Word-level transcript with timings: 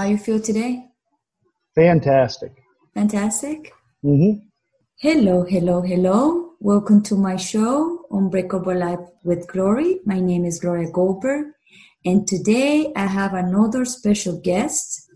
How 0.00 0.06
you 0.06 0.16
feel 0.16 0.40
today? 0.40 0.86
Fantastic. 1.74 2.52
Fantastic. 2.94 3.70
Mm-hmm. 4.02 4.46
Hello, 4.96 5.44
hello, 5.44 5.82
hello. 5.82 6.52
Welcome 6.58 7.02
to 7.02 7.16
my 7.16 7.36
show, 7.36 8.06
Unbreakable 8.10 8.78
Life 8.78 9.06
with 9.24 9.46
Glory. 9.46 10.00
My 10.06 10.18
name 10.18 10.46
is 10.46 10.58
Gloria 10.58 10.90
Goldberg, 10.90 11.48
and 12.02 12.26
today 12.26 12.90
I 12.96 13.08
have 13.08 13.34
another 13.34 13.84
special 13.84 14.40
guest. 14.40 15.06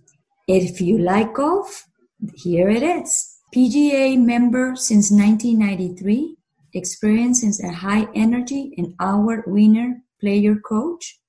If 0.48 0.82
you 0.82 0.98
like 0.98 1.32
golf, 1.32 1.86
here 2.34 2.68
it 2.68 2.82
is. 2.82 3.38
PGA 3.56 4.22
member 4.22 4.76
since 4.76 5.10
1993, 5.10 6.36
experience 6.74 7.42
as 7.42 7.58
a 7.58 7.72
high 7.72 8.06
energy 8.14 8.74
and 8.76 8.92
award 9.00 9.44
winner 9.46 10.02
player 10.20 10.56
coach, 10.56 11.20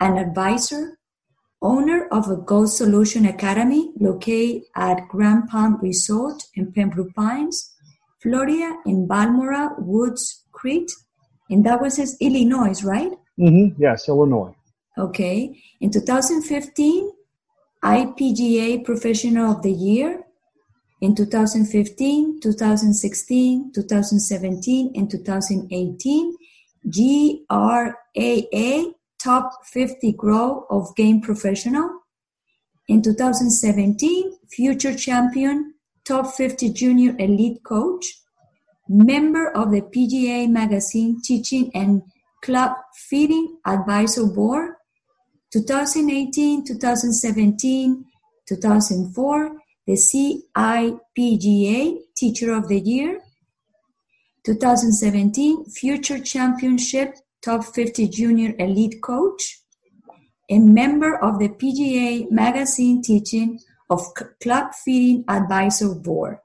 an 0.00 0.16
advisor, 0.16 0.96
owner 1.62 2.06
of 2.12 2.28
a 2.28 2.36
Golf 2.36 2.70
Solution 2.70 3.26
Academy 3.26 3.90
located 3.98 4.62
at 4.74 5.08
Grand 5.08 5.48
Palm 5.48 5.78
Resort 5.80 6.42
in 6.54 6.72
Pembroke 6.72 7.14
Pines, 7.14 7.74
Florida, 8.22 8.76
in 8.86 9.06
Balmoral 9.06 9.70
Woods 9.78 10.44
Crete. 10.52 10.92
And 11.50 11.64
that 11.64 11.80
was 11.80 11.96
his 11.96 12.16
Illinois, 12.20 12.82
right? 12.82 13.12
Mm-hmm. 13.38 13.80
Yes, 13.80 14.08
Illinois. 14.08 14.54
Okay. 14.98 15.60
In 15.80 15.90
2015, 15.90 17.12
IPGA 17.84 18.84
Professional 18.84 19.52
of 19.52 19.62
the 19.62 19.72
Year. 19.72 20.22
In 21.02 21.14
2015, 21.14 22.40
2016, 22.40 23.72
2017, 23.74 24.92
and 24.94 25.10
2018, 25.10 26.34
GRAA 26.88 28.94
Top 29.26 29.66
50 29.66 30.12
Grow 30.12 30.66
of 30.70 30.94
Game 30.94 31.20
Professional. 31.20 32.02
In 32.86 33.02
2017, 33.02 34.38
Future 34.52 34.94
Champion 34.94 35.74
Top 36.04 36.32
50 36.32 36.72
Junior 36.72 37.16
Elite 37.18 37.60
Coach. 37.64 38.06
Member 38.88 39.50
of 39.50 39.72
the 39.72 39.80
PGA 39.80 40.48
Magazine 40.48 41.20
Teaching 41.24 41.72
and 41.74 42.02
Club 42.40 42.76
Feeding 42.94 43.58
Advisor 43.66 44.26
Board. 44.26 44.74
2018, 45.52 46.64
2017, 46.64 48.04
2004, 48.48 49.56
the 49.88 49.94
CIPGA 49.94 51.98
Teacher 52.16 52.54
of 52.54 52.68
the 52.68 52.78
Year. 52.78 53.18
2017 54.44 55.64
Future 55.64 56.20
Championship 56.20 57.16
Top 57.42 57.64
50 57.64 58.08
Junior 58.08 58.54
Elite 58.58 59.00
Coach, 59.02 59.60
a 60.50 60.58
member 60.58 61.16
of 61.16 61.38
the 61.38 61.48
PGA 61.48 62.30
Magazine 62.30 63.02
Teaching 63.02 63.60
of 63.88 64.02
Club 64.42 64.74
Feeding 64.84 65.24
Advisor 65.28 65.94
Board. 65.94 66.38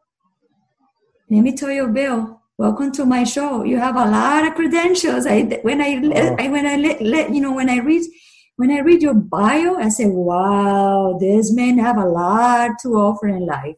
Let 1.29 1.41
me 1.41 1.55
tell 1.55 1.71
you, 1.71 1.87
Bill, 1.87 2.41
welcome 2.57 2.91
to 2.93 3.05
my 3.05 3.23
show. 3.23 3.63
You 3.63 3.77
have 3.77 3.95
a 3.95 4.05
lot 4.05 4.47
of 4.47 4.55
credentials. 4.55 5.25
I 5.25 5.43
when 5.63 5.81
I, 5.81 6.01
Oh. 6.03 6.35
I 6.37 6.49
when 6.49 6.67
I 6.67 6.75
let, 6.75 7.01
let 7.01 7.33
you 7.33 7.41
know 7.41 7.53
when 7.53 7.69
I 7.69 7.77
read 7.79 8.03
when 8.57 8.69
I 8.69 8.81
read 8.81 9.01
your 9.01 9.15
bio, 9.15 9.77
I 9.77 9.89
say, 9.89 10.05
wow, 10.05 11.17
this 11.19 11.51
man 11.51 11.79
have 11.79 11.97
a 11.97 12.05
lot 12.05 12.71
to 12.83 12.89
offer 12.89 13.27
in 13.27 13.45
life. 13.47 13.75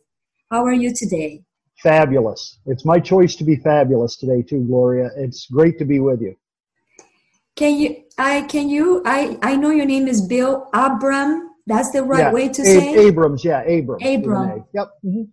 How 0.52 0.66
are 0.66 0.74
you 0.74 0.94
today? 0.94 1.44
Fabulous. 1.78 2.60
It's 2.66 2.84
my 2.84 3.00
choice 3.00 3.38
to 3.38 3.46
be 3.46 3.56
fabulous 3.56 4.18
today, 4.18 4.42
too, 4.42 4.66
Gloria. 4.66 5.10
It's 5.16 5.46
great 5.46 5.78
to 5.80 5.86
be 5.86 6.02
with 6.02 6.22
you. 6.22 6.36
Can 7.56 7.78
you? 7.80 8.04
I 8.18 8.42
can 8.44 8.70
you? 8.70 9.02
I 9.06 9.38
I 9.42 9.56
know 9.56 9.70
your 9.70 9.86
name 9.86 10.08
is 10.08 10.22
Bill 10.22 10.70
Abram. 10.74 11.50
That's 11.68 11.92
the 11.92 12.04
right 12.04 12.20
Yeah, 12.26 12.34
way 12.34 12.50
to 12.50 12.62
A- 12.62 12.66
say. 12.66 12.96
Abrams, 12.96 13.46
yeah, 13.46 13.64
Abrams. 13.66 14.04
Abram. 14.06 14.66
Yep. 14.74 14.88
mhm. 15.06 15.28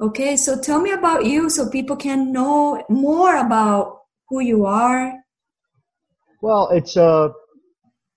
Okay, 0.00 0.36
so 0.36 0.60
tell 0.60 0.80
me 0.80 0.90
about 0.90 1.24
you, 1.24 1.48
so 1.48 1.70
people 1.70 1.96
can 1.96 2.30
know 2.32 2.84
more 2.90 3.36
about 3.36 4.02
who 4.28 4.40
you 4.40 4.66
are. 4.66 5.14
Well, 6.42 6.68
it's 6.68 6.98
uh, 6.98 7.30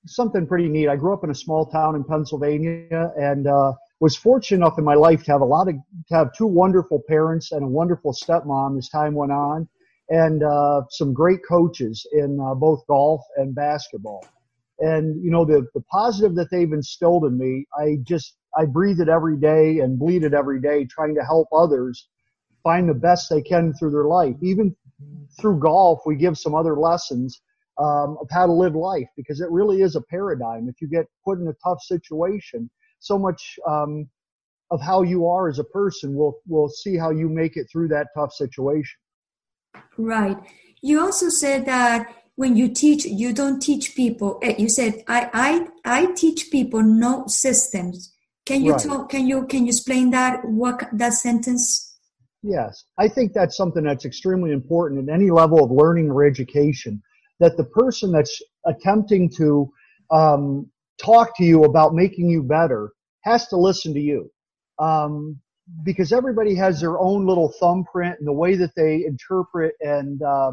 something 0.06 0.46
pretty 0.46 0.68
neat. 0.68 0.90
I 0.90 0.98
grew 0.98 1.14
up 1.14 1.24
in 1.24 1.30
a 1.30 1.36
small 1.36 1.66
town 1.66 1.96
in 1.96 2.04
Pennsylvania 2.04 3.14
and 3.18 3.48
uh, 3.48 3.74
was 4.02 4.18
fortunate 4.18 4.58
enough 4.58 4.78
in 4.78 4.84
my 4.84 4.96
life 4.96 5.24
to 5.24 5.32
have 5.32 5.42
a 5.42 5.46
lot 5.46 5.70
of 5.70 5.76
to 6.10 6.16
have 6.16 6.34
two 6.34 6.48
wonderful 6.48 7.02
parents 7.08 7.52
and 7.54 7.64
a 7.64 7.68
wonderful 7.68 8.14
stepmom 8.14 8.78
as 8.78 8.90
time 8.90 9.14
went 9.14 9.32
on, 9.32 9.68
and 10.10 10.44
uh, 10.44 10.82
some 10.90 11.14
great 11.14 11.40
coaches 11.48 12.06
in 12.14 12.40
uh, 12.40 12.56
both 12.56 12.86
golf 12.88 13.22
and 13.38 13.54
basketball. 13.54 14.26
And 14.80 15.22
you 15.24 15.30
know 15.30 15.46
the 15.46 15.68
the 15.74 15.82
positive 15.92 16.36
that 16.36 16.50
they've 16.52 16.72
instilled 16.72 17.26
in 17.26 17.38
me, 17.38 17.66
I 17.78 17.98
just 18.04 18.36
I 18.58 18.66
breathe 18.66 19.00
it 19.00 19.10
every 19.10 19.38
day 19.38 19.80
and 19.80 20.00
bleed 20.00 20.24
it 20.24 20.34
every 20.34 20.62
day, 20.62 20.86
trying 20.86 21.16
to 21.16 21.24
help 21.24 21.48
others 21.54 22.08
find 22.64 22.90
the 22.90 22.94
best 22.94 23.30
they 23.30 23.42
can 23.42 23.74
through 23.74 23.92
their 23.92 24.06
life. 24.06 24.36
Even 24.42 24.76
through 25.40 25.60
golf, 25.60 26.00
we 26.06 26.16
give 26.16 26.38
some 26.38 26.56
other 26.56 26.76
lessons 26.76 27.42
um, 27.78 28.18
of 28.22 28.28
how 28.32 28.46
to 28.46 28.52
live 28.52 28.76
life 28.76 29.08
because 29.16 29.42
it 29.42 29.50
really 29.52 29.82
is 29.82 29.96
a 29.96 30.02
paradigm. 30.02 30.68
If 30.68 30.82
you 30.82 30.88
get 30.88 31.06
put 31.26 31.40
in 31.40 31.48
a 31.48 31.54
tough 31.64 31.82
situation, 31.82 32.70
so 33.00 33.18
much 33.18 33.58
um, 33.68 34.10
of 34.72 34.82
how 34.82 35.04
you 35.04 35.28
are 35.28 35.50
as 35.50 35.60
a 35.60 35.64
person 35.64 36.16
will 36.16 36.40
will 36.48 36.70
see 36.70 36.98
how 36.98 37.12
you 37.12 37.30
make 37.30 37.58
it 37.58 37.68
through 37.72 37.90
that 37.90 38.08
tough 38.16 38.34
situation. 38.34 39.00
Right. 39.98 40.38
You 40.82 41.02
also 41.02 41.30
said 41.30 41.66
that 41.66 42.08
when 42.36 42.56
you 42.56 42.70
teach, 42.70 43.06
you 43.06 43.34
don't 43.34 43.60
teach 43.60 43.96
people. 43.96 44.40
eh, 44.42 44.56
You 44.58 44.70
said 44.70 45.04
I 45.08 45.30
I 45.34 45.68
I 45.86 46.14
teach 46.14 46.50
people, 46.52 46.82
no 46.82 47.26
systems. 47.28 48.14
Can 48.46 48.64
you 48.64 48.74
Right. 48.74 48.82
tell? 48.82 49.06
Can 49.06 49.28
you 49.28 49.46
can 49.46 49.66
you 49.66 49.70
explain 49.70 50.12
that? 50.12 50.46
What 50.46 50.88
that 50.94 51.14
sentence? 51.14 51.98
Yes, 52.42 52.86
I 52.98 53.10
think 53.10 53.34
that's 53.34 53.58
something 53.58 53.84
that's 53.84 54.06
extremely 54.06 54.52
important 54.52 55.02
in 55.02 55.14
any 55.14 55.30
level 55.30 55.64
of 55.64 55.72
learning 55.72 56.10
or 56.10 56.24
education. 56.24 57.02
That 57.42 57.58
the 57.58 57.66
person 57.66 58.12
that's 58.12 58.42
attempting 58.66 59.30
to 59.38 59.70
um, 60.12 60.72
talk 61.02 61.36
to 61.38 61.44
you 61.44 61.64
about 61.64 61.94
making 61.94 62.30
you 62.30 62.44
better 62.44 62.94
has 63.24 63.48
to 63.50 63.58
listen 63.58 63.94
to 63.94 64.00
you. 64.00 64.32
Um, 64.80 65.42
because 65.84 66.12
everybody 66.12 66.56
has 66.56 66.82
their 66.82 67.00
own 67.00 67.26
little 67.26 67.54
thumbprint 67.60 68.18
and 68.20 68.28
the 68.28 68.34
way 68.34 68.56
that 68.56 68.72
they 68.76 69.06
interpret 69.06 69.74
and 69.82 70.22
uh, 70.22 70.52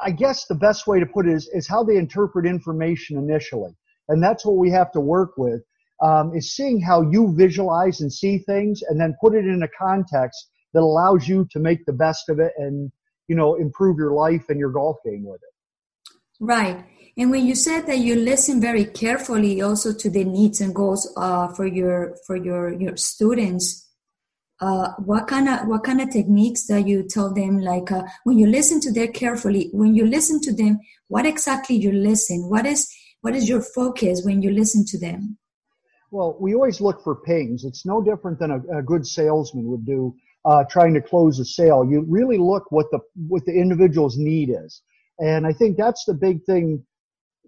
I 0.00 0.10
guess 0.10 0.46
the 0.46 0.54
best 0.54 0.86
way 0.86 1.00
to 1.00 1.06
put 1.06 1.26
it 1.26 1.32
is, 1.32 1.48
is 1.52 1.68
how 1.68 1.82
they 1.84 1.96
interpret 1.96 2.46
information 2.46 3.16
initially. 3.16 3.74
And 4.08 4.22
that's 4.22 4.44
what 4.44 4.56
we 4.56 4.70
have 4.70 4.92
to 4.92 5.00
work 5.00 5.32
with, 5.36 5.62
um, 6.02 6.34
is 6.34 6.54
seeing 6.54 6.80
how 6.80 7.02
you 7.02 7.34
visualize 7.34 8.00
and 8.00 8.12
see 8.12 8.38
things 8.38 8.82
and 8.82 9.00
then 9.00 9.16
put 9.20 9.34
it 9.34 9.46
in 9.46 9.62
a 9.62 9.68
context 9.68 10.50
that 10.74 10.80
allows 10.80 11.28
you 11.28 11.46
to 11.52 11.58
make 11.58 11.86
the 11.86 11.92
best 11.92 12.28
of 12.28 12.38
it 12.40 12.52
and, 12.58 12.90
you 13.28 13.36
know, 13.36 13.54
improve 13.54 13.96
your 13.96 14.12
life 14.12 14.44
and 14.48 14.58
your 14.58 14.70
golf 14.70 14.96
game 15.04 15.24
with 15.24 15.40
it. 15.42 16.14
Right. 16.40 16.84
And 17.16 17.30
when 17.30 17.46
you 17.46 17.54
said 17.54 17.86
that 17.86 17.98
you 17.98 18.16
listen 18.16 18.60
very 18.60 18.84
carefully 18.84 19.62
also 19.62 19.94
to 19.94 20.10
the 20.10 20.24
needs 20.24 20.60
and 20.60 20.74
goals 20.74 21.10
uh, 21.16 21.48
for 21.54 21.64
your 21.64 22.16
for 22.26 22.36
your 22.36 22.72
your 22.72 22.96
students, 22.96 23.88
uh, 24.60 24.92
what 24.98 25.26
kind 25.26 25.48
of 25.48 25.66
what 25.66 25.84
kind 25.84 26.00
of 26.00 26.10
techniques 26.10 26.66
that 26.66 26.86
you 26.86 27.06
tell 27.08 27.32
them? 27.32 27.60
Like 27.60 27.90
uh, 27.90 28.02
when 28.24 28.38
you 28.38 28.46
listen 28.46 28.80
to 28.80 28.92
them 28.92 29.12
carefully, 29.12 29.70
when 29.72 29.94
you 29.94 30.06
listen 30.06 30.40
to 30.42 30.54
them, 30.54 30.78
what 31.08 31.26
exactly 31.26 31.76
you 31.76 31.92
listen? 31.92 32.48
What 32.48 32.66
is 32.66 32.88
what 33.20 33.34
is 33.34 33.48
your 33.48 33.62
focus 33.62 34.22
when 34.24 34.42
you 34.42 34.50
listen 34.50 34.84
to 34.86 34.98
them? 34.98 35.38
Well, 36.10 36.36
we 36.40 36.54
always 36.54 36.80
look 36.80 37.02
for 37.02 37.16
pings. 37.16 37.64
It's 37.64 37.84
no 37.84 38.00
different 38.00 38.38
than 38.38 38.52
a, 38.52 38.78
a 38.78 38.82
good 38.82 39.06
salesman 39.06 39.66
would 39.66 39.84
do 39.84 40.14
uh, 40.44 40.64
trying 40.70 40.94
to 40.94 41.00
close 41.00 41.38
a 41.38 41.44
sale. 41.44 41.84
You 41.84 42.04
really 42.08 42.38
look 42.38 42.70
what 42.70 42.86
the 42.90 43.00
what 43.28 43.44
the 43.46 43.52
individual's 43.52 44.16
need 44.16 44.50
is, 44.50 44.82
and 45.18 45.46
I 45.46 45.52
think 45.52 45.76
that's 45.76 46.04
the 46.04 46.14
big 46.14 46.44
thing 46.44 46.84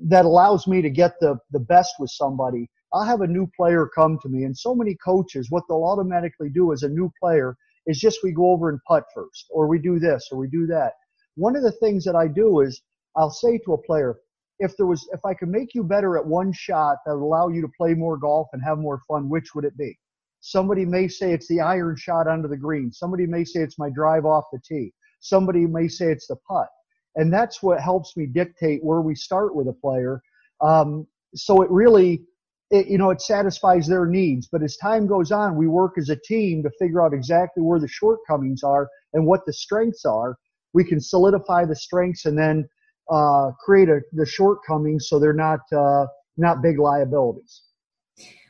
that 0.00 0.24
allows 0.24 0.66
me 0.66 0.82
to 0.82 0.90
get 0.90 1.12
the 1.20 1.38
the 1.52 1.60
best 1.60 1.94
with 1.98 2.10
somebody. 2.10 2.68
I'll 2.96 3.04
have 3.04 3.20
a 3.20 3.26
new 3.26 3.46
player 3.54 3.90
come 3.94 4.18
to 4.22 4.28
me, 4.30 4.44
and 4.44 4.56
so 4.56 4.74
many 4.74 4.96
coaches, 5.04 5.48
what 5.50 5.64
they'll 5.68 5.84
automatically 5.84 6.48
do 6.48 6.72
as 6.72 6.82
a 6.82 6.88
new 6.88 7.12
player 7.20 7.54
is 7.86 8.00
just 8.00 8.20
we 8.24 8.32
go 8.32 8.50
over 8.50 8.70
and 8.70 8.80
putt 8.88 9.04
first, 9.14 9.46
or 9.50 9.68
we 9.68 9.78
do 9.78 9.98
this, 9.98 10.28
or 10.32 10.38
we 10.38 10.48
do 10.48 10.66
that. 10.68 10.92
One 11.34 11.56
of 11.56 11.62
the 11.62 11.72
things 11.72 12.04
that 12.04 12.16
I 12.16 12.26
do 12.26 12.60
is 12.60 12.80
I'll 13.14 13.30
say 13.30 13.58
to 13.58 13.74
a 13.74 13.82
player, 13.82 14.16
if 14.60 14.74
there 14.78 14.86
was, 14.86 15.06
if 15.12 15.20
I 15.26 15.34
could 15.34 15.50
make 15.50 15.74
you 15.74 15.82
better 15.82 16.16
at 16.16 16.24
one 16.26 16.54
shot 16.54 16.96
that 17.04 17.14
would 17.14 17.22
allow 17.22 17.48
you 17.48 17.60
to 17.60 17.68
play 17.76 17.92
more 17.92 18.16
golf 18.16 18.48
and 18.54 18.62
have 18.64 18.78
more 18.78 19.02
fun, 19.06 19.28
which 19.28 19.54
would 19.54 19.66
it 19.66 19.76
be? 19.76 19.98
Somebody 20.40 20.86
may 20.86 21.06
say 21.06 21.32
it's 21.32 21.48
the 21.48 21.60
iron 21.60 21.96
shot 21.98 22.26
under 22.26 22.48
the 22.48 22.56
green. 22.56 22.90
Somebody 22.92 23.26
may 23.26 23.44
say 23.44 23.60
it's 23.60 23.78
my 23.78 23.90
drive 23.90 24.24
off 24.24 24.44
the 24.52 24.60
tee. 24.66 24.94
Somebody 25.20 25.66
may 25.66 25.88
say 25.88 26.06
it's 26.06 26.28
the 26.28 26.36
putt. 26.48 26.68
And 27.16 27.30
that's 27.30 27.62
what 27.62 27.80
helps 27.80 28.16
me 28.16 28.24
dictate 28.26 28.82
where 28.82 29.02
we 29.02 29.14
start 29.14 29.54
with 29.54 29.68
a 29.68 29.72
player. 29.72 30.22
Um, 30.62 31.06
so 31.34 31.62
it 31.62 31.70
really, 31.70 32.24
it, 32.70 32.88
you 32.88 32.98
know, 32.98 33.10
it 33.10 33.20
satisfies 33.20 33.86
their 33.86 34.06
needs. 34.06 34.48
But 34.50 34.62
as 34.62 34.76
time 34.76 35.06
goes 35.06 35.30
on, 35.30 35.56
we 35.56 35.68
work 35.68 35.94
as 35.98 36.08
a 36.08 36.16
team 36.16 36.62
to 36.62 36.70
figure 36.78 37.02
out 37.02 37.12
exactly 37.12 37.62
where 37.62 37.78
the 37.78 37.88
shortcomings 37.88 38.62
are 38.62 38.88
and 39.12 39.26
what 39.26 39.46
the 39.46 39.52
strengths 39.52 40.04
are. 40.04 40.36
We 40.72 40.84
can 40.84 41.00
solidify 41.00 41.64
the 41.66 41.76
strengths 41.76 42.26
and 42.26 42.36
then 42.36 42.68
uh, 43.10 43.52
create 43.64 43.88
a, 43.88 44.00
the 44.12 44.26
shortcomings 44.26 45.08
so 45.08 45.18
they're 45.18 45.32
not 45.32 45.60
uh, 45.72 46.06
not 46.36 46.60
big 46.62 46.78
liabilities. 46.78 47.62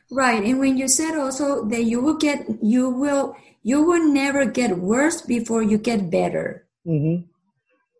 Right. 0.09 0.43
And 0.43 0.59
when 0.59 0.77
you 0.77 0.87
said 0.87 1.17
also 1.17 1.65
that 1.65 1.83
you 1.83 2.01
will 2.01 2.17
get, 2.17 2.45
you 2.61 2.89
will, 2.89 3.35
you 3.63 3.83
will 3.83 4.05
never 4.11 4.45
get 4.45 4.77
worse 4.77 5.21
before 5.21 5.61
you 5.61 5.77
get 5.77 6.09
better. 6.09 6.67
Mm-hmm. 6.87 7.25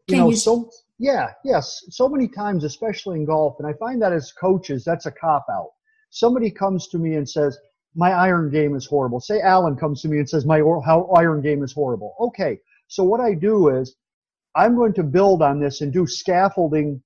You 0.07 0.17
know, 0.17 0.29
you... 0.29 0.35
so 0.37 0.71
yeah, 0.99 1.31
yes, 1.43 1.83
so 1.89 2.09
many 2.09 2.27
times, 2.27 2.63
especially 2.63 3.19
in 3.19 3.25
golf, 3.25 3.57
and 3.59 3.67
I 3.67 3.73
find 3.73 4.01
that 4.01 4.13
as 4.13 4.31
coaches, 4.31 4.83
that's 4.83 5.05
a 5.05 5.11
cop 5.11 5.45
out. 5.51 5.71
Somebody 6.09 6.51
comes 6.51 6.87
to 6.89 6.97
me 6.97 7.15
and 7.15 7.29
says, 7.29 7.57
"My 7.95 8.11
iron 8.11 8.49
game 8.49 8.75
is 8.75 8.85
horrible." 8.85 9.19
Say 9.19 9.41
Alan 9.41 9.75
comes 9.75 10.01
to 10.01 10.07
me 10.07 10.19
and 10.19 10.29
says, 10.29 10.45
"My 10.45 10.59
how 10.59 11.09
iron 11.15 11.41
game 11.41 11.63
is 11.63 11.73
horrible." 11.73 12.15
Okay, 12.19 12.59
so 12.87 13.03
what 13.03 13.19
I 13.19 13.33
do 13.33 13.69
is 13.69 13.95
I'm 14.55 14.75
going 14.75 14.93
to 14.93 15.03
build 15.03 15.41
on 15.41 15.59
this 15.59 15.81
and 15.81 15.93
do 15.93 16.07
scaffolding 16.07 17.01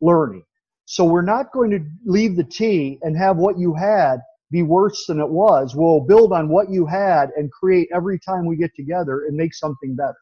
learning. 0.00 0.44
So 0.86 1.04
we're 1.04 1.22
not 1.22 1.52
going 1.52 1.70
to 1.70 1.80
leave 2.04 2.36
the 2.36 2.44
tee 2.44 2.98
and 3.02 3.16
have 3.16 3.36
what 3.36 3.58
you 3.58 3.74
had 3.74 4.20
be 4.50 4.62
worse 4.62 5.06
than 5.06 5.18
it 5.18 5.28
was. 5.28 5.74
We'll 5.74 6.00
build 6.00 6.32
on 6.32 6.48
what 6.48 6.70
you 6.70 6.86
had 6.86 7.30
and 7.36 7.50
create 7.50 7.88
every 7.92 8.18
time 8.20 8.46
we 8.46 8.56
get 8.56 8.70
together 8.76 9.24
and 9.26 9.36
make 9.36 9.52
something 9.54 9.96
better. 9.96 10.16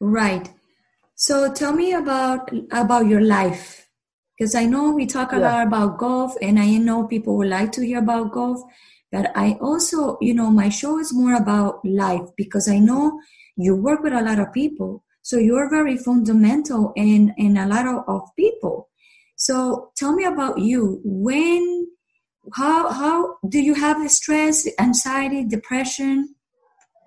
Right. 0.00 0.48
So 1.16 1.52
tell 1.52 1.74
me 1.74 1.92
about 1.92 2.50
about 2.72 3.06
your 3.06 3.20
life 3.20 3.89
because 4.40 4.54
I 4.54 4.64
know 4.64 4.90
we 4.92 5.04
talk 5.04 5.34
a 5.34 5.38
yeah. 5.38 5.52
lot 5.52 5.66
about 5.66 5.98
golf 5.98 6.34
and 6.40 6.58
I 6.58 6.78
know 6.78 7.06
people 7.06 7.36
would 7.36 7.48
like 7.48 7.72
to 7.72 7.84
hear 7.84 7.98
about 7.98 8.32
golf, 8.32 8.62
but 9.12 9.30
I 9.36 9.58
also, 9.60 10.16
you 10.22 10.32
know, 10.32 10.50
my 10.50 10.70
show 10.70 10.98
is 10.98 11.12
more 11.12 11.34
about 11.34 11.84
life 11.84 12.26
because 12.38 12.66
I 12.66 12.78
know 12.78 13.20
you 13.58 13.76
work 13.76 14.00
with 14.02 14.14
a 14.14 14.22
lot 14.22 14.38
of 14.38 14.50
people. 14.54 15.04
So 15.20 15.36
you're 15.36 15.68
very 15.68 15.98
fundamental 15.98 16.94
in 16.96 17.34
in 17.36 17.58
a 17.58 17.66
lot 17.66 17.86
of, 17.86 18.04
of 18.08 18.22
people. 18.34 18.88
So 19.36 19.90
tell 19.94 20.14
me 20.14 20.24
about 20.24 20.58
you. 20.58 21.02
When 21.04 21.88
how 22.54 22.90
how 22.90 23.36
do 23.46 23.60
you 23.60 23.74
have 23.74 24.10
stress, 24.10 24.66
anxiety, 24.78 25.44
depression? 25.44 26.34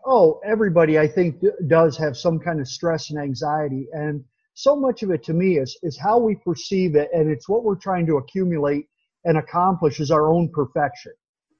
Oh, 0.05 0.39
everybody 0.45 0.99
I 0.99 1.07
think 1.07 1.41
does 1.65 1.97
have 1.97 2.15
some 2.15 2.37
kind 2.37 2.59
of 2.59 2.67
stress 2.67 3.09
and 3.09 3.17
anxiety 3.17 3.87
and 3.91 4.23
so 4.53 4.75
much 4.75 5.03
of 5.03 5.11
it 5.11 5.23
to 5.23 5.33
me 5.33 5.57
is 5.57 5.77
is 5.83 5.97
how 5.97 6.17
we 6.17 6.35
perceive 6.35 6.95
it 6.95 7.09
and 7.13 7.29
it's 7.29 7.49
what 7.49 7.63
we're 7.63 7.75
trying 7.75 8.05
to 8.07 8.17
accumulate 8.17 8.87
and 9.25 9.37
accomplish 9.37 9.99
is 9.99 10.11
our 10.11 10.31
own 10.31 10.49
perfection. 10.53 11.13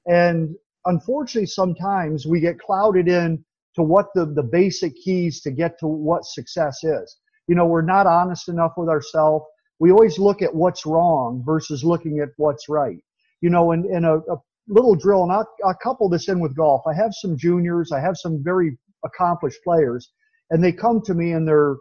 And 0.06 0.54
unfortunately 0.86 1.46
sometimes 1.46 2.26
we 2.26 2.40
get 2.40 2.58
clouded 2.58 3.08
in 3.08 3.44
to 3.74 3.82
what 3.82 4.08
the, 4.14 4.26
the 4.26 4.42
basic 4.42 4.94
keys 4.96 5.40
to 5.42 5.50
get 5.50 5.78
to 5.80 5.86
what 5.86 6.24
success 6.24 6.84
is. 6.84 7.16
You 7.48 7.54
know, 7.54 7.66
we're 7.66 7.82
not 7.82 8.06
honest 8.06 8.48
enough 8.48 8.72
with 8.76 8.88
ourselves. 8.88 9.44
We 9.80 9.90
always 9.90 10.18
look 10.18 10.42
at 10.42 10.54
what's 10.54 10.86
wrong 10.86 11.42
versus 11.44 11.82
looking 11.82 12.20
at 12.20 12.28
what's 12.36 12.68
right 12.68 12.98
you 13.44 13.50
know, 13.50 13.72
in, 13.72 13.84
in 13.94 14.06
a, 14.06 14.16
a 14.16 14.36
little 14.68 14.94
drill, 14.94 15.22
and 15.22 15.30
I'll, 15.30 15.46
I'll 15.66 15.76
couple 15.82 16.08
this 16.08 16.30
in 16.30 16.40
with 16.40 16.56
golf. 16.56 16.80
I 16.86 16.94
have 16.94 17.12
some 17.12 17.36
juniors, 17.36 17.92
I 17.92 18.00
have 18.00 18.16
some 18.16 18.42
very 18.42 18.78
accomplished 19.04 19.58
players, 19.62 20.12
and 20.48 20.64
they 20.64 20.72
come 20.72 21.02
to 21.02 21.12
me 21.12 21.32
and 21.32 21.46
they're 21.46 21.76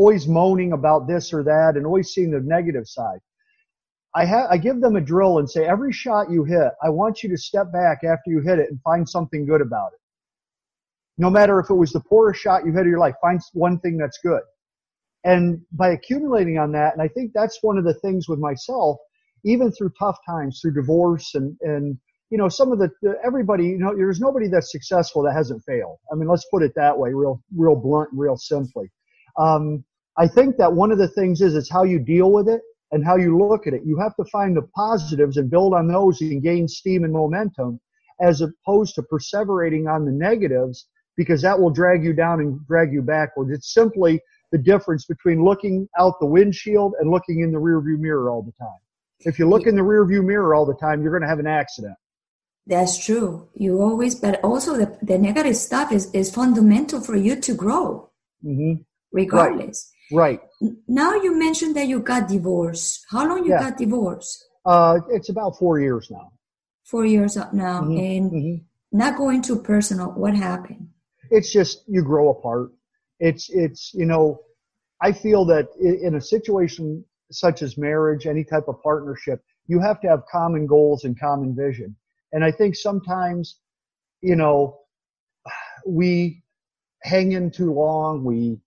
always 0.00 0.26
moaning 0.26 0.72
about 0.72 1.06
this 1.06 1.30
or 1.30 1.42
that 1.42 1.76
and 1.76 1.84
always 1.84 2.08
seeing 2.14 2.30
the 2.30 2.40
negative 2.40 2.88
side. 2.88 3.18
I 4.14 4.24
have 4.24 4.46
I 4.50 4.56
give 4.56 4.80
them 4.80 4.96
a 4.96 5.00
drill 5.00 5.38
and 5.38 5.48
say 5.48 5.66
every 5.66 5.92
shot 5.92 6.30
you 6.30 6.42
hit, 6.42 6.72
I 6.82 6.88
want 6.88 7.22
you 7.22 7.28
to 7.28 7.36
step 7.36 7.70
back 7.70 7.98
after 8.02 8.30
you 8.30 8.40
hit 8.40 8.58
it 8.58 8.70
and 8.70 8.80
find 8.80 9.06
something 9.06 9.44
good 9.44 9.60
about 9.60 9.90
it. 9.92 10.00
No 11.18 11.28
matter 11.28 11.60
if 11.60 11.68
it 11.68 11.74
was 11.74 11.92
the 11.92 12.00
poorest 12.00 12.40
shot 12.40 12.64
you 12.64 12.72
hit 12.72 12.80
of 12.80 12.86
your 12.86 12.98
life, 12.98 13.14
find 13.20 13.40
one 13.52 13.78
thing 13.80 13.98
that's 13.98 14.18
good. 14.22 14.40
And 15.24 15.60
by 15.72 15.90
accumulating 15.90 16.56
on 16.56 16.72
that, 16.72 16.94
and 16.94 17.02
I 17.02 17.08
think 17.08 17.32
that's 17.34 17.58
one 17.60 17.76
of 17.76 17.84
the 17.84 17.92
things 17.94 18.26
with 18.26 18.38
myself, 18.38 18.96
even 19.44 19.70
through 19.70 19.92
tough 19.98 20.18
times, 20.26 20.60
through 20.60 20.72
divorce 20.72 21.34
and, 21.34 21.54
and, 21.60 21.98
you 22.30 22.38
know, 22.38 22.48
some 22.48 22.72
of 22.72 22.78
the, 22.78 22.88
everybody, 23.22 23.66
you 23.66 23.78
know, 23.78 23.94
there's 23.94 24.18
nobody 24.18 24.48
that's 24.48 24.72
successful 24.72 25.22
that 25.24 25.34
hasn't 25.34 25.62
failed. 25.64 25.98
I 26.10 26.14
mean, 26.14 26.26
let's 26.26 26.46
put 26.50 26.62
it 26.62 26.72
that 26.76 26.96
way, 26.96 27.10
real, 27.12 27.42
real 27.54 27.76
blunt, 27.76 28.08
real 28.14 28.38
simply. 28.38 28.90
Um, 29.38 29.84
I 30.20 30.28
think 30.28 30.58
that 30.58 30.74
one 30.74 30.92
of 30.92 30.98
the 30.98 31.08
things 31.08 31.40
is, 31.40 31.54
it's 31.54 31.70
how 31.70 31.84
you 31.84 31.98
deal 31.98 32.30
with 32.30 32.46
it 32.46 32.60
and 32.92 33.02
how 33.02 33.16
you 33.16 33.38
look 33.38 33.66
at 33.66 33.72
it. 33.72 33.80
You 33.86 33.98
have 34.00 34.14
to 34.16 34.24
find 34.26 34.54
the 34.54 34.68
positives 34.76 35.38
and 35.38 35.50
build 35.50 35.72
on 35.72 35.88
those 35.88 36.20
and 36.20 36.42
gain 36.42 36.68
steam 36.68 37.04
and 37.04 37.12
momentum 37.12 37.80
as 38.20 38.42
opposed 38.42 38.94
to 38.96 39.02
perseverating 39.02 39.90
on 39.90 40.04
the 40.04 40.12
negatives 40.12 40.88
because 41.16 41.40
that 41.40 41.58
will 41.58 41.70
drag 41.70 42.04
you 42.04 42.12
down 42.12 42.40
and 42.40 42.60
drag 42.66 42.92
you 42.92 43.00
backwards. 43.00 43.50
It's 43.50 43.72
simply 43.72 44.20
the 44.52 44.58
difference 44.58 45.06
between 45.06 45.42
looking 45.42 45.88
out 45.98 46.20
the 46.20 46.26
windshield 46.26 46.92
and 47.00 47.10
looking 47.10 47.40
in 47.40 47.50
the 47.50 47.58
rearview 47.58 47.98
mirror 47.98 48.28
all 48.28 48.42
the 48.42 48.52
time. 48.62 48.80
If 49.20 49.38
you 49.38 49.48
look 49.48 49.66
in 49.66 49.74
the 49.74 49.80
rearview 49.82 50.22
mirror 50.22 50.54
all 50.54 50.66
the 50.66 50.74
time, 50.74 51.00
you're 51.00 51.12
going 51.12 51.22
to 51.22 51.28
have 51.28 51.38
an 51.38 51.46
accident. 51.46 51.94
That's 52.66 53.02
true. 53.02 53.48
You 53.54 53.80
always, 53.80 54.16
but 54.16 54.38
also 54.44 54.76
the, 54.76 54.98
the 55.00 55.16
negative 55.16 55.56
stuff 55.56 55.92
is, 55.92 56.10
is 56.12 56.30
fundamental 56.30 57.00
for 57.00 57.16
you 57.16 57.36
to 57.36 57.54
grow, 57.54 58.10
mm-hmm. 58.44 58.82
regardless. 59.12 59.90
Right. 59.90 59.96
Right. 60.12 60.40
Now 60.88 61.14
you 61.14 61.38
mentioned 61.38 61.76
that 61.76 61.86
you 61.86 62.00
got 62.00 62.28
divorced. 62.28 63.04
How 63.10 63.26
long 63.28 63.44
you 63.44 63.50
yeah. 63.50 63.60
got 63.60 63.78
divorced? 63.78 64.44
Uh, 64.64 65.00
it's 65.10 65.28
about 65.28 65.56
four 65.58 65.80
years 65.80 66.08
now. 66.10 66.32
Four 66.84 67.06
years 67.06 67.36
now, 67.36 67.82
mm-hmm. 67.82 67.98
and 67.98 68.32
mm-hmm. 68.32 68.98
not 68.98 69.16
going 69.16 69.42
too 69.42 69.62
personal. 69.62 70.08
What 70.08 70.34
happened? 70.34 70.88
It's 71.30 71.52
just 71.52 71.84
you 71.86 72.02
grow 72.02 72.30
apart. 72.30 72.70
It's 73.20 73.48
it's 73.50 73.92
you 73.94 74.06
know, 74.06 74.40
I 75.00 75.12
feel 75.12 75.44
that 75.46 75.68
in 75.80 76.16
a 76.16 76.20
situation 76.20 77.04
such 77.30 77.62
as 77.62 77.78
marriage, 77.78 78.26
any 78.26 78.44
type 78.44 78.64
of 78.66 78.82
partnership, 78.82 79.40
you 79.66 79.80
have 79.80 80.00
to 80.00 80.08
have 80.08 80.22
common 80.30 80.66
goals 80.66 81.04
and 81.04 81.18
common 81.18 81.54
vision. 81.54 81.94
And 82.32 82.44
I 82.44 82.50
think 82.50 82.74
sometimes, 82.74 83.58
you 84.20 84.36
know, 84.36 84.80
we 85.86 86.42
hang 87.02 87.32
in 87.32 87.50
too 87.50 87.72
long. 87.72 88.24
We 88.24 88.58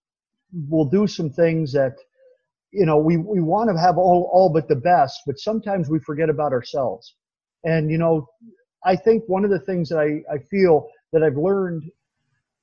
will 0.68 0.84
do 0.84 1.06
some 1.06 1.30
things 1.30 1.72
that, 1.72 1.96
you 2.70 2.86
know, 2.86 2.98
we, 2.98 3.16
we 3.16 3.40
want 3.40 3.70
to 3.70 3.80
have 3.80 3.98
all, 3.98 4.30
all 4.32 4.50
but 4.52 4.68
the 4.68 4.76
best, 4.76 5.20
but 5.26 5.38
sometimes 5.38 5.88
we 5.88 5.98
forget 6.00 6.28
about 6.28 6.52
ourselves. 6.52 7.14
And, 7.64 7.90
you 7.90 7.98
know, 7.98 8.28
I 8.84 8.96
think 8.96 9.24
one 9.26 9.44
of 9.44 9.50
the 9.50 9.60
things 9.60 9.88
that 9.88 9.98
I, 9.98 10.22
I 10.32 10.38
feel 10.50 10.88
that 11.12 11.22
I've 11.22 11.36
learned 11.36 11.84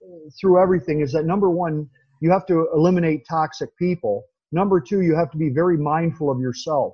uh, 0.04 0.30
through 0.40 0.62
everything 0.62 1.02
is 1.02 1.12
that 1.14 1.26
number 1.26 1.50
one, 1.50 1.90
you 2.22 2.32
have 2.32 2.46
to 2.48 2.68
eliminate 2.74 3.26
toxic 3.28 3.76
people. 3.78 4.24
Number 4.52 4.80
two, 4.80 5.02
you 5.02 5.16
have 5.16 5.32
to 5.32 5.38
be 5.38 5.50
very 5.50 5.78
mindful 5.78 6.30
of 6.30 6.40
yourself. 6.40 6.94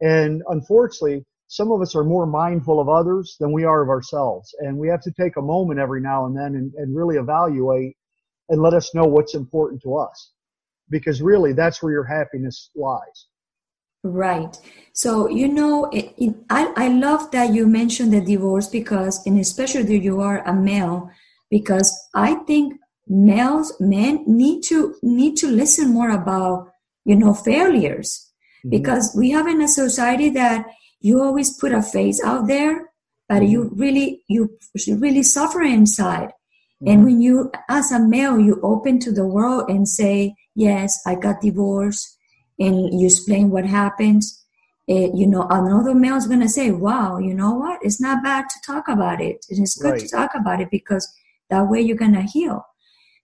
And 0.00 0.42
unfortunately, 0.48 1.24
some 1.48 1.70
of 1.70 1.80
us 1.80 1.94
are 1.94 2.04
more 2.04 2.26
mindful 2.26 2.80
of 2.80 2.88
others 2.88 3.36
than 3.38 3.52
we 3.52 3.64
are 3.64 3.82
of 3.82 3.88
ourselves. 3.88 4.54
And 4.58 4.76
we 4.76 4.88
have 4.88 5.00
to 5.02 5.12
take 5.12 5.36
a 5.36 5.42
moment 5.42 5.80
every 5.80 6.00
now 6.00 6.26
and 6.26 6.36
then 6.36 6.56
and, 6.56 6.74
and 6.74 6.94
really 6.94 7.16
evaluate 7.16 7.96
and 8.48 8.60
let 8.60 8.74
us 8.74 8.94
know 8.94 9.04
what's 9.04 9.34
important 9.34 9.80
to 9.82 9.96
us. 9.96 10.32
Because 10.88 11.20
really, 11.22 11.52
that's 11.52 11.82
where 11.82 11.92
your 11.92 12.04
happiness 12.04 12.70
lies. 12.76 13.26
Right. 14.04 14.56
So, 14.92 15.28
you 15.28 15.48
know, 15.48 15.86
it, 15.86 16.14
it, 16.16 16.34
I, 16.48 16.72
I 16.76 16.88
love 16.88 17.30
that 17.32 17.52
you 17.52 17.66
mentioned 17.66 18.12
the 18.12 18.20
divorce 18.20 18.68
because, 18.68 19.26
and 19.26 19.40
especially 19.40 19.82
that 19.82 19.98
you 19.98 20.20
are 20.20 20.46
a 20.46 20.54
male, 20.54 21.10
because 21.50 21.92
I 22.14 22.34
think 22.46 22.74
males, 23.08 23.74
men 23.80 24.22
need 24.26 24.62
to, 24.64 24.94
need 25.02 25.36
to 25.38 25.48
listen 25.48 25.92
more 25.92 26.10
about 26.10 26.68
you 27.06 27.14
know, 27.14 27.32
failures. 27.32 28.30
Mm-hmm. 28.60 28.70
Because 28.70 29.14
we 29.16 29.30
have 29.30 29.46
in 29.46 29.62
a 29.62 29.68
society 29.68 30.28
that 30.30 30.66
you 31.00 31.22
always 31.22 31.56
put 31.56 31.72
a 31.72 31.80
face 31.80 32.22
out 32.22 32.48
there, 32.48 32.90
but 33.28 33.36
mm-hmm. 33.36 33.52
you 33.52 33.70
really, 33.74 34.22
you 34.28 34.58
really 34.88 35.22
suffer 35.22 35.62
inside. 35.62 36.28
Mm-hmm. 36.82 36.88
And 36.88 37.04
when 37.04 37.20
you, 37.22 37.52
as 37.70 37.92
a 37.92 38.00
male, 38.00 38.38
you 38.38 38.60
open 38.62 38.98
to 39.00 39.12
the 39.12 39.26
world 39.26 39.70
and 39.70 39.88
say, 39.88 40.34
yes, 40.56 41.00
I 41.06 41.14
got 41.14 41.40
divorced 41.40 42.16
and 42.58 43.00
you 43.00 43.06
explain 43.06 43.50
what 43.50 43.66
happens. 43.66 44.42
Uh, 44.88 45.10
you 45.14 45.26
know, 45.26 45.46
another 45.50 45.94
male 45.94 46.16
is 46.16 46.26
going 46.26 46.40
to 46.40 46.48
say, 46.48 46.70
wow, 46.70 47.18
you 47.18 47.34
know 47.34 47.54
what? 47.54 47.80
It's 47.82 48.00
not 48.00 48.22
bad 48.22 48.46
to 48.48 48.60
talk 48.64 48.88
about 48.88 49.20
it. 49.20 49.44
It's 49.48 49.80
good 49.80 49.92
right. 49.92 50.00
to 50.00 50.08
talk 50.08 50.30
about 50.34 50.60
it 50.60 50.70
because 50.70 51.12
that 51.50 51.68
way 51.68 51.80
you're 51.80 51.96
going 51.96 52.14
to 52.14 52.22
heal. 52.22 52.64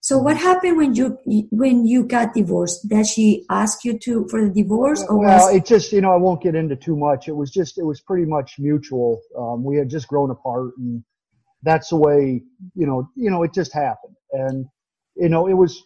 So 0.01 0.17
what 0.17 0.35
happened 0.35 0.75
when 0.75 0.95
you 0.95 1.17
when 1.51 1.87
you 1.87 2.03
got 2.03 2.33
divorced? 2.33 2.89
Did 2.89 3.07
she 3.07 3.45
ask 3.49 3.85
you 3.85 3.97
to 3.99 4.27
for 4.27 4.43
the 4.43 4.53
divorce, 4.53 5.01
or 5.07 5.17
well, 5.17 5.47
was... 5.47 5.55
it 5.55 5.65
just 5.65 5.93
you 5.93 6.01
know 6.01 6.11
I 6.11 6.17
won't 6.17 6.43
get 6.43 6.55
into 6.55 6.75
too 6.75 6.97
much. 6.97 7.29
It 7.29 7.37
was 7.37 7.49
just 7.49 7.77
it 7.77 7.85
was 7.85 8.01
pretty 8.01 8.25
much 8.25 8.55
mutual. 8.59 9.21
Um, 9.37 9.63
we 9.63 9.77
had 9.77 9.89
just 9.89 10.09
grown 10.09 10.29
apart, 10.29 10.71
and 10.77 11.01
that's 11.61 11.87
the 11.87 11.95
way 11.95 12.41
you 12.75 12.85
know 12.85 13.09
you 13.15 13.31
know 13.31 13.43
it 13.43 13.53
just 13.53 13.71
happened, 13.71 14.17
and 14.33 14.65
you 15.15 15.29
know 15.29 15.47
it 15.47 15.53
was 15.53 15.81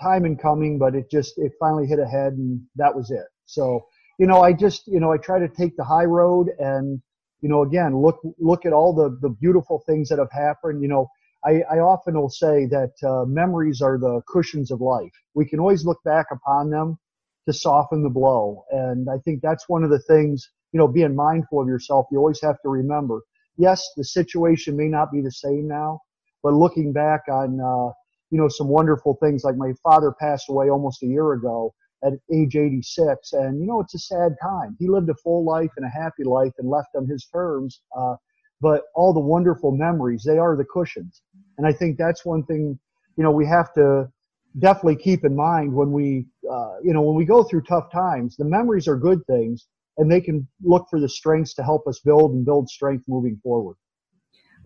time 0.00 0.24
in 0.24 0.36
coming, 0.36 0.78
but 0.78 0.94
it 0.94 1.10
just 1.10 1.38
it 1.38 1.52
finally 1.58 1.86
hit 1.86 1.98
ahead, 1.98 2.34
and 2.34 2.60
that 2.76 2.94
was 2.94 3.10
it. 3.10 3.26
So 3.46 3.86
you 4.18 4.26
know 4.26 4.42
I 4.42 4.52
just 4.52 4.86
you 4.86 5.00
know 5.00 5.12
I 5.12 5.18
try 5.18 5.38
to 5.38 5.48
take 5.48 5.76
the 5.76 5.84
high 5.84 6.04
road, 6.04 6.48
and 6.58 7.00
you 7.40 7.48
know 7.48 7.62
again 7.62 7.96
look 7.96 8.20
look 8.38 8.66
at 8.66 8.72
all 8.72 8.94
the 8.94 9.18
the 9.20 9.30
beautiful 9.30 9.82
things 9.86 10.08
that 10.08 10.18
have 10.18 10.32
happened. 10.32 10.82
You 10.82 10.88
know 10.88 11.08
I, 11.44 11.62
I 11.70 11.78
often 11.78 12.14
will 12.14 12.30
say 12.30 12.66
that 12.66 12.92
uh, 13.06 13.24
memories 13.26 13.80
are 13.80 13.98
the 13.98 14.20
cushions 14.28 14.70
of 14.70 14.80
life. 14.80 15.12
We 15.34 15.46
can 15.46 15.60
always 15.60 15.84
look 15.84 16.02
back 16.04 16.26
upon 16.32 16.70
them 16.70 16.98
to 17.46 17.52
soften 17.52 18.02
the 18.02 18.10
blow. 18.10 18.64
And 18.72 19.08
I 19.08 19.18
think 19.18 19.42
that's 19.42 19.68
one 19.68 19.84
of 19.84 19.90
the 19.90 20.00
things, 20.00 20.50
you 20.72 20.78
know, 20.78 20.88
being 20.88 21.14
mindful 21.14 21.60
of 21.60 21.68
yourself, 21.68 22.06
you 22.10 22.18
always 22.18 22.40
have 22.42 22.60
to 22.62 22.68
remember 22.68 23.20
yes, 23.56 23.90
the 23.96 24.04
situation 24.04 24.76
may 24.76 24.88
not 24.88 25.10
be 25.10 25.20
the 25.20 25.30
same 25.30 25.66
now, 25.66 26.00
but 26.42 26.52
looking 26.52 26.92
back 26.92 27.22
on, 27.28 27.60
uh, 27.60 27.92
you 28.30 28.38
know, 28.38 28.48
some 28.48 28.68
wonderful 28.68 29.16
things 29.22 29.44
like 29.44 29.56
my 29.56 29.72
father 29.82 30.12
passed 30.18 30.48
away 30.48 30.70
almost 30.70 31.02
a 31.02 31.06
year 31.06 31.32
ago 31.32 31.74
at 32.04 32.12
age 32.32 32.56
86. 32.56 33.32
And, 33.32 33.60
you 33.60 33.66
know, 33.66 33.80
it's 33.80 33.94
a 33.94 33.98
sad 33.98 34.36
time. 34.42 34.76
He 34.78 34.88
lived 34.88 35.08
a 35.08 35.14
full 35.14 35.44
life 35.44 35.70
and 35.76 35.86
a 35.86 35.88
happy 35.88 36.24
life 36.24 36.52
and 36.58 36.68
left 36.68 36.90
on 36.96 37.06
his 37.06 37.26
terms. 37.32 37.80
Uh, 37.96 38.16
but 38.60 38.84
all 38.94 39.12
the 39.12 39.20
wonderful 39.20 39.72
memories, 39.72 40.24
they 40.26 40.38
are 40.38 40.56
the 40.56 40.64
cushions. 40.64 41.22
And 41.58 41.66
I 41.66 41.72
think 41.72 41.98
that's 41.98 42.24
one 42.24 42.44
thing, 42.44 42.78
you 43.16 43.24
know, 43.24 43.30
we 43.30 43.46
have 43.46 43.72
to 43.74 44.10
definitely 44.58 44.96
keep 44.96 45.24
in 45.24 45.36
mind 45.36 45.72
when 45.72 45.92
we, 45.92 46.26
uh, 46.50 46.76
you 46.82 46.92
know, 46.92 47.02
when 47.02 47.16
we 47.16 47.24
go 47.24 47.42
through 47.42 47.62
tough 47.62 47.90
times, 47.92 48.36
the 48.36 48.44
memories 48.44 48.88
are 48.88 48.96
good 48.96 49.24
things 49.26 49.66
and 49.98 50.10
they 50.10 50.20
can 50.20 50.46
look 50.62 50.86
for 50.90 51.00
the 51.00 51.08
strengths 51.08 51.54
to 51.54 51.62
help 51.62 51.86
us 51.86 52.00
build 52.00 52.32
and 52.32 52.44
build 52.44 52.68
strength 52.68 53.04
moving 53.08 53.38
forward. 53.42 53.76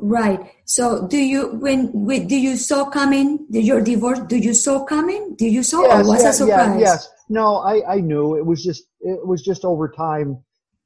Right. 0.02 0.40
So, 0.64 1.06
do 1.06 1.18
you 1.18 1.48
when, 1.56 1.90
when 1.92 2.26
do 2.26 2.36
you 2.36 2.56
saw 2.56 2.88
coming 2.88 3.46
your 3.50 3.80
divorce? 3.82 4.20
Do 4.20 4.38
you 4.38 4.54
saw 4.54 4.84
coming? 4.84 5.34
Do 5.36 5.46
you 5.46 5.62
saw 5.62 5.82
yes, 5.82 6.06
or 6.06 6.08
was 6.08 6.22
yeah, 6.22 6.28
a 6.28 6.32
surprise? 6.32 6.74
Yeah, 6.74 6.78
yes. 6.78 7.08
No, 7.28 7.56
I 7.56 7.96
I 7.96 8.00
knew 8.00 8.36
it 8.36 8.46
was 8.46 8.64
just 8.64 8.84
it 9.00 9.26
was 9.26 9.42
just 9.42 9.64
over 9.64 9.88
time 9.88 10.42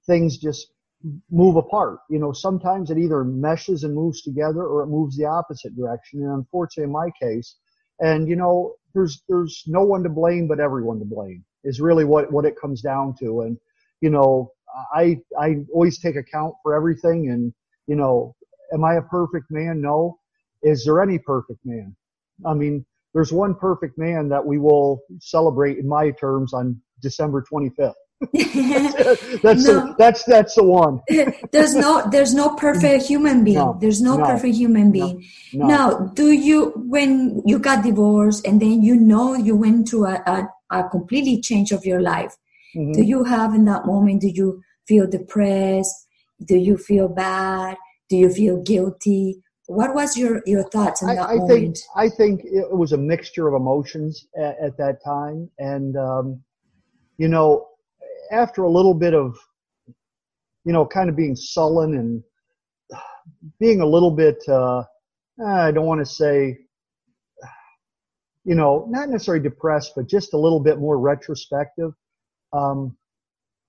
things 0.06 0.37
just 0.37 0.68
move 1.30 1.56
apart. 1.56 2.00
You 2.11 2.18
know, 2.18 2.33
sometimes 2.33 2.90
it 2.90 2.99
either 2.99 3.25
meshes 3.25 3.85
and 3.85 3.94
moves 3.94 4.23
together 4.23 4.64
or 4.64 4.83
it 4.83 4.88
moves 4.88 5.16
the 5.16 5.26
opposite 5.26 5.76
direction. 5.76 6.23
And 6.23 6.33
unfortunately, 6.33 6.85
in 6.85 6.92
my 6.92 7.11
case, 7.21 7.56
and 8.00 8.28
you 8.28 8.37
know, 8.37 8.75
there's 8.94 9.23
there's 9.28 9.62
no 9.66 9.83
one 9.83 10.02
to 10.02 10.09
blame 10.09 10.49
but 10.49 10.61
everyone 10.61 10.99
to 10.99 11.04
blame 11.04 11.44
is 11.62 11.80
really 11.80 12.04
what 12.04 12.33
what 12.33 12.44
it 12.44 12.61
comes 12.61 12.80
down 12.80 13.14
to. 13.21 13.42
And 13.42 13.59
you 14.00 14.11
know, 14.11 14.50
I 14.92 15.21
I 15.38 15.59
always 15.73 15.99
take 15.99 16.16
account 16.16 16.54
for 16.62 16.75
everything. 16.75 17.30
And 17.30 17.52
you 17.87 17.97
know, 17.97 18.35
am 18.73 18.85
I 18.85 18.94
a 18.94 19.02
perfect 19.02 19.50
man? 19.50 19.80
No. 19.80 20.18
Is 20.62 20.85
there 20.85 21.02
any 21.02 21.18
perfect 21.18 21.61
man? 21.64 21.94
I 22.47 22.54
mean, 22.54 22.85
there's 23.12 23.33
one 23.33 23.54
perfect 23.54 23.99
man 23.99 24.28
that 24.30 24.44
we 24.44 24.59
will 24.59 25.00
celebrate 25.21 25.78
in 25.78 25.88
my 25.88 26.11
terms 26.12 26.52
on 26.52 26.80
December 27.00 27.44
25th. 27.50 27.92
that's 29.42 29.64
No. 29.64 29.75
the, 29.75 29.94
that's 29.99 30.25
that's 30.25 30.54
the 30.54 30.64
one. 30.64 31.00
there's 31.52 31.75
no 31.75 32.09
there's 32.11 32.33
no 32.33 32.54
perfect 32.56 33.04
human 33.04 33.44
being. 33.44 33.56
No, 33.59 33.76
there's 33.80 34.00
no, 34.00 34.16
no, 34.16 34.25
perfect 34.25 34.54
human 34.56 34.92
being. 34.92 35.25
No. 35.52 35.66
Now, 35.66 35.99
do 36.14 36.30
you 36.30 36.73
when 36.76 37.42
you 37.44 37.59
got 37.59 37.85
divorced 37.85 38.47
and 38.47 38.62
then 38.62 38.83
you 38.83 38.97
know 38.97 39.35
you 39.35 39.56
went 39.56 39.88
through 39.88 40.06
a, 40.06 40.23
a, 40.26 40.49
a 40.78 40.88
completely 40.88 41.40
change 41.40 41.73
of 41.73 41.85
your 41.85 42.00
life? 42.00 42.35
Mhm. 42.75 42.94
Do 42.94 43.02
you 43.02 43.25
have 43.25 43.54
in 43.54 43.64
that 43.66 43.85
moment? 43.85 44.23
Do 44.23 44.28
you 44.28 44.62
feel 44.87 45.06
depressed? 45.06 46.06
Do 46.42 46.56
you 46.56 46.78
feel 46.78 47.09
bad? 47.09 47.76
Do 48.08 48.16
you 48.16 48.30
feel 48.30 48.62
guilty? 48.62 49.42
What 49.66 49.94
was 49.94 50.16
your 50.16 50.42
your 50.46 50.64
thoughts 50.64 51.02
in 51.02 51.08
that 51.08 51.18
I, 51.18 51.32
I 51.32 51.37
moment? 51.37 51.49
think 51.49 51.76
I 51.96 52.08
think 52.08 52.40
it 52.44 52.76
was 52.76 52.92
a 52.92 52.99
mixture 52.99 53.49
of 53.49 53.54
emotions 53.54 54.26
at, 54.37 54.56
at 54.61 54.76
that 54.76 54.99
time, 55.04 55.50
and 55.58 55.96
um, 55.96 56.42
you 57.16 57.28
know, 57.28 57.68
after 58.30 58.62
a 58.64 58.70
little 58.70 58.94
bit 58.94 59.14
of, 59.14 59.38
you 60.64 60.73
know, 60.73 60.84
kind 60.84 61.08
of 61.08 61.16
being 61.16 61.37
sullen 61.37 61.94
and 61.94 62.23
being 63.58 63.80
a 63.80 63.87
little 63.87 64.11
bit, 64.11 64.37
uh, 64.49 64.82
I 65.46 65.70
don't 65.70 65.87
want 65.87 66.00
to 66.00 66.06
say, 66.06 66.58
you 68.44 68.54
know, 68.54 68.87
not 68.90 69.08
necessarily 69.08 69.42
depressed, 69.42 69.92
but 69.96 70.08
just 70.08 70.34
a 70.34 70.38
little 70.38 70.61
bit 70.61 70.78
more 70.78 70.99
retrospective. 70.99 71.92
Um, 72.52 72.96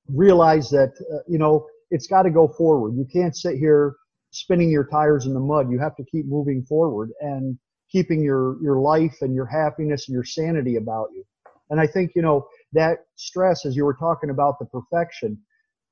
realize 0.09 0.69
that 0.69 0.93
uh, 1.11 1.19
you 1.27 1.39
know 1.39 1.65
it's 1.89 2.07
got 2.07 2.23
to 2.23 2.29
go 2.29 2.47
forward. 2.47 2.95
You 2.95 3.07
can't 3.11 3.35
sit 3.35 3.57
here 3.57 3.95
spinning 4.35 4.69
your 4.69 4.85
tires 4.85 5.25
in 5.25 5.33
the 5.33 5.39
mud. 5.39 5.71
You 5.71 5.79
have 5.79 5.95
to 5.95 6.03
keep 6.03 6.25
moving 6.27 6.63
forward 6.63 7.11
and 7.21 7.57
keeping 7.89 8.21
your 8.21 8.61
your 8.61 8.79
life 8.79 9.17
and 9.21 9.33
your 9.33 9.45
happiness 9.45 10.07
and 10.07 10.13
your 10.13 10.25
sanity 10.25 10.75
about 10.75 11.07
you. 11.13 11.23
And 11.69 11.79
I 11.79 11.87
think 11.87 12.11
you 12.15 12.21
know 12.21 12.47
that 12.73 13.05
stress, 13.15 13.65
as 13.65 13.75
you 13.75 13.85
were 13.85 13.93
talking 13.93 14.29
about 14.29 14.59
the 14.59 14.65
perfection, 14.65 15.37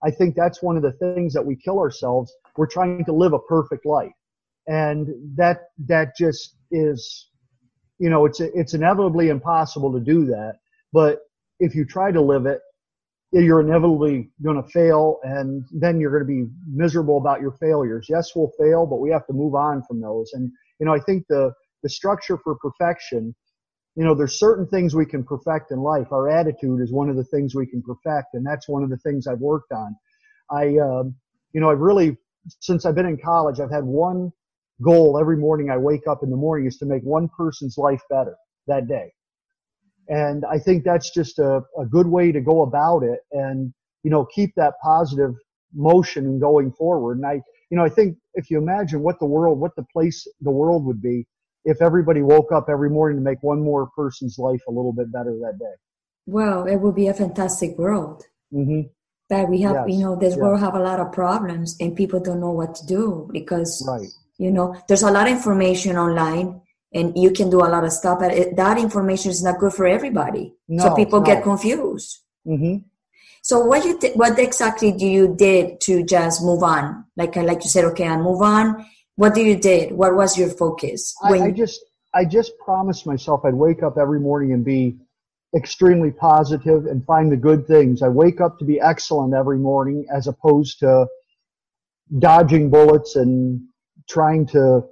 I 0.03 0.11
think 0.11 0.35
that's 0.35 0.61
one 0.61 0.75
of 0.75 0.83
the 0.83 0.91
things 0.91 1.33
that 1.33 1.45
we 1.45 1.55
kill 1.55 1.79
ourselves. 1.79 2.33
We're 2.57 2.67
trying 2.67 3.05
to 3.05 3.13
live 3.13 3.33
a 3.33 3.39
perfect 3.39 3.85
life, 3.85 4.11
and 4.67 5.07
that 5.37 5.69
that 5.87 6.15
just 6.17 6.55
is, 6.71 7.29
you 7.97 8.09
know, 8.09 8.25
it's 8.25 8.41
it's 8.41 8.73
inevitably 8.73 9.29
impossible 9.29 9.93
to 9.93 9.99
do 9.99 10.25
that. 10.25 10.55
But 10.91 11.21
if 11.59 11.73
you 11.73 11.85
try 11.85 12.11
to 12.11 12.21
live 12.21 12.45
it, 12.45 12.59
you're 13.41 13.61
inevitably 13.61 14.29
going 14.43 14.61
to 14.61 14.69
fail 14.69 15.19
and 15.23 15.65
then 15.71 15.99
you're 15.99 16.11
going 16.11 16.21
to 16.21 16.45
be 16.45 16.51
miserable 16.71 17.17
about 17.17 17.41
your 17.41 17.53
failures. 17.53 18.05
Yes, 18.07 18.31
we'll 18.35 18.51
fail, 18.59 18.85
but 18.85 18.97
we 18.97 19.09
have 19.09 19.25
to 19.27 19.33
move 19.33 19.55
on 19.55 19.81
from 19.87 19.99
those. 19.99 20.31
And, 20.33 20.51
you 20.79 20.85
know, 20.85 20.93
I 20.93 20.99
think 20.99 21.25
the, 21.29 21.51
the 21.81 21.89
structure 21.89 22.37
for 22.37 22.55
perfection, 22.55 23.33
you 23.95 24.03
know, 24.03 24.13
there's 24.13 24.39
certain 24.39 24.67
things 24.67 24.93
we 24.93 25.05
can 25.05 25.23
perfect 25.23 25.71
in 25.71 25.79
life. 25.79 26.11
Our 26.11 26.29
attitude 26.29 26.79
is 26.79 26.91
one 26.91 27.09
of 27.09 27.15
the 27.15 27.23
things 27.23 27.55
we 27.55 27.65
can 27.65 27.81
perfect. 27.81 28.27
And 28.33 28.45
that's 28.45 28.69
one 28.69 28.83
of 28.83 28.89
the 28.89 28.97
things 28.97 29.25
I've 29.25 29.39
worked 29.39 29.71
on. 29.71 29.95
I, 30.51 30.77
um, 30.77 31.15
you 31.53 31.61
know, 31.61 31.71
I've 31.71 31.79
really, 31.79 32.17
since 32.59 32.85
I've 32.85 32.95
been 32.95 33.07
in 33.07 33.17
college, 33.17 33.59
I've 33.59 33.71
had 33.71 33.83
one 33.83 34.31
goal 34.81 35.17
every 35.19 35.37
morning 35.37 35.71
I 35.71 35.77
wake 35.77 36.07
up 36.07 36.21
in 36.21 36.29
the 36.29 36.35
morning 36.35 36.67
is 36.67 36.77
to 36.77 36.85
make 36.85 37.03
one 37.03 37.29
person's 37.35 37.77
life 37.77 38.01
better 38.09 38.35
that 38.67 38.87
day. 38.87 39.11
And 40.09 40.43
I 40.45 40.59
think 40.59 40.83
that's 40.83 41.11
just 41.11 41.39
a, 41.39 41.61
a 41.79 41.85
good 41.85 42.07
way 42.07 42.31
to 42.31 42.41
go 42.41 42.61
about 42.63 43.03
it 43.03 43.19
and, 43.31 43.73
you 44.03 44.11
know, 44.11 44.25
keep 44.25 44.53
that 44.55 44.73
positive 44.83 45.35
motion 45.73 46.25
and 46.25 46.41
going 46.41 46.71
forward. 46.71 47.17
And 47.17 47.25
I, 47.25 47.41
you 47.69 47.77
know, 47.77 47.83
I 47.85 47.89
think 47.89 48.17
if 48.35 48.49
you 48.51 48.57
imagine 48.57 49.01
what 49.01 49.19
the 49.19 49.25
world, 49.25 49.59
what 49.59 49.75
the 49.75 49.85
place 49.93 50.27
the 50.41 50.51
world 50.51 50.85
would 50.85 51.01
be 51.01 51.25
if 51.65 51.81
everybody 51.81 52.21
woke 52.21 52.51
up 52.51 52.67
every 52.69 52.89
morning 52.89 53.17
to 53.17 53.23
make 53.23 53.41
one 53.41 53.61
more 53.61 53.89
person's 53.95 54.37
life 54.37 54.61
a 54.67 54.71
little 54.71 54.93
bit 54.93 55.11
better 55.11 55.31
that 55.39 55.57
day. 55.59 55.75
well, 56.25 56.65
it 56.67 56.77
would 56.77 56.95
be 56.95 57.07
a 57.07 57.13
fantastic 57.13 57.77
world. 57.77 58.23
hmm 58.51 58.81
But 59.29 59.49
we 59.49 59.61
have, 59.61 59.75
Yes, 59.75 59.87
you 59.87 59.99
know, 59.99 60.15
this 60.15 60.35
yes. 60.35 60.41
world 60.41 60.59
have 60.59 60.75
a 60.75 60.79
lot 60.79 60.99
of 60.99 61.11
problems, 61.11 61.77
and 61.79 61.95
people 61.95 62.19
don't 62.19 62.39
know 62.41 62.51
what 62.51 62.75
to 62.75 62.85
do 62.85 63.29
because 63.31 63.83
Right. 63.87 64.07
you 64.37 64.51
know 64.51 64.75
there's 64.87 65.03
a 65.03 65.11
lot 65.11 65.27
of 65.27 65.33
information 65.33 65.97
online 65.97 66.61
and 66.93 67.17
you 67.17 67.31
can 67.31 67.49
do 67.49 67.59
a 67.59 67.69
lot 67.73 67.83
of 67.83 67.91
stuff 67.91 68.19
but 68.19 68.31
it, 68.31 68.55
that 68.55 68.77
information 68.77 69.31
is 69.31 69.43
not 69.43 69.59
good 69.59 69.73
for 69.73 69.85
everybody. 69.85 70.53
So 70.79 70.95
people 70.95 71.19
no. 71.19 71.25
get 71.25 71.43
confused. 71.43 72.19
Hmm 72.45 72.77
so 73.43 73.59
what 73.59 73.83
you 73.83 73.99
did, 73.99 74.15
what 74.15 74.39
exactly 74.39 74.93
do 74.93 75.05
you 75.05 75.35
did 75.35 75.81
to 75.81 76.03
just 76.05 76.41
move 76.41 76.63
on? 76.63 77.03
Like 77.17 77.35
like 77.35 77.63
you 77.63 77.69
said 77.69 77.83
okay 77.85 78.07
i 78.07 78.15
move 78.17 78.41
on. 78.41 78.85
What 79.15 79.35
do 79.35 79.41
you 79.41 79.57
did? 79.57 79.91
What 79.91 80.15
was 80.15 80.37
your 80.37 80.49
focus? 80.49 81.13
I, 81.21 81.33
I 81.33 81.51
just, 81.51 81.81
I 82.13 82.25
just 82.25 82.57
promised 82.57 83.05
myself 83.05 83.41
I'd 83.43 83.53
wake 83.53 83.83
up 83.83 83.97
every 83.97 84.21
morning 84.21 84.53
and 84.53 84.63
be 84.63 84.97
extremely 85.55 86.09
positive 86.09 86.85
and 86.85 87.05
find 87.05 87.31
the 87.31 87.37
good 87.37 87.67
things. 87.67 88.01
I 88.01 88.07
wake 88.07 88.39
up 88.39 88.57
to 88.59 88.65
be 88.65 88.79
excellent 88.79 89.33
every 89.33 89.59
morning 89.59 90.07
as 90.11 90.27
opposed 90.27 90.79
to 90.79 91.07
dodging 92.17 92.69
bullets 92.69 93.17
and 93.17 93.61
trying 94.09 94.47
to 94.47 94.85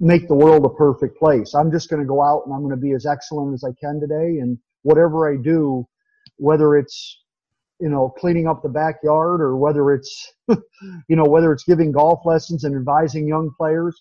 make 0.00 0.28
the 0.28 0.34
world 0.34 0.64
a 0.64 0.68
perfect 0.70 1.18
place. 1.18 1.54
I'm 1.54 1.70
just 1.72 1.88
going 1.88 2.02
to 2.02 2.08
go 2.08 2.22
out 2.22 2.42
and 2.46 2.54
I'm 2.54 2.60
going 2.62 2.74
to 2.74 2.80
be 2.80 2.92
as 2.92 3.06
excellent 3.06 3.54
as 3.54 3.64
I 3.64 3.72
can 3.80 4.00
today. 4.00 4.40
And 4.40 4.58
whatever 4.82 5.32
I 5.32 5.36
do, 5.42 5.86
whether 6.36 6.76
it's, 6.76 7.18
you 7.80 7.88
know, 7.88 8.10
cleaning 8.18 8.46
up 8.46 8.62
the 8.62 8.68
backyard 8.68 9.40
or 9.40 9.56
whether 9.56 9.92
it's, 9.92 10.32
you 10.48 11.16
know, 11.16 11.24
whether 11.24 11.52
it's 11.52 11.64
giving 11.64 11.92
golf 11.92 12.20
lessons 12.26 12.64
and 12.64 12.76
advising 12.76 13.26
young 13.28 13.50
players, 13.58 14.00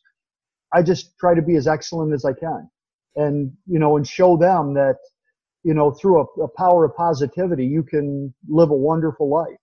I 0.74 0.84
just 0.84 1.18
try 1.20 1.36
to 1.36 1.42
be 1.42 1.56
as 1.56 1.68
excellent 1.68 2.14
as 2.14 2.26
I 2.26 2.34
can 2.34 2.70
and, 3.16 3.52
you 3.68 3.80
know, 3.80 3.98
and 3.98 4.08
show 4.08 4.38
them 4.38 4.74
that, 4.76 4.98
you 5.64 5.74
know, 5.74 5.92
through 5.92 6.22
a, 6.22 6.44
a 6.44 6.48
power 6.58 6.86
of 6.86 6.96
positivity, 6.96 7.66
you 7.66 7.84
can 7.84 8.34
live 8.50 8.72
a 8.72 8.76
wonderful 8.76 9.30
life. 9.30 9.58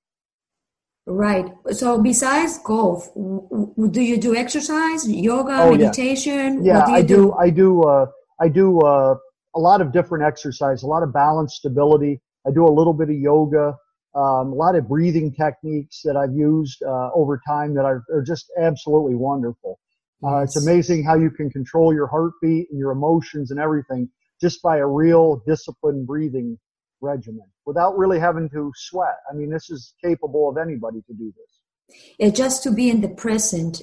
Right 1.06 1.46
so 1.70 2.00
besides 2.00 2.58
golf 2.58 3.08
w- 3.14 3.46
w- 3.50 3.90
do 3.90 4.00
you 4.00 4.16
do 4.16 4.36
exercise 4.36 5.08
yoga 5.08 5.56
Oh, 5.58 5.72
meditation 5.76 6.64
Yeah, 6.64 6.78
what 6.78 6.86
do 6.86 6.92
you 6.92 6.98
I 6.98 7.02
do. 7.02 7.32
I 7.34 7.50
do. 7.50 7.82
Uh, 7.82 8.06
I 8.40 8.48
do 8.48 8.80
uh, 8.80 9.16
a 9.54 9.60
lot 9.60 9.80
of 9.80 9.92
different 9.92 10.24
exercise, 10.24 10.82
a 10.82 10.86
lot 10.86 11.02
of 11.02 11.12
balance, 11.12 11.56
stability. 11.56 12.20
I 12.46 12.50
do 12.50 12.64
a 12.66 12.70
little 12.70 12.94
bit 12.94 13.08
of 13.08 13.16
yoga, 13.16 13.76
um, 14.14 14.52
a 14.52 14.54
lot 14.54 14.74
of 14.74 14.88
breathing 14.88 15.32
techniques 15.32 16.02
that 16.04 16.16
I've 16.16 16.34
used 16.34 16.82
uh, 16.82 17.10
over 17.14 17.40
time 17.46 17.74
that 17.74 17.84
are, 17.84 18.02
are 18.12 18.22
just 18.22 18.50
absolutely 18.58 19.14
wonderful. 19.14 19.78
Uh, 20.24 20.38
it's 20.38 20.56
amazing 20.56 21.04
how 21.04 21.16
you 21.16 21.30
can 21.30 21.50
control 21.50 21.92
your 21.92 22.06
heartbeat 22.06 22.68
and 22.70 22.78
your 22.78 22.92
emotions 22.92 23.50
and 23.50 23.58
everything 23.58 24.08
just 24.40 24.62
by 24.62 24.78
a 24.78 24.86
real 24.86 25.42
disciplined 25.46 26.06
breathing 26.06 26.58
regimen 27.00 27.51
without 27.66 27.96
really 27.96 28.18
having 28.18 28.48
to 28.50 28.72
sweat. 28.74 29.16
I 29.30 29.34
mean, 29.34 29.50
this 29.50 29.70
is 29.70 29.94
capable 30.02 30.48
of 30.48 30.56
anybody 30.56 31.00
to 31.06 31.14
do 31.14 31.32
this. 31.36 31.96
It's 32.18 32.36
just 32.36 32.62
to 32.64 32.70
be 32.70 32.90
in 32.90 33.00
the 33.00 33.08
present. 33.08 33.82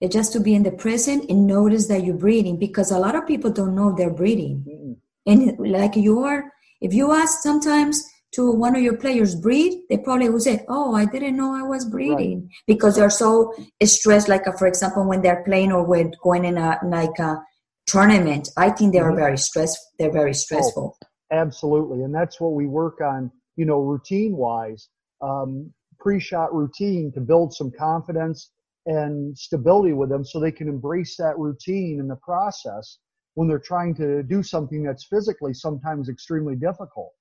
It's 0.00 0.14
just 0.14 0.32
to 0.32 0.40
be 0.40 0.54
in 0.54 0.62
the 0.62 0.70
present 0.72 1.28
and 1.28 1.46
notice 1.46 1.88
that 1.88 2.04
you're 2.04 2.16
breathing 2.16 2.58
because 2.58 2.90
a 2.90 2.98
lot 2.98 3.14
of 3.14 3.26
people 3.26 3.50
don't 3.50 3.74
know 3.74 3.94
they're 3.94 4.10
breathing. 4.10 4.64
Mm-mm. 4.66 4.96
And 5.26 5.58
like 5.70 5.96
you 5.96 6.20
are, 6.20 6.50
if 6.80 6.94
you 6.94 7.12
ask 7.12 7.42
sometimes 7.42 8.02
to 8.32 8.50
one 8.50 8.76
of 8.76 8.82
your 8.82 8.96
players 8.96 9.34
breathe, 9.34 9.74
they 9.88 9.98
probably 9.98 10.30
will 10.30 10.40
say, 10.40 10.64
"Oh, 10.68 10.94
I 10.94 11.04
didn't 11.04 11.36
know 11.36 11.54
I 11.54 11.62
was 11.62 11.84
breathing," 11.84 12.40
right. 12.40 12.50
because 12.66 12.96
they're 12.96 13.10
so 13.10 13.52
stressed. 13.82 14.28
Like, 14.28 14.46
uh, 14.46 14.52
for 14.52 14.66
example, 14.66 15.06
when 15.06 15.20
they're 15.20 15.42
playing 15.44 15.72
or 15.72 15.84
when 15.84 16.12
going 16.22 16.44
in 16.44 16.56
a 16.56 16.78
like 16.84 17.18
a 17.18 17.42
tournament, 17.86 18.48
I 18.56 18.70
think 18.70 18.92
they 18.92 19.00
are 19.00 19.10
mm-hmm. 19.10 19.18
very 19.18 19.38
stressed. 19.38 19.78
They're 19.98 20.12
very 20.12 20.34
stressful. 20.34 20.96
Oh, 21.02 21.06
absolutely, 21.32 22.02
and 22.02 22.14
that's 22.14 22.40
what 22.40 22.52
we 22.54 22.66
work 22.66 23.00
on. 23.00 23.30
You 23.56 23.66
know, 23.66 23.80
routine 23.80 24.36
wise, 24.36 24.88
um, 25.20 25.72
pre-shot 25.98 26.54
routine 26.54 27.12
to 27.14 27.20
build 27.20 27.52
some 27.52 27.70
confidence 27.70 28.50
and 28.86 29.36
stability 29.36 29.92
with 29.92 30.08
them, 30.08 30.24
so 30.24 30.40
they 30.40 30.52
can 30.52 30.68
embrace 30.68 31.16
that 31.16 31.38
routine 31.38 31.98
in 32.00 32.08
the 32.08 32.16
process 32.16 32.98
when 33.34 33.48
they're 33.48 33.58
trying 33.58 33.94
to 33.94 34.22
do 34.22 34.42
something 34.42 34.82
that's 34.82 35.06
physically 35.06 35.54
sometimes 35.54 36.08
extremely 36.08 36.56
difficult 36.56 37.12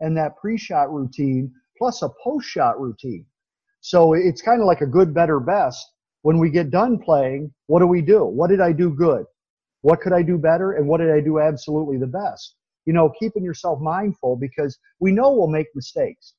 and 0.00 0.16
that 0.16 0.36
pre-shot 0.36 0.92
routine 0.92 1.52
plus 1.76 2.02
a 2.02 2.08
post-shot 2.22 2.80
routine. 2.80 3.24
So 3.80 4.14
it's 4.14 4.42
kind 4.42 4.60
of 4.60 4.66
like 4.66 4.80
a 4.80 4.86
good, 4.86 5.14
better, 5.14 5.40
best. 5.40 5.92
When 6.22 6.38
we 6.38 6.50
get 6.50 6.70
done 6.70 6.98
playing, 6.98 7.52
what 7.66 7.80
do 7.80 7.86
we 7.86 8.02
do? 8.02 8.24
What 8.24 8.50
did 8.50 8.60
I 8.60 8.72
do 8.72 8.90
good? 8.90 9.24
What 9.82 10.00
could 10.00 10.12
I 10.12 10.22
do 10.22 10.36
better? 10.36 10.72
And 10.72 10.88
what 10.88 10.98
did 10.98 11.10
I 11.10 11.20
do 11.20 11.38
absolutely 11.38 11.96
the 11.96 12.06
best? 12.06 12.56
You 12.88 12.94
know, 12.94 13.12
keeping 13.20 13.44
yourself 13.44 13.78
mindful 13.80 14.32
because 14.36 14.72
we 14.98 15.10
know 15.12 15.28
we'll 15.30 15.56
make 15.58 15.66
mistakes. 15.74 16.32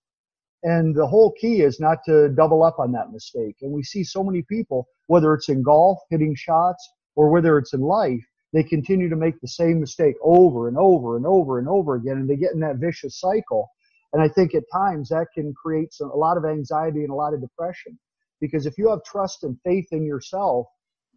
And 0.64 0.96
the 0.96 1.08
whole 1.08 1.32
key 1.40 1.62
is 1.62 1.80
not 1.80 2.00
to 2.08 2.30
double 2.30 2.64
up 2.64 2.80
on 2.80 2.92
that 2.94 3.12
mistake. 3.12 3.58
And 3.62 3.72
we 3.72 3.84
see 3.84 4.04
so 4.04 4.24
many 4.24 4.42
people, 4.42 4.88
whether 5.06 5.34
it's 5.36 5.50
in 5.50 5.62
golf, 5.62 6.00
hitting 6.10 6.36
shots, 6.36 6.84
or 7.16 7.30
whether 7.30 7.58
it's 7.60 7.74
in 7.74 7.82
life, 7.82 8.26
they 8.52 8.64
continue 8.64 9.10
to 9.10 9.16
make 9.16 9.40
the 9.40 9.48
same 9.48 9.80
mistake 9.80 10.16
over 10.24 10.68
and 10.68 10.78
over 10.78 11.18
and 11.18 11.26
over 11.26 11.60
and 11.60 11.70
over 11.70 11.96
again, 11.96 12.18
and 12.18 12.30
they 12.30 12.36
get 12.36 12.54
in 12.54 12.60
that 12.62 12.78
vicious 12.78 13.20
cycle. 13.20 13.70
And 14.12 14.22
I 14.22 14.28
think 14.28 14.56
at 14.56 14.64
times 14.74 15.10
that 15.10 15.28
can 15.36 15.54
create 15.54 15.94
some, 15.94 16.10
a 16.10 16.18
lot 16.18 16.36
of 16.36 16.46
anxiety 16.46 17.02
and 17.02 17.12
a 17.12 17.22
lot 17.24 17.36
of 17.36 17.42
depression. 17.42 18.00
Because 18.42 18.66
if 18.66 18.78
you 18.80 18.90
have 18.90 19.04
trust 19.04 19.44
and 19.44 19.56
faith 19.64 19.90
in 19.92 20.04
yourself, 20.04 20.66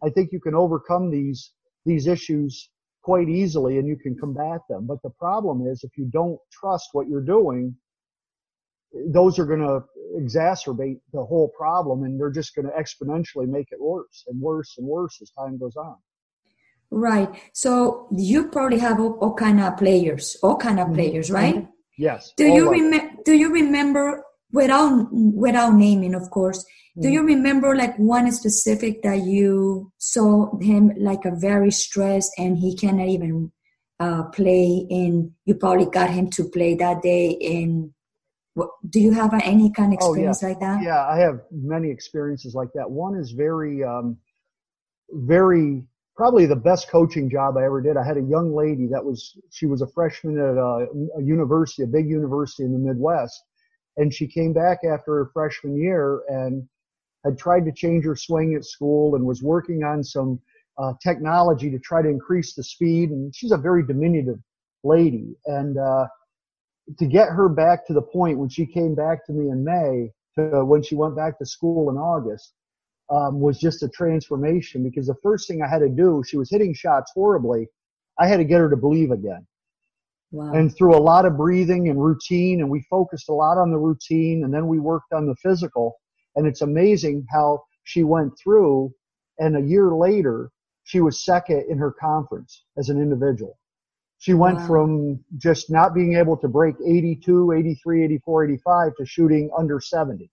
I 0.05 0.09
think 0.11 0.31
you 0.31 0.39
can 0.39 0.53
overcome 0.53 1.09
these 1.09 1.53
these 1.85 2.07
issues 2.07 2.69
quite 3.03 3.29
easily 3.29 3.77
and 3.77 3.87
you 3.87 3.95
can 3.95 4.15
combat 4.17 4.61
them. 4.69 4.87
But 4.87 5.01
the 5.03 5.09
problem 5.11 5.67
is 5.67 5.83
if 5.83 5.91
you 5.97 6.05
don't 6.05 6.39
trust 6.51 6.89
what 6.93 7.07
you're 7.07 7.21
doing, 7.21 7.75
those 9.07 9.39
are 9.39 9.45
going 9.45 9.59
to 9.59 9.83
exacerbate 10.17 10.99
the 11.11 11.23
whole 11.23 11.49
problem 11.57 12.03
and 12.03 12.19
they're 12.19 12.31
just 12.31 12.55
going 12.55 12.67
to 12.67 12.73
exponentially 12.73 13.47
make 13.47 13.67
it 13.71 13.81
worse 13.81 14.23
and 14.27 14.39
worse 14.39 14.75
and 14.77 14.87
worse 14.87 15.19
as 15.21 15.29
time 15.31 15.57
goes 15.57 15.75
on. 15.75 15.95
Right. 16.91 17.29
So 17.53 18.07
you 18.11 18.49
probably 18.49 18.79
have 18.79 18.99
all, 18.99 19.13
all 19.13 19.33
kind 19.33 19.59
of 19.59 19.77
players, 19.77 20.37
all 20.43 20.57
kind 20.57 20.79
of 20.79 20.87
mm-hmm. 20.87 20.95
players, 20.95 21.31
right? 21.31 21.55
Mm-hmm. 21.55 21.71
Yes. 21.97 22.33
Do 22.37 22.45
you 22.45 22.69
remember? 22.69 23.13
Do 23.23 23.33
you 23.33 23.51
remember 23.51 24.23
without 24.53 25.09
without 25.11 25.73
naming, 25.73 26.15
of 26.15 26.29
course? 26.29 26.65
Do 27.01 27.09
you 27.09 27.23
remember 27.23 27.75
like 27.75 27.97
one 27.97 28.31
specific 28.31 29.01
that 29.01 29.23
you 29.23 29.91
saw 29.97 30.55
him 30.59 30.91
like 30.95 31.25
a 31.25 31.35
very 31.35 31.71
stressed 31.71 32.31
and 32.37 32.55
he 32.55 32.77
cannot 32.77 33.07
even 33.07 33.51
uh, 33.99 34.25
play 34.25 34.85
in? 34.91 35.33
You 35.45 35.55
probably 35.55 35.87
got 35.87 36.11
him 36.11 36.29
to 36.31 36.43
play 36.43 36.75
that 36.75 37.01
day 37.01 37.29
in. 37.29 37.93
Do 38.87 38.99
you 38.99 39.11
have 39.11 39.33
any 39.33 39.71
kind 39.71 39.91
of 39.91 39.97
experience 39.97 40.43
oh, 40.43 40.47
yeah. 40.47 40.53
like 40.53 40.59
that? 40.59 40.83
Yeah, 40.83 41.07
I 41.07 41.17
have 41.17 41.39
many 41.51 41.89
experiences 41.89 42.53
like 42.53 42.69
that. 42.75 42.91
One 42.91 43.15
is 43.15 43.31
very, 43.31 43.83
um, 43.83 44.17
very 45.09 45.81
probably 46.15 46.45
the 46.45 46.55
best 46.55 46.91
coaching 46.91 47.27
job 47.27 47.57
I 47.57 47.65
ever 47.65 47.81
did. 47.81 47.97
I 47.97 48.05
had 48.05 48.17
a 48.17 48.21
young 48.21 48.53
lady 48.55 48.85
that 48.91 49.03
was, 49.03 49.35
she 49.49 49.65
was 49.65 49.81
a 49.81 49.87
freshman 49.87 50.37
at 50.37 50.57
a, 50.57 50.87
a, 51.17 51.23
university, 51.23 51.81
a 51.81 51.87
big 51.87 52.07
university 52.07 52.61
in 52.61 52.71
the 52.71 52.77
Midwest. 52.77 53.43
And 53.97 54.13
she 54.13 54.27
came 54.27 54.53
back 54.53 54.79
after 54.83 55.15
her 55.15 55.29
freshman 55.33 55.75
year 55.75 56.21
and 56.27 56.67
had 57.23 57.37
tried 57.37 57.65
to 57.65 57.71
change 57.71 58.05
her 58.05 58.15
swing 58.15 58.55
at 58.55 58.65
school 58.65 59.15
and 59.15 59.25
was 59.25 59.43
working 59.43 59.83
on 59.83 60.03
some 60.03 60.39
uh, 60.77 60.93
technology 61.01 61.69
to 61.69 61.79
try 61.79 62.01
to 62.01 62.09
increase 62.09 62.53
the 62.55 62.63
speed. 62.63 63.11
And 63.11 63.33
she's 63.35 63.51
a 63.51 63.57
very 63.57 63.85
diminutive 63.85 64.39
lady. 64.83 65.35
And, 65.45 65.77
uh, 65.77 66.07
to 66.97 67.05
get 67.05 67.29
her 67.29 67.49
back 67.49 67.85
to 67.87 67.93
the 67.93 68.01
point 68.01 68.37
when 68.37 68.49
she 68.49 68.65
came 68.65 68.95
back 68.95 69.25
to 69.25 69.33
me 69.33 69.49
in 69.49 69.63
May 69.63 70.11
to 70.35 70.65
when 70.65 70.83
she 70.83 70.95
went 70.95 71.15
back 71.15 71.37
to 71.39 71.45
school 71.45 71.89
in 71.89 71.97
August, 71.97 72.53
um, 73.09 73.39
was 73.39 73.59
just 73.59 73.83
a 73.83 73.89
transformation 73.89 74.83
because 74.83 75.07
the 75.07 75.15
first 75.21 75.47
thing 75.47 75.61
I 75.61 75.67
had 75.67 75.79
to 75.79 75.89
do, 75.89 76.23
she 76.25 76.37
was 76.37 76.49
hitting 76.49 76.73
shots 76.73 77.11
horribly. 77.13 77.67
I 78.19 78.27
had 78.27 78.37
to 78.37 78.43
get 78.43 78.59
her 78.59 78.69
to 78.69 78.77
believe 78.77 79.11
again. 79.11 79.45
Wow. 80.33 80.51
And 80.51 80.75
through 80.75 80.97
a 80.97 80.99
lot 80.99 81.25
of 81.25 81.37
breathing 81.37 81.89
and 81.89 82.03
routine, 82.03 82.59
and 82.59 82.69
we 82.69 82.81
focused 82.89 83.29
a 83.29 83.33
lot 83.33 83.59
on 83.59 83.71
the 83.71 83.77
routine, 83.77 84.43
and 84.43 84.51
then 84.51 84.67
we 84.67 84.79
worked 84.79 85.13
on 85.13 85.27
the 85.27 85.35
physical. 85.35 85.95
And 86.35 86.47
it's 86.47 86.61
amazing 86.61 87.27
how 87.31 87.63
she 87.83 88.03
went 88.03 88.33
through, 88.43 88.91
and 89.37 89.55
a 89.55 89.61
year 89.61 89.91
later, 89.91 90.49
she 90.85 91.01
was 91.01 91.23
second 91.23 91.65
in 91.69 91.77
her 91.77 91.91
conference 91.91 92.63
as 92.77 92.89
an 92.89 92.99
individual. 92.99 93.59
She 94.17 94.33
went 94.33 94.57
wow. 94.57 94.67
from 94.67 95.19
just 95.37 95.69
not 95.69 95.93
being 95.93 96.15
able 96.15 96.37
to 96.37 96.47
break 96.47 96.75
82, 96.83 97.51
83, 97.51 98.03
84, 98.05 98.45
85 98.45 98.95
to 98.97 99.05
shooting 99.05 99.51
under 99.55 99.79
70 99.79 100.31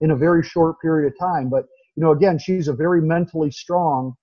in 0.00 0.12
a 0.12 0.16
very 0.16 0.44
short 0.44 0.80
period 0.80 1.12
of 1.12 1.18
time. 1.18 1.48
But 1.50 1.64
you 1.96 2.04
know, 2.04 2.12
again, 2.12 2.38
she's 2.38 2.68
a 2.68 2.72
very 2.72 3.02
mentally 3.02 3.50
strong 3.50 4.14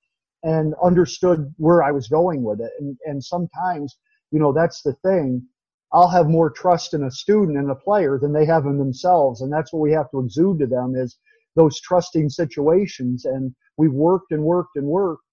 and 0.44 0.74
understood 0.82 1.54
where 1.58 1.84
I 1.84 1.92
was 1.92 2.08
going 2.08 2.44
with 2.44 2.62
it. 2.62 2.72
And, 2.80 2.98
and 3.06 3.24
sometimes, 3.24 3.98
you 4.32 4.40
know, 4.40 4.52
that's 4.52 4.82
the 4.82 4.94
thing. 4.94 5.48
I'll 5.94 6.10
have 6.10 6.28
more 6.28 6.50
trust 6.50 6.94
in 6.94 7.04
a 7.04 7.12
student 7.12 7.58
and 7.58 7.72
a 7.72 7.76
player 7.76 8.20
than 8.22 8.34
they 8.34 8.46
have 8.46 8.66
in 8.66 8.78
themselves. 8.78 9.42
And 9.42 9.52
that's 9.52 9.72
what 9.72 9.80
we 9.80 9.92
have 9.94 10.12
to 10.12 10.20
exude 10.20 10.60
to 10.60 10.68
them 10.68 10.96
is 10.96 11.18
those 11.56 11.80
trusting 11.80 12.30
situations. 12.30 13.26
And 13.26 13.56
we've 13.78 13.94
worked 13.94 14.32
and 14.32 14.44
worked 14.44 14.76
and 14.76 14.86
worked 14.86 15.24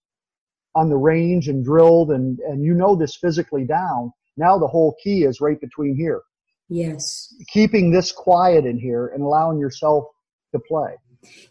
on 0.76 0.88
the 0.88 0.96
range 0.96 1.48
and 1.48 1.64
drilled 1.64 2.10
and, 2.10 2.38
and 2.40 2.64
you 2.64 2.74
know 2.74 2.94
this 2.94 3.16
physically 3.16 3.64
down. 3.64 4.12
Now 4.36 4.58
the 4.58 4.66
whole 4.66 4.96
key 5.02 5.24
is 5.24 5.40
right 5.40 5.60
between 5.60 5.96
here. 5.96 6.22
Yes. 6.68 7.34
Keeping 7.48 7.90
this 7.90 8.10
quiet 8.12 8.64
in 8.64 8.78
here 8.78 9.08
and 9.08 9.22
allowing 9.22 9.58
yourself 9.58 10.04
to 10.52 10.60
play. 10.60 10.94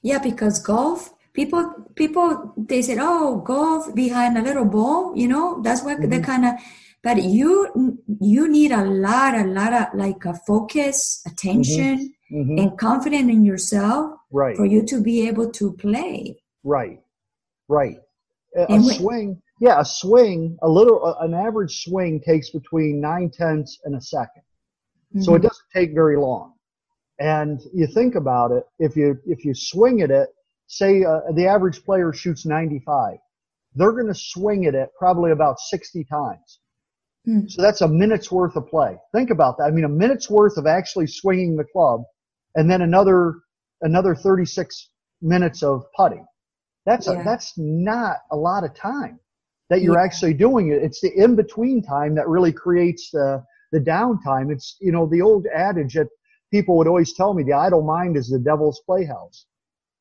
Yeah, 0.01 0.19
because 0.19 0.60
golf, 0.60 1.13
people, 1.34 1.73
people, 1.95 2.53
they 2.58 2.82
said, 2.82 2.97
oh, 2.99 3.38
golf 3.38 3.93
behind 3.93 4.38
a 4.38 4.41
little 4.41 4.65
ball, 4.65 5.15
you 5.15 5.27
know, 5.27 5.62
that's 5.62 5.84
what 5.84 5.99
mm-hmm. 5.99 6.10
the 6.10 6.19
kind 6.21 6.45
of, 6.45 6.53
but 7.04 7.22
you, 7.22 8.00
you 8.22 8.48
need 8.48 8.72
a 8.72 8.84
lot, 8.86 9.36
a 9.36 9.44
lot 9.44 9.74
of 9.74 9.88
like 9.94 10.24
a 10.26 10.34
focus, 10.48 11.22
attention, 11.28 12.13
mm-hmm. 12.32 12.36
Mm-hmm. 12.36 12.60
and 12.60 12.78
confidence 12.78 13.30
in 13.30 13.44
yourself 13.44 14.13
right. 14.32 14.56
for 14.56 14.66
you 14.66 14.84
to 14.86 15.04
be 15.04 15.28
able 15.28 15.52
to 15.52 15.74
play. 15.74 16.42
Right, 16.63 17.00
right. 17.68 17.98
A, 18.56 18.74
a 18.74 18.82
swing, 18.82 19.42
yeah, 19.60 19.82
a 19.82 19.86
swing, 19.86 20.58
a 20.62 20.70
little, 20.70 21.16
an 21.20 21.34
average 21.34 21.84
swing 21.84 22.22
takes 22.22 22.52
between 22.52 23.02
nine 23.02 23.30
tenths 23.30 23.80
and 23.84 23.96
a 23.96 24.00
2nd 24.00 24.28
So 25.22 25.36
it 25.36 25.38
mm-hmm. 25.38 25.48
doesn't 25.48 25.68
take 25.76 25.94
very 25.94 26.18
long. 26.18 26.54
And 27.20 27.62
you 27.74 27.88
think 27.88 28.16
about 28.16 28.52
it, 28.52 28.63
if 28.80 28.96
you 28.96 29.20
if 29.26 29.46
you 29.46 29.54
swing 29.54 30.02
at 30.02 30.10
it, 30.10 30.30
say 30.68 31.04
uh, 31.04 31.32
the 31.36 31.46
average 31.46 31.84
player 31.84 32.12
shoots 32.12 32.46
95, 32.46 33.18
they're 33.76 33.92
going 33.92 34.08
to 34.08 34.16
swing 34.16 34.66
at 34.66 34.74
it 34.74 34.89
probably 34.98 35.32
about 35.32 35.60
60 35.60 36.04
times. 36.06 36.60
Mm. 37.28 37.50
So 37.50 37.62
that's 37.62 37.82
a 37.82 37.88
minute's 37.88 38.32
worth 38.32 38.56
of 38.56 38.68
play. 38.68 38.98
Think 39.14 39.30
about 39.30 39.58
that. 39.58 39.66
I 39.66 39.72
mean, 39.72 39.86
a 39.86 39.90
minute's 39.90 40.30
worth 40.30 40.58
of 40.58 40.68
actually 40.68 41.08
swinging 41.08 41.56
the 41.56 41.64
club, 41.64 42.04
and 42.56 42.70
then 42.70 42.82
another 42.82 43.36
another 43.82 44.16
36 44.16 44.90
minutes 45.22 45.64
of 45.64 45.84
putting. 45.96 46.26
That's 46.86 47.08
yeah. 47.08 47.22
a, 47.22 47.24
that's 47.24 47.54
not 47.58 48.18
a 48.32 48.36
lot 48.36 48.64
of 48.64 48.76
time 48.76 49.20
that 49.70 49.82
you're 49.82 49.98
yeah. 49.98 50.04
actually 50.04 50.34
doing 50.34 50.72
it. 50.72 50.84
It's 50.84 51.02
the 51.02 51.12
in 51.16 51.36
between 51.36 51.82
time 51.82 52.16
that 52.16 52.28
really 52.28 52.52
creates 52.52 53.10
the 53.12 53.44
the 53.72 53.80
downtime. 53.80 54.52
It's 54.52 54.76
you 54.82 54.92
know 54.92 55.08
the 55.08 55.22
old 55.22 55.46
adage 55.54 55.94
that 55.94 56.10
people 56.54 56.78
would 56.78 56.88
always 56.88 57.14
tell 57.14 57.34
me 57.34 57.42
the 57.42 57.54
idle 57.54 57.82
mind 57.82 58.16
is 58.16 58.30
the 58.30 58.38
devil's 58.38 58.80
playhouse. 58.86 59.48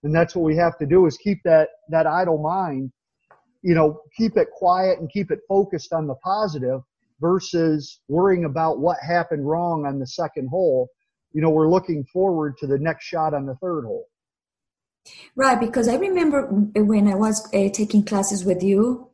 And 0.02 0.14
that's 0.14 0.36
what 0.36 0.44
we 0.44 0.54
have 0.56 0.76
to 0.78 0.86
do 0.86 1.06
is 1.06 1.16
keep 1.16 1.38
that, 1.44 1.68
that 1.88 2.06
idle 2.06 2.36
mind, 2.36 2.92
you 3.62 3.74
know, 3.74 4.00
keep 4.16 4.36
it 4.36 4.48
quiet 4.52 4.98
and 4.98 5.08
keep 5.10 5.30
it 5.30 5.38
focused 5.48 5.94
on 5.94 6.06
the 6.06 6.14
positive 6.16 6.82
versus 7.22 8.00
worrying 8.08 8.44
about 8.44 8.80
what 8.80 8.98
happened 9.00 9.48
wrong 9.48 9.86
on 9.86 9.98
the 9.98 10.06
second 10.06 10.48
hole. 10.48 10.88
You 11.32 11.40
know, 11.40 11.48
we're 11.48 11.70
looking 11.70 12.04
forward 12.12 12.58
to 12.58 12.66
the 12.66 12.78
next 12.78 13.04
shot 13.06 13.32
on 13.32 13.46
the 13.46 13.54
third 13.54 13.84
hole. 13.84 14.06
Right, 15.34 15.58
because 15.58 15.88
I 15.88 15.96
remember 15.96 16.46
when 16.74 17.08
I 17.08 17.14
was 17.14 17.46
uh, 17.54 17.70
taking 17.72 18.04
classes 18.04 18.44
with 18.44 18.62
you, 18.62 19.08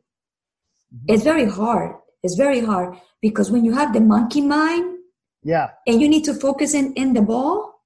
mm-hmm. 0.93 1.13
it's 1.13 1.23
very 1.23 1.49
hard. 1.49 1.95
It's 2.21 2.35
very 2.35 2.59
hard 2.59 2.97
because 3.21 3.49
when 3.49 3.63
you 3.63 3.73
have 3.73 3.93
the 3.93 4.01
monkey 4.01 4.41
mind, 4.41 4.99
yeah. 5.43 5.69
And 5.87 6.01
you 6.01 6.09
need 6.09 6.25
to 6.25 6.33
focus 6.33 6.73
in, 6.73 6.93
in 6.93 7.13
the 7.13 7.21
ball. 7.21 7.81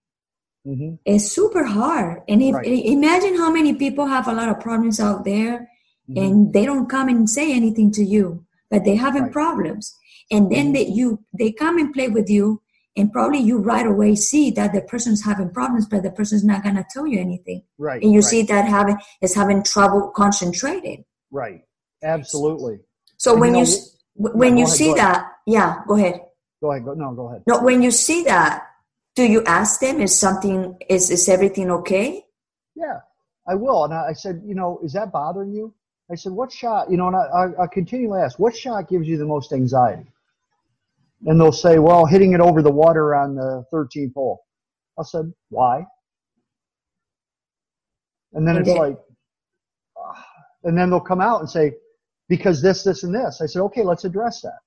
Mm-hmm. 0.66 0.96
It's 1.06 1.32
super 1.32 1.66
hard. 1.66 2.22
And 2.28 2.42
if, 2.42 2.56
right. 2.56 2.66
imagine 2.66 3.36
how 3.36 3.52
many 3.52 3.76
people 3.76 4.08
have 4.08 4.28
a 4.28 4.34
lot 4.34 4.50
of 4.50 4.60
problems 4.60 5.00
out 5.00 5.26
there 5.26 5.70
mm-hmm. 6.10 6.18
and 6.18 6.54
they 6.54 6.66
don't 6.66 6.90
come 6.90 7.10
and 7.10 7.30
say 7.30 7.54
anything 7.54 7.92
to 7.94 8.04
you, 8.04 8.46
but 8.70 8.86
they 8.86 8.96
having 8.96 9.24
right. 9.24 9.32
problems. 9.32 9.98
And 10.34 10.52
then 10.52 10.66
mm-hmm. 10.66 10.74
they, 10.74 10.86
you, 10.88 11.24
they 11.38 11.52
come 11.52 11.78
and 11.78 11.94
play 11.94 12.10
with 12.10 12.30
you 12.30 12.62
and 12.96 13.12
probably 13.12 13.40
you 13.40 13.58
right 13.60 13.88
away 13.88 14.16
see 14.16 14.52
that 14.52 14.74
the 14.74 14.82
person's 14.82 15.24
having 15.24 15.50
problems 15.50 15.88
but 15.88 16.04
the 16.04 16.12
person's 16.12 16.44
not 16.44 16.64
going 16.64 16.76
to 16.76 16.86
tell 16.94 17.08
you 17.08 17.20
anything 17.20 17.64
right 17.78 18.02
and 18.04 18.12
you 18.12 18.20
right, 18.20 18.32
see 18.34 18.42
that 18.44 18.66
having 18.66 18.98
is 19.22 19.34
having 19.36 19.64
trouble 19.64 20.12
concentrating 20.16 21.04
right 21.32 21.62
absolutely 22.04 22.80
so 23.18 23.32
And 23.32 23.42
when 23.42 23.56
you 23.56 23.62
you 23.62 23.66
know, 23.66 23.72
s- 23.72 23.98
when 24.16 24.54
go 24.54 24.60
you 24.60 24.66
ahead, 24.66 24.78
see 24.78 24.94
that 24.94 25.32
yeah 25.48 25.70
go 25.88 25.96
ahead 25.96 26.22
go 26.62 26.72
ahead 26.72 26.86
go, 26.86 26.94
no 26.94 27.14
go 27.14 27.30
ahead 27.30 27.42
no 27.48 27.62
when 27.64 27.82
you 27.82 27.92
see 27.92 28.24
that 28.26 28.64
do 29.16 29.24
you 29.24 29.44
ask 29.46 29.80
them 29.80 30.00
is 30.02 30.18
something 30.18 30.78
is 30.90 31.10
is 31.10 31.28
everything 31.30 31.72
okay 31.72 32.24
Yeah, 32.76 33.00
I 33.48 33.56
will. 33.56 33.86
And 33.86 33.94
I, 33.94 34.10
I 34.10 34.14
said, 34.14 34.42
you 34.46 34.56
know, 34.56 34.80
is 34.84 34.94
that 34.94 35.12
bothering 35.12 35.54
you? 35.54 35.74
I 36.12 36.16
said, 36.16 36.32
what 36.32 36.52
shot, 36.52 36.90
you 36.92 36.98
know, 36.98 37.08
and 37.08 37.16
I, 37.16 37.22
I, 37.22 37.64
I 37.64 37.68
continually 37.68 38.22
ask, 38.22 38.40
what 38.40 38.56
shot 38.56 38.90
gives 38.90 39.08
you 39.08 39.18
the 39.18 39.26
most 39.26 39.54
anxiety? 39.54 40.08
And 41.26 41.40
they'll 41.40 41.52
say, 41.52 41.80
well, 41.80 42.06
hitting 42.06 42.34
it 42.34 42.42
over 42.42 42.62
the 42.62 42.72
water 42.72 43.16
on 43.16 43.36
the 43.36 43.64
13th 43.74 44.14
hole. 44.14 44.44
I 45.00 45.04
said, 45.04 45.32
why? 45.50 45.86
And 48.34 48.48
then 48.48 48.58
it's 48.58 48.70
like, 48.70 48.98
ah. 49.98 50.26
and 50.64 50.78
then 50.78 50.90
they'll 50.90 51.00
come 51.00 51.22
out 51.22 51.40
and 51.40 51.50
say, 51.50 51.74
because 52.28 52.62
this, 52.62 52.84
this, 52.84 53.04
and 53.04 53.14
this. 53.14 53.42
I 53.42 53.46
said, 53.46 53.62
okay, 53.62 53.84
let's 53.84 54.06
address 54.06 54.42
that. 54.42 54.60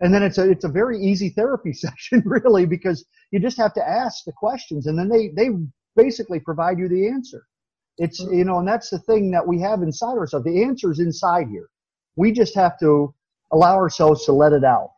And 0.00 0.12
then 0.12 0.22
it's 0.22 0.38
a, 0.38 0.50
it's 0.50 0.64
a 0.64 0.68
very 0.68 0.98
easy 0.98 1.28
therapy 1.28 1.72
session, 1.72 2.22
really, 2.24 2.66
because 2.66 3.04
you 3.30 3.38
just 3.38 3.58
have 3.58 3.74
to 3.74 3.88
ask 3.88 4.24
the 4.24 4.32
questions 4.32 4.86
and 4.86 4.98
then 4.98 5.08
they, 5.08 5.28
they 5.28 5.50
basically 5.96 6.40
provide 6.40 6.78
you 6.78 6.88
the 6.88 7.08
answer. 7.08 7.46
It's, 7.98 8.20
you 8.20 8.44
know, 8.44 8.58
and 8.58 8.66
that's 8.66 8.90
the 8.90 8.98
thing 9.00 9.30
that 9.32 9.46
we 9.46 9.60
have 9.60 9.82
inside 9.82 10.16
ourselves. 10.16 10.46
The 10.46 10.64
answer 10.64 10.90
is 10.90 10.98
inside 10.98 11.46
here. 11.48 11.68
We 12.16 12.32
just 12.32 12.54
have 12.54 12.78
to 12.80 13.14
allow 13.52 13.76
ourselves 13.76 14.24
to 14.24 14.32
let 14.32 14.52
it 14.52 14.64
out 14.64 14.90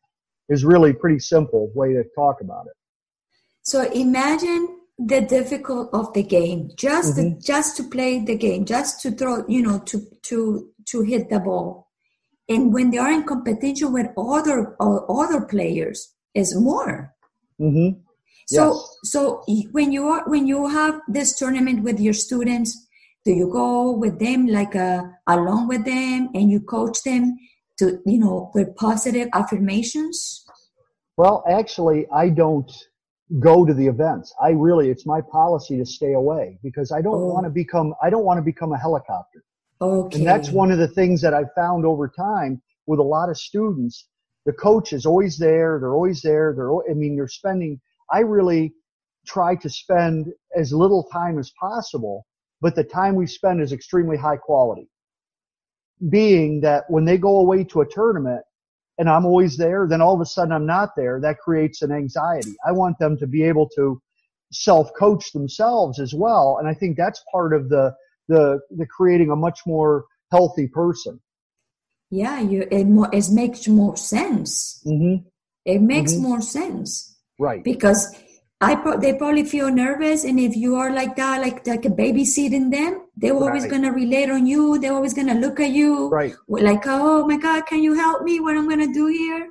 is 0.48 0.64
really 0.64 0.90
a 0.90 0.94
pretty 0.94 1.18
simple 1.18 1.70
way 1.74 1.92
to 1.94 2.04
talk 2.14 2.40
about 2.40 2.66
it. 2.66 2.76
so 3.62 3.78
imagine 3.92 4.62
the 4.98 5.20
difficult 5.20 5.88
of 5.92 6.12
the 6.16 6.22
game 6.22 6.70
just 6.76 7.16
Mm-hmm. 7.16 7.38
to, 7.40 7.46
just 7.52 7.76
to 7.76 7.82
play 7.94 8.12
the 8.24 8.36
game 8.36 8.64
just 8.64 9.00
to 9.02 9.10
throw 9.10 9.34
you 9.48 9.62
know 9.66 9.78
to 9.90 9.96
to 10.28 10.36
to 10.90 10.96
hit 11.02 11.28
the 11.30 11.40
ball 11.40 11.88
and 12.48 12.72
when 12.74 12.90
they 12.90 12.98
are 12.98 13.10
in 13.18 13.24
competition 13.24 13.92
with 13.92 14.08
other 14.16 14.76
other 15.20 15.40
players 15.54 15.98
is 16.34 16.54
more 16.68 17.12
Mm-hmm. 17.60 17.90
so 18.54 18.62
Yes. 18.74 18.98
so 19.12 19.20
when 19.76 19.88
you 19.96 20.04
are 20.14 20.22
when 20.32 20.44
you 20.52 20.60
have 20.68 20.94
this 21.16 21.36
tournament 21.38 21.78
with 21.86 21.98
your 22.06 22.12
students 22.26 22.70
do 23.24 23.32
you 23.40 23.48
go 23.50 23.92
with 24.02 24.18
them 24.18 24.40
like 24.58 24.74
uh, 24.76 25.02
along 25.34 25.68
with 25.72 25.84
them 25.84 26.28
and 26.34 26.50
you 26.52 26.60
coach 26.60 26.98
them 27.04 27.22
to 27.78 28.00
you 28.06 28.18
know 28.18 28.50
with 28.54 28.74
positive 28.76 29.28
affirmations 29.32 30.44
Well, 31.16 31.44
actually, 31.48 32.06
I 32.12 32.28
don't 32.28 32.70
go 33.38 33.64
to 33.64 33.72
the 33.72 33.86
events. 33.86 34.34
I 34.42 34.50
really, 34.50 34.90
it's 34.90 35.06
my 35.06 35.20
policy 35.20 35.76
to 35.78 35.86
stay 35.86 36.12
away 36.14 36.58
because 36.62 36.90
I 36.92 37.00
don't 37.02 37.14
Oh. 37.22 37.32
want 37.34 37.44
to 37.44 37.50
become, 37.50 37.94
I 38.02 38.10
don't 38.10 38.24
want 38.24 38.38
to 38.38 38.42
become 38.42 38.72
a 38.72 38.78
helicopter. 38.78 39.44
okay 39.80 40.18
And 40.18 40.26
that's 40.26 40.50
one 40.50 40.70
of 40.72 40.78
the 40.78 40.88
things 40.88 41.20
that 41.22 41.34
I've 41.34 41.52
found 41.54 41.84
over 41.86 42.08
time 42.08 42.60
with 42.86 42.98
a 43.00 43.02
lot 43.16 43.28
of 43.30 43.36
students. 43.36 44.08
The 44.44 44.52
coach 44.52 44.92
is 44.92 45.06
always 45.06 45.38
there. 45.38 45.78
They're 45.80 45.94
always 45.94 46.20
there. 46.22 46.52
they're 46.56 46.72
i 46.90 46.94
mean, 46.94 47.14
you're 47.16 47.28
spending, 47.28 47.80
I 48.12 48.20
really 48.20 48.74
try 49.26 49.54
to 49.56 49.70
spend 49.70 50.26
as 50.56 50.72
little 50.72 51.04
time 51.04 51.38
as 51.38 51.50
possible, 51.58 52.26
but 52.60 52.74
the 52.74 52.84
time 52.84 53.14
we 53.14 53.26
spend 53.26 53.60
is 53.62 53.72
extremely 53.72 54.16
high 54.16 54.36
quality. 54.36 54.88
Being 56.10 56.60
that 56.62 56.84
when 56.88 57.04
they 57.04 57.18
go 57.18 57.38
away 57.38 57.64
to 57.64 57.80
a 57.80 57.86
tournament 57.88 58.42
and 58.98 59.08
I'm 59.08 59.24
always 59.24 59.56
there, 59.56 59.86
then 59.88 60.00
all 60.00 60.14
of 60.14 60.20
a 60.20 60.26
sudden 60.26 60.52
I'm 60.52 60.66
not 60.66 60.90
there. 60.96 61.20
That 61.20 61.38
creates 61.38 61.82
an 61.82 61.92
anxiety. 61.92 62.54
I 62.66 62.72
want 62.72 62.98
them 62.98 63.16
to 63.18 63.26
be 63.26 63.42
able 63.44 63.68
to 63.76 64.00
self 64.52 64.90
coach 64.98 65.32
themselves 65.32 66.00
as 66.00 66.14
well. 66.14 66.58
And 66.58 66.68
I 66.68 66.74
think 66.74 66.96
that's 66.96 67.22
part 67.32 67.52
of 67.54 67.68
the, 67.68 67.94
the, 68.28 68.60
the 68.76 68.86
creating 68.86 69.30
a 69.30 69.36
much 69.36 69.60
more 69.66 70.04
healthy 70.30 70.68
person. 70.68 71.20
Yeah, 72.10 72.40
you 72.40 72.66
it, 72.70 72.84
more, 72.84 73.08
it 73.12 73.24
makes 73.30 73.66
more 73.66 73.96
sense. 73.96 74.82
Mm-hmm. 74.86 75.26
It 75.64 75.80
makes 75.80 76.12
Mhm. 76.12 76.20
more 76.22 76.40
sense 76.40 77.16
Right. 77.40 77.64
because 77.64 78.14
I 78.64 78.74
pro- 78.76 78.98
they 78.98 79.14
probably 79.14 79.44
feel 79.44 79.70
nervous, 79.70 80.24
and 80.24 80.38
if 80.40 80.56
you 80.56 80.76
are 80.76 80.92
like 80.92 81.16
that, 81.16 81.40
like 81.40 81.66
like 81.66 81.84
a 81.84 81.90
babysitting 81.90 82.70
them, 82.70 83.02
they're 83.16 83.34
always 83.34 83.62
Right. 83.64 83.70
gonna 83.72 83.92
relate 83.92 84.30
on 84.30 84.46
you. 84.46 84.78
They're 84.78 84.92
always 84.92 85.14
gonna 85.14 85.34
look 85.34 85.60
at 85.60 85.70
you 85.70 86.08
Right. 86.08 86.34
like, 86.48 86.84
oh 86.86 87.26
my 87.26 87.36
God, 87.36 87.66
can 87.66 87.82
you 87.82 87.94
help 87.94 88.22
me? 88.22 88.40
What 88.40 88.56
I'm 88.56 88.68
gonna 88.68 88.92
do 88.92 89.06
here? 89.06 89.50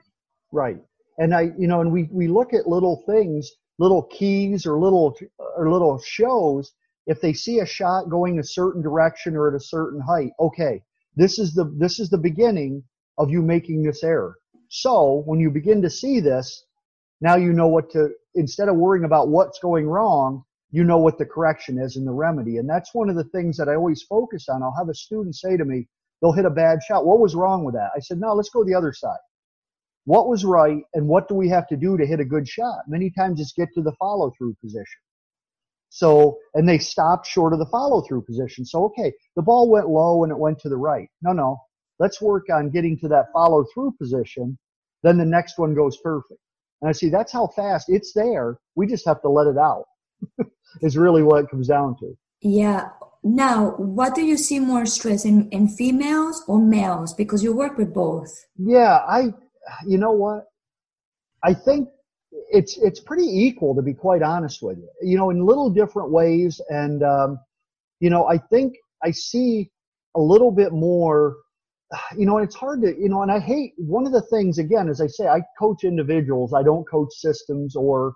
Right. 0.52 0.78
And 1.20 1.34
I, 1.34 1.52
you 1.58 1.68
know, 1.68 1.82
and 1.82 1.92
we, 1.92 2.04
we 2.12 2.28
look 2.28 2.54
at 2.54 2.68
little 2.68 3.04
things, 3.06 3.52
little 3.80 4.04
keys 4.04 4.66
or 4.66 4.80
little, 4.80 5.16
or 5.58 5.72
little 5.72 6.00
shows. 6.00 6.74
If 7.06 7.22
they 7.22 7.34
see 7.34 7.60
a 7.60 7.66
shot 7.66 8.10
going 8.10 8.40
a 8.40 8.44
certain 8.44 8.82
direction 8.82 9.36
or 9.36 9.50
at 9.50 9.56
a 9.56 9.60
certain 9.60 10.00
height, 10.02 10.32
okay, 10.40 10.82
this 11.16 11.38
is 11.38 11.54
the, 11.54 11.66
this 11.78 12.00
is 12.00 12.10
the 12.10 12.18
beginning 12.18 12.84
of 13.18 13.30
you 13.30 13.42
making 13.42 13.84
this 13.84 14.04
error. 14.04 14.38
So 14.70 15.22
when 15.26 15.40
you 15.40 15.50
begin 15.52 15.82
to 15.84 15.90
see 15.90 16.20
this, 16.20 16.66
now 17.22 17.36
you 17.36 17.54
know 17.54 17.68
what 17.68 17.92
to, 17.92 18.10
instead 18.36 18.70
of 18.70 18.76
worrying 18.76 19.06
about 19.06 19.30
what's 19.30 19.60
going 19.60 19.88
wrong, 19.88 20.44
you 20.72 20.84
know 20.84 20.98
what 20.98 21.18
the 21.18 21.26
correction 21.26 21.80
is 21.80 21.98
and 21.98 22.08
the 22.08 22.12
remedy. 22.12 22.58
And 22.58 22.70
that's 22.70 22.94
one 22.94 23.10
of 23.10 23.16
the 23.16 23.26
things 23.26 23.58
that 23.58 23.70
I 23.70 23.76
always 23.76 24.02
focus 24.04 24.48
on. 24.50 24.64
I'll 24.64 24.76
have 24.78 24.90
a 24.90 24.96
student 24.96 25.36
say 25.36 25.56
to 25.58 25.66
me, 25.66 25.88
they'll 26.22 26.32
hit 26.32 26.46
a 26.46 26.50
bad 26.50 26.80
shot. 26.88 27.06
What 27.06 27.20
was 27.20 27.36
wrong 27.36 27.64
with 27.64 27.76
that? 27.76 27.92
I 27.96 28.00
said, 28.00 28.20
no, 28.20 28.34
let's 28.34 28.50
go 28.50 28.64
the 28.64 28.76
other 28.76 28.94
side 28.94 29.20
what 30.06 30.28
was 30.28 30.44
right 30.44 30.84
and 30.94 31.08
what 31.08 31.28
do 31.28 31.36
we 31.36 31.48
have 31.50 31.68
to 31.68 31.78
do 31.78 31.98
to 31.98 32.06
hit 32.06 32.20
a 32.20 32.26
good 32.26 32.48
shot 32.48 32.82
many 32.88 33.10
times 33.10 33.40
it's 33.40 33.54
get 33.54 33.70
to 33.74 33.82
the 33.82 33.94
follow 33.94 34.32
through 34.38 34.56
position 34.62 35.00
so 35.90 36.38
and 36.54 36.68
they 36.68 36.78
stopped 36.78 37.26
short 37.26 37.54
of 37.54 37.60
the 37.60 37.66
follow 37.68 38.02
through 38.02 38.22
position 38.22 38.66
so 38.66 38.84
okay 38.86 39.14
the 39.36 39.42
ball 39.42 39.70
went 39.70 39.88
low 39.88 40.24
and 40.24 40.32
it 40.32 40.38
went 40.38 40.60
to 40.60 40.70
the 40.70 40.78
right 40.78 41.08
no 41.22 41.32
no 41.32 41.58
let's 42.00 42.22
work 42.22 42.46
on 42.52 42.70
getting 42.70 42.98
to 42.98 43.08
that 43.08 43.28
follow 43.34 43.66
through 43.74 43.94
position 43.98 44.58
then 45.04 45.18
the 45.18 45.26
next 45.26 45.58
one 45.58 45.74
goes 45.74 45.98
perfect 45.98 46.40
and 46.84 46.90
i 46.90 46.92
see 46.92 47.10
that's 47.10 47.32
how 47.32 47.48
fast 47.48 47.88
it's 47.90 48.14
there 48.14 48.60
we 48.76 48.86
just 48.86 49.08
have 49.08 49.22
to 49.22 49.30
let 49.30 49.48
it 49.48 49.58
out 49.58 49.86
is 50.82 50.96
really 50.98 51.24
what 51.24 51.44
it 51.44 51.50
comes 51.50 51.68
down 51.68 51.96
to 51.98 52.16
Yeah. 52.44 52.90
Now, 53.24 53.72
what 53.78 54.16
do 54.16 54.22
you 54.22 54.36
see 54.36 54.60
more 54.60 54.86
stress 54.86 55.24
in, 55.24 55.50
in 55.50 55.70
females 55.70 56.44
or 56.46 56.60
males? 56.60 57.14
Because 57.14 57.42
you 57.42 57.54
work 57.54 57.78
with 57.78 57.94
both. 57.94 58.30
Yeah, 58.58 59.00
I, 59.08 59.34
you 59.88 59.98
know 59.98 60.12
what? 60.12 60.44
I 61.42 61.54
think 61.54 61.88
it's 62.52 62.78
it's 62.78 63.00
pretty 63.00 63.26
equal 63.26 63.76
to 63.76 63.82
be 63.82 63.94
quite 63.94 64.22
honest 64.22 64.62
with 64.62 64.78
you. 64.78 64.90
You 65.02 65.18
know, 65.18 65.30
in 65.30 65.46
little 65.46 65.70
different 65.70 66.12
ways, 66.12 66.60
and 66.70 67.02
um, 67.02 67.40
you 68.02 68.10
know, 68.10 68.28
I 68.28 68.38
think 68.38 68.74
I 69.02 69.12
see 69.12 69.72
a 70.16 70.20
little 70.20 70.52
bit 70.52 70.74
more. 70.74 71.38
You 72.18 72.26
know, 72.26 72.38
and 72.38 72.46
it's 72.46 72.56
hard 72.56 72.82
to 72.82 72.88
you 73.00 73.10
know, 73.10 73.22
and 73.22 73.32
I 73.32 73.40
hate 73.40 73.74
one 73.78 74.06
of 74.06 74.14
the 74.14 74.22
things 74.22 74.58
again, 74.58 74.90
as 74.90 75.02
I 75.02 75.08
say, 75.08 75.28
I 75.28 75.42
coach 75.60 75.84
individuals. 75.84 76.54
I 76.54 76.64
don't 76.64 76.86
coach 76.90 77.14
systems 77.14 77.76
or 77.76 78.14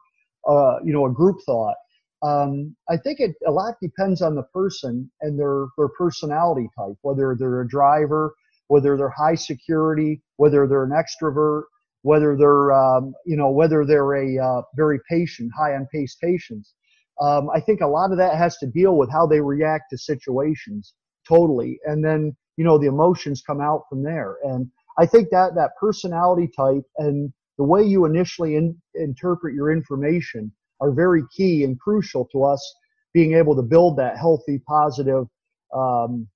uh, 0.47 0.77
you 0.83 0.93
know 0.93 1.05
a 1.05 1.11
group 1.11 1.37
thought. 1.45 1.75
Um, 2.23 2.75
I 2.89 2.97
think 2.97 3.19
it 3.19 3.35
a 3.45 3.51
lot 3.51 3.75
depends 3.81 4.21
on 4.21 4.35
the 4.35 4.43
person 4.53 5.11
and 5.21 5.39
their 5.39 5.65
their 5.77 5.89
personality 5.89 6.67
type, 6.77 6.95
whether 7.01 7.35
they're 7.37 7.61
a 7.61 7.67
driver, 7.67 8.33
whether 8.67 8.97
they're 8.97 9.13
high 9.15 9.35
security, 9.35 10.21
whether 10.37 10.67
they're 10.67 10.83
an 10.83 10.91
extrovert, 10.91 11.63
whether 12.01 12.35
they're 12.35 12.71
um, 12.73 13.13
you 13.25 13.37
know 13.37 13.51
whether 13.51 13.85
they're 13.85 14.15
a 14.15 14.43
uh, 14.43 14.61
very 14.75 14.99
patient, 15.09 15.51
high 15.57 15.75
on 15.75 15.87
pace 15.93 16.17
patients. 16.21 16.73
Um, 17.21 17.49
I 17.53 17.59
think 17.59 17.81
a 17.81 17.87
lot 17.87 18.11
of 18.11 18.17
that 18.17 18.35
has 18.35 18.57
to 18.57 18.67
deal 18.67 18.95
with 18.95 19.11
how 19.11 19.25
they 19.25 19.41
react 19.41 19.85
to 19.91 19.97
situations 19.97 20.93
totally, 21.27 21.79
and 21.85 22.03
then 22.03 22.35
you 22.57 22.65
know 22.65 22.77
the 22.77 22.87
emotions 22.87 23.41
come 23.45 23.61
out 23.61 23.83
from 23.89 24.03
there. 24.03 24.37
And 24.43 24.69
I 24.97 25.05
think 25.05 25.29
that 25.29 25.55
that 25.55 25.71
personality 25.79 26.49
type 26.55 26.83
and 26.97 27.31
the 27.57 27.63
way 27.63 27.83
you 27.83 28.05
initially 28.05 28.55
in, 28.55 28.75
interpret 28.95 29.53
your 29.53 29.71
information 29.71 30.51
are 30.79 30.91
very 30.91 31.23
key 31.35 31.63
and 31.63 31.79
crucial 31.79 32.27
to 32.31 32.43
us 32.43 32.75
being 33.13 33.33
able 33.33 33.55
to 33.55 33.61
build 33.61 33.97
that 33.97 34.17
healthy, 34.17 34.59
positive 34.67 35.25
um, 35.73 36.27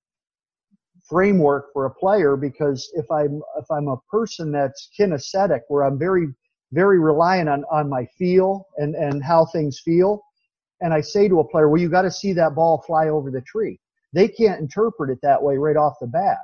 framework 1.08 1.72
for 1.72 1.86
a 1.86 1.94
player. 1.94 2.36
Because 2.36 2.90
if 2.94 3.10
I'm 3.10 3.42
if 3.58 3.70
I'm 3.70 3.88
a 3.88 3.98
person 4.10 4.52
that's 4.52 4.90
kinesthetic, 4.98 5.60
where 5.68 5.84
I'm 5.84 5.98
very 5.98 6.28
very 6.72 6.98
reliant 6.98 7.48
on 7.48 7.64
on 7.70 7.88
my 7.88 8.06
feel 8.18 8.66
and 8.78 8.94
and 8.94 9.22
how 9.22 9.44
things 9.46 9.80
feel, 9.84 10.22
and 10.80 10.92
I 10.92 11.00
say 11.00 11.28
to 11.28 11.40
a 11.40 11.48
player, 11.48 11.68
"Well, 11.68 11.80
you 11.80 11.88
got 11.88 12.02
to 12.02 12.10
see 12.10 12.32
that 12.34 12.54
ball 12.54 12.82
fly 12.86 13.08
over 13.08 13.30
the 13.30 13.42
tree." 13.42 13.78
They 14.12 14.28
can't 14.28 14.60
interpret 14.60 15.10
it 15.10 15.18
that 15.22 15.42
way 15.42 15.56
right 15.56 15.76
off 15.76 15.94
the 16.00 16.06
bat. 16.06 16.38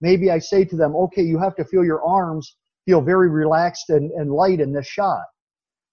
Maybe 0.00 0.30
I 0.30 0.38
say 0.38 0.64
to 0.64 0.76
them, 0.76 0.94
"Okay, 0.96 1.22
you 1.22 1.38
have 1.38 1.56
to 1.56 1.64
feel 1.64 1.84
your 1.84 2.04
arms 2.04 2.56
feel 2.84 3.00
very 3.00 3.30
relaxed 3.30 3.90
and, 3.90 4.10
and 4.12 4.30
light 4.30 4.60
in 4.60 4.72
this 4.72 4.86
shot." 4.86 5.24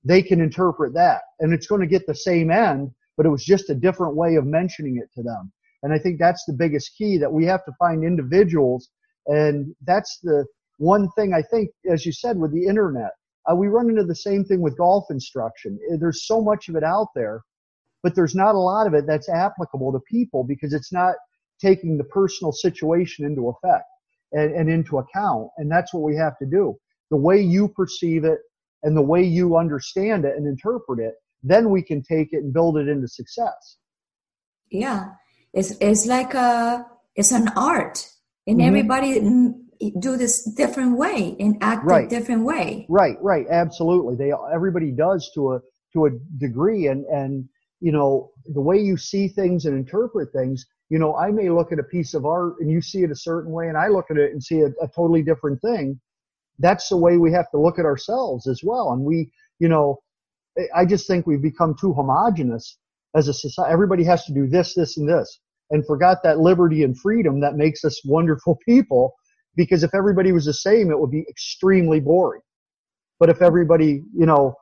they 0.04 0.22
can 0.22 0.42
interpret 0.42 0.94
that 0.94 1.22
and 1.40 1.54
it's 1.54 1.68
going 1.68 1.82
to 1.82 1.88
get 1.88 2.06
the 2.08 2.16
same 2.16 2.52
end, 2.52 2.92
but 3.18 3.26
it 3.26 3.30
was 3.30 3.44
just 3.44 3.70
a 3.70 3.76
different 3.76 4.16
way 4.16 4.36
of 4.36 4.46
mentioning 4.46 4.98
it 4.98 5.10
to 5.14 5.24
them. 5.24 5.52
And 5.84 5.94
I 5.94 6.00
think 6.00 6.20
that's 6.20 6.44
the 6.46 6.54
biggest 6.54 6.96
key 6.98 7.18
that 7.18 7.32
we 7.32 7.46
have 7.46 7.66
to 7.66 7.72
find 7.80 8.04
individuals. 8.04 8.90
And 9.28 9.76
that's 9.86 10.20
the 10.24 10.46
one 10.78 11.10
thing 11.12 11.34
I 11.34 11.42
think, 11.42 11.70
as 11.90 12.06
you 12.06 12.12
said, 12.12 12.38
with 12.38 12.52
the 12.52 12.66
internet, 12.66 13.12
uh, 13.52 13.56
we 13.56 13.68
run 13.68 13.90
into 13.90 14.04
the 14.04 14.16
same 14.16 14.44
thing 14.44 14.62
with 14.62 14.78
golf 14.78 15.06
instruction. 15.10 15.80
There's 16.00 16.26
so 16.28 16.42
much 16.42 16.70
of 16.70 16.76
it 16.76 16.84
out 16.84 17.08
there, 17.16 17.42
but 18.04 18.16
there's 18.16 18.36
not 18.36 18.56
a 18.56 18.60
lot 18.60 18.88
of 18.88 18.94
it 18.94 19.06
that's 19.08 19.30
applicable 19.30 19.92
to 19.92 20.00
people 20.00 20.44
because 20.44 20.74
it's 20.74 20.92
not 20.92 21.16
taking 21.60 21.98
the 21.98 22.04
personal 22.04 22.52
situation 22.52 23.26
into 23.26 23.50
effect 23.50 23.86
and, 24.32 24.54
and 24.54 24.70
into 24.70 24.98
account. 24.98 25.50
And 25.58 25.72
that's 25.72 25.94
what 25.94 26.04
we 26.04 26.16
have 26.16 26.38
to 26.40 26.46
do. 26.46 26.76
The 27.10 27.18
way 27.18 27.40
you 27.40 27.68
perceive 27.68 28.24
it 28.24 28.40
and 28.84 28.98
the 28.98 29.02
way 29.02 29.24
you 29.24 29.58
understand 29.58 30.26
it 30.26 30.36
and 30.36 30.48
interpret 30.48 31.00
it, 31.00 31.16
then 31.44 31.70
we 31.70 31.82
can 31.84 32.02
take 32.02 32.30
it 32.32 32.38
and 32.38 32.54
build 32.54 32.78
it 32.78 32.88
into 32.88 33.08
success. 33.08 33.78
Yeah. 34.72 35.10
It's, 35.54 35.76
it's 35.82 36.06
like 36.06 36.34
a, 36.34 36.86
it's 37.16 37.32
an 37.32 37.50
art 37.56 38.08
and 38.48 38.60
mm-hmm. 38.60 38.68
everybody 38.68 39.20
do 40.00 40.18
this 40.18 40.44
different 40.44 40.98
way 40.98 41.36
and 41.40 41.58
act 41.62 41.86
right. 41.86 42.06
a 42.06 42.10
different 42.10 42.44
way. 42.44 42.86
Right, 42.90 43.18
right, 43.22 43.46
absolutely. 43.50 44.16
They 44.16 44.32
everybody 44.54 44.92
does 44.92 45.30
to 45.36 45.54
a 45.54 45.60
to 45.94 46.06
a 46.06 46.10
degree, 46.38 46.88
and 46.88 47.06
and 47.06 47.50
you 47.82 47.92
know 47.92 48.32
the 48.46 48.62
way 48.62 48.78
you 48.78 48.98
see 48.98 49.28
things 49.28 49.66
and 49.66 49.76
interpret 49.76 50.32
things. 50.32 50.66
You 50.90 51.00
know, 51.00 51.16
I 51.16 51.32
may 51.32 51.50
look 51.50 51.72
at 51.72 51.80
a 51.80 51.84
piece 51.84 52.14
of 52.14 52.26
art 52.26 52.56
and 52.60 52.70
you 52.70 52.82
see 52.82 53.04
it 53.04 53.12
a 53.12 53.16
certain 53.16 53.52
way, 53.52 53.68
and 53.68 53.78
I 53.78 53.88
look 53.88 54.12
at 54.12 54.18
it 54.18 54.32
and 54.32 54.44
see 54.44 54.62
a, 54.62 54.68
a 54.82 54.88
totally 54.96 55.24
different 55.24 55.62
thing. 55.62 56.00
That's 56.60 56.90
the 56.90 56.98
way 56.98 57.18
we 57.18 57.32
have 57.34 57.50
to 57.52 57.60
look 57.60 57.80
at 57.80 57.86
ourselves 57.86 58.48
as 58.48 58.62
well, 58.64 58.92
and 58.92 59.04
we, 59.04 59.32
you 59.60 59.68
know, 59.68 60.00
I 60.76 60.86
just 60.86 61.08
think 61.08 61.26
we've 61.26 61.42
become 61.42 61.76
too 61.80 61.94
homogenous 61.94 62.78
as 63.16 63.28
a 63.28 63.34
society. 63.34 63.72
Everybody 63.72 64.04
has 64.04 64.26
to 64.26 64.34
do 64.34 64.48
this, 64.48 64.76
this, 64.76 64.98
and 64.98 65.08
this, 65.10 65.40
and 65.70 65.86
forgot 65.86 66.24
that 66.24 66.40
liberty 66.40 66.84
and 66.84 66.98
freedom 66.98 67.40
that 67.42 67.56
makes 67.56 67.84
us 67.84 68.02
wonderful 68.06 68.60
people 68.68 69.14
because 69.56 69.84
if 69.84 69.94
everybody 69.94 70.32
was 70.32 70.46
the 70.46 70.54
same, 70.54 70.92
it 70.92 71.00
would 71.00 71.12
be 71.12 71.26
extremely 71.30 72.00
boring. 72.00 72.42
But 73.20 73.30
if 73.30 73.42
everybody, 73.42 74.04
you 74.16 74.26
know, 74.26 74.56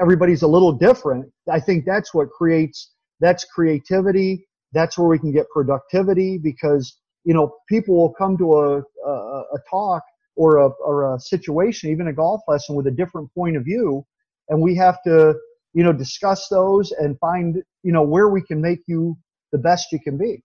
everybody's 0.00 0.42
a 0.42 0.46
little 0.46 0.72
different, 0.72 1.30
I 1.50 1.60
think 1.60 1.84
that's 1.84 2.14
what 2.14 2.30
creates, 2.30 2.92
that's 3.20 3.44
creativity. 3.44 4.46
That's 4.72 4.96
where 4.96 5.08
we 5.08 5.18
can 5.18 5.32
get 5.32 5.48
productivity 5.50 6.38
because, 6.38 6.96
you 7.24 7.34
know, 7.34 7.56
people 7.68 7.96
will 7.96 8.12
come 8.12 8.38
to 8.38 8.54
a, 8.54 8.78
a, 8.78 9.10
a 9.10 9.58
talk 9.68 10.02
or 10.36 10.58
a, 10.58 10.68
or 10.68 11.14
a 11.14 11.18
situation, 11.18 11.90
even 11.90 12.08
a 12.08 12.12
golf 12.12 12.40
lesson 12.46 12.76
with 12.76 12.86
a 12.86 12.90
different 12.90 13.32
point 13.34 13.56
of 13.56 13.64
view. 13.64 14.06
And 14.48 14.62
we 14.62 14.76
have 14.76 15.02
to, 15.04 15.34
you 15.72 15.84
know, 15.84 15.92
discuss 15.92 16.48
those 16.48 16.92
and 16.92 17.18
find, 17.18 17.56
you 17.82 17.92
know, 17.92 18.02
where 18.02 18.28
we 18.28 18.42
can 18.42 18.60
make 18.60 18.80
you 18.86 19.16
the 19.52 19.58
best 19.58 19.92
you 19.92 19.98
can 19.98 20.16
be. 20.16 20.42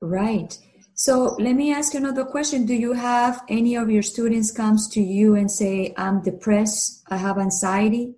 Right. 0.00 0.58
So 0.96 1.36
let 1.40 1.56
me 1.56 1.72
ask 1.72 1.92
you 1.92 1.98
another 1.98 2.24
question. 2.24 2.66
Do 2.66 2.74
you 2.74 2.92
have 2.92 3.42
any 3.48 3.74
of 3.74 3.90
your 3.90 4.02
students 4.02 4.52
comes 4.52 4.88
to 4.90 5.02
you 5.02 5.34
and 5.34 5.50
say, 5.50 5.92
I'm 5.96 6.22
depressed, 6.22 7.02
I 7.08 7.16
have 7.16 7.36
anxiety? 7.36 8.14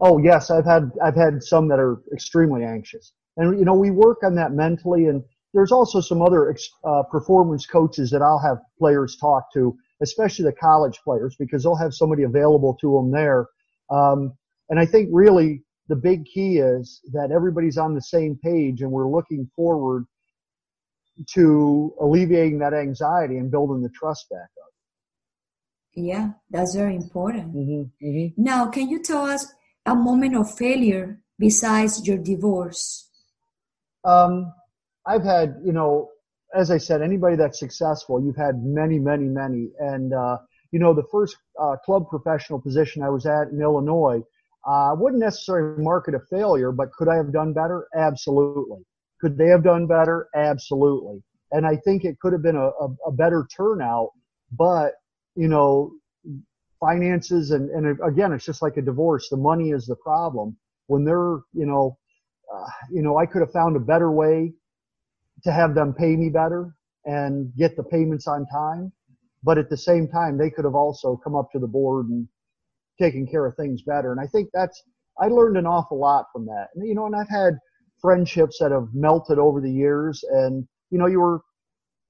Oh 0.00 0.16
yes, 0.16 0.50
I've 0.50 0.64
had 0.64 0.92
I've 1.04 1.14
had 1.14 1.42
some 1.42 1.68
that 1.68 1.78
are 1.78 2.00
extremely 2.12 2.64
anxious. 2.64 3.12
And 3.36 3.58
you 3.58 3.66
know, 3.66 3.74
we 3.74 3.90
work 3.90 4.18
on 4.24 4.34
that 4.36 4.52
mentally 4.52 5.06
and 5.06 5.22
there's 5.52 5.72
also 5.72 6.00
some 6.00 6.22
other 6.22 6.56
uh, 6.84 7.02
performance 7.10 7.66
coaches 7.66 8.10
that 8.10 8.22
I'll 8.22 8.38
have 8.38 8.58
players 8.78 9.16
talk 9.16 9.52
to, 9.52 9.76
especially 10.00 10.44
the 10.44 10.52
college 10.52 11.00
players, 11.04 11.36
because 11.38 11.64
they'll 11.64 11.74
have 11.74 11.92
somebody 11.92 12.22
available 12.22 12.78
to 12.80 12.94
them 12.94 13.10
there. 13.10 13.48
Um, 13.90 14.32
and 14.68 14.78
I 14.78 14.86
think 14.86 15.08
really 15.12 15.64
the 15.88 15.96
big 15.96 16.24
key 16.24 16.58
is 16.58 17.00
that 17.12 17.32
everybody's 17.32 17.76
on 17.76 17.94
the 17.94 18.00
same 18.00 18.38
page 18.42 18.80
and 18.80 18.90
we're 18.90 19.10
looking 19.10 19.50
forward 19.56 20.06
to 21.34 21.94
alleviating 22.00 22.58
that 22.58 22.74
anxiety 22.74 23.36
and 23.36 23.50
building 23.50 23.82
the 23.82 23.90
trust 23.90 24.28
back 24.30 24.38
up. 24.40 24.72
Yeah, 25.94 26.30
that's 26.50 26.74
very 26.74 26.96
important. 26.96 27.54
Mm-hmm, 27.54 28.06
mm-hmm. 28.06 28.42
Now, 28.42 28.66
can 28.66 28.88
you 28.88 29.02
tell 29.02 29.26
us 29.26 29.52
a 29.84 29.94
moment 29.94 30.36
of 30.36 30.46
failure 30.56 31.20
besides 31.38 32.06
your 32.06 32.18
divorce? 32.18 33.08
Um, 34.04 34.52
I've 35.06 35.24
had, 35.24 35.56
you 35.64 35.72
know, 35.72 36.10
as 36.54 36.70
I 36.70 36.78
said, 36.78 37.02
anybody 37.02 37.36
that's 37.36 37.58
successful, 37.58 38.22
you've 38.22 38.36
had 38.36 38.62
many, 38.62 38.98
many, 38.98 39.24
many. 39.24 39.68
And, 39.78 40.12
uh, 40.12 40.38
you 40.72 40.78
know, 40.78 40.94
the 40.94 41.04
first 41.10 41.36
uh, 41.60 41.76
club 41.84 42.08
professional 42.08 42.60
position 42.60 43.02
I 43.02 43.08
was 43.08 43.26
at 43.26 43.48
in 43.48 43.60
Illinois, 43.60 44.22
I 44.66 44.90
uh, 44.90 44.94
wouldn't 44.94 45.20
necessarily 45.20 45.82
mark 45.82 46.06
it 46.08 46.14
a 46.14 46.20
failure, 46.20 46.70
but 46.70 46.92
could 46.92 47.08
I 47.08 47.16
have 47.16 47.32
done 47.32 47.52
better? 47.52 47.88
Absolutely. 47.96 48.84
Could 49.20 49.36
they 49.36 49.48
have 49.48 49.62
done 49.62 49.86
better? 49.86 50.28
Absolutely. 50.34 51.22
And 51.52 51.66
I 51.66 51.76
think 51.76 52.04
it 52.04 52.18
could 52.20 52.32
have 52.32 52.42
been 52.42 52.56
a, 52.56 52.68
a, 52.68 52.88
a 53.08 53.12
better 53.12 53.46
turnout, 53.54 54.10
but 54.52 54.92
you 55.36 55.48
know, 55.48 55.92
finances 56.80 57.50
and, 57.50 57.70
and 57.70 57.98
again, 58.06 58.32
it's 58.32 58.44
just 58.44 58.62
like 58.62 58.76
a 58.76 58.82
divorce. 58.82 59.28
The 59.28 59.36
money 59.36 59.70
is 59.70 59.86
the 59.86 59.96
problem. 59.96 60.56
When 60.86 61.04
they're, 61.04 61.40
you 61.52 61.66
know, 61.66 61.98
uh, 62.52 62.66
you 62.90 63.02
know, 63.02 63.18
I 63.18 63.26
could 63.26 63.42
have 63.42 63.52
found 63.52 63.76
a 63.76 63.80
better 63.80 64.10
way 64.10 64.52
to 65.44 65.52
have 65.52 65.74
them 65.74 65.94
pay 65.94 66.16
me 66.16 66.30
better 66.30 66.74
and 67.04 67.52
get 67.56 67.76
the 67.76 67.84
payments 67.84 68.26
on 68.26 68.46
time. 68.46 68.92
But 69.42 69.56
at 69.56 69.70
the 69.70 69.76
same 69.76 70.08
time, 70.08 70.36
they 70.36 70.50
could 70.50 70.64
have 70.64 70.74
also 70.74 71.16
come 71.22 71.34
up 71.34 71.50
to 71.52 71.58
the 71.58 71.66
board 71.66 72.08
and 72.08 72.28
taken 73.00 73.26
care 73.26 73.46
of 73.46 73.56
things 73.56 73.82
better. 73.82 74.12
And 74.12 74.20
I 74.20 74.26
think 74.26 74.50
that's, 74.52 74.82
I 75.18 75.26
learned 75.28 75.56
an 75.56 75.66
awful 75.66 75.98
lot 75.98 76.26
from 76.32 76.44
that. 76.46 76.68
And, 76.74 76.86
you 76.86 76.94
know, 76.94 77.06
and 77.06 77.16
I've 77.16 77.28
had 77.28 77.54
friendships 78.00 78.58
that 78.60 78.72
have 78.72 78.88
melted 78.92 79.38
over 79.38 79.60
the 79.60 79.70
years. 79.70 80.24
And, 80.30 80.66
you 80.90 80.98
know, 80.98 81.06
you 81.06 81.20
were, 81.20 81.40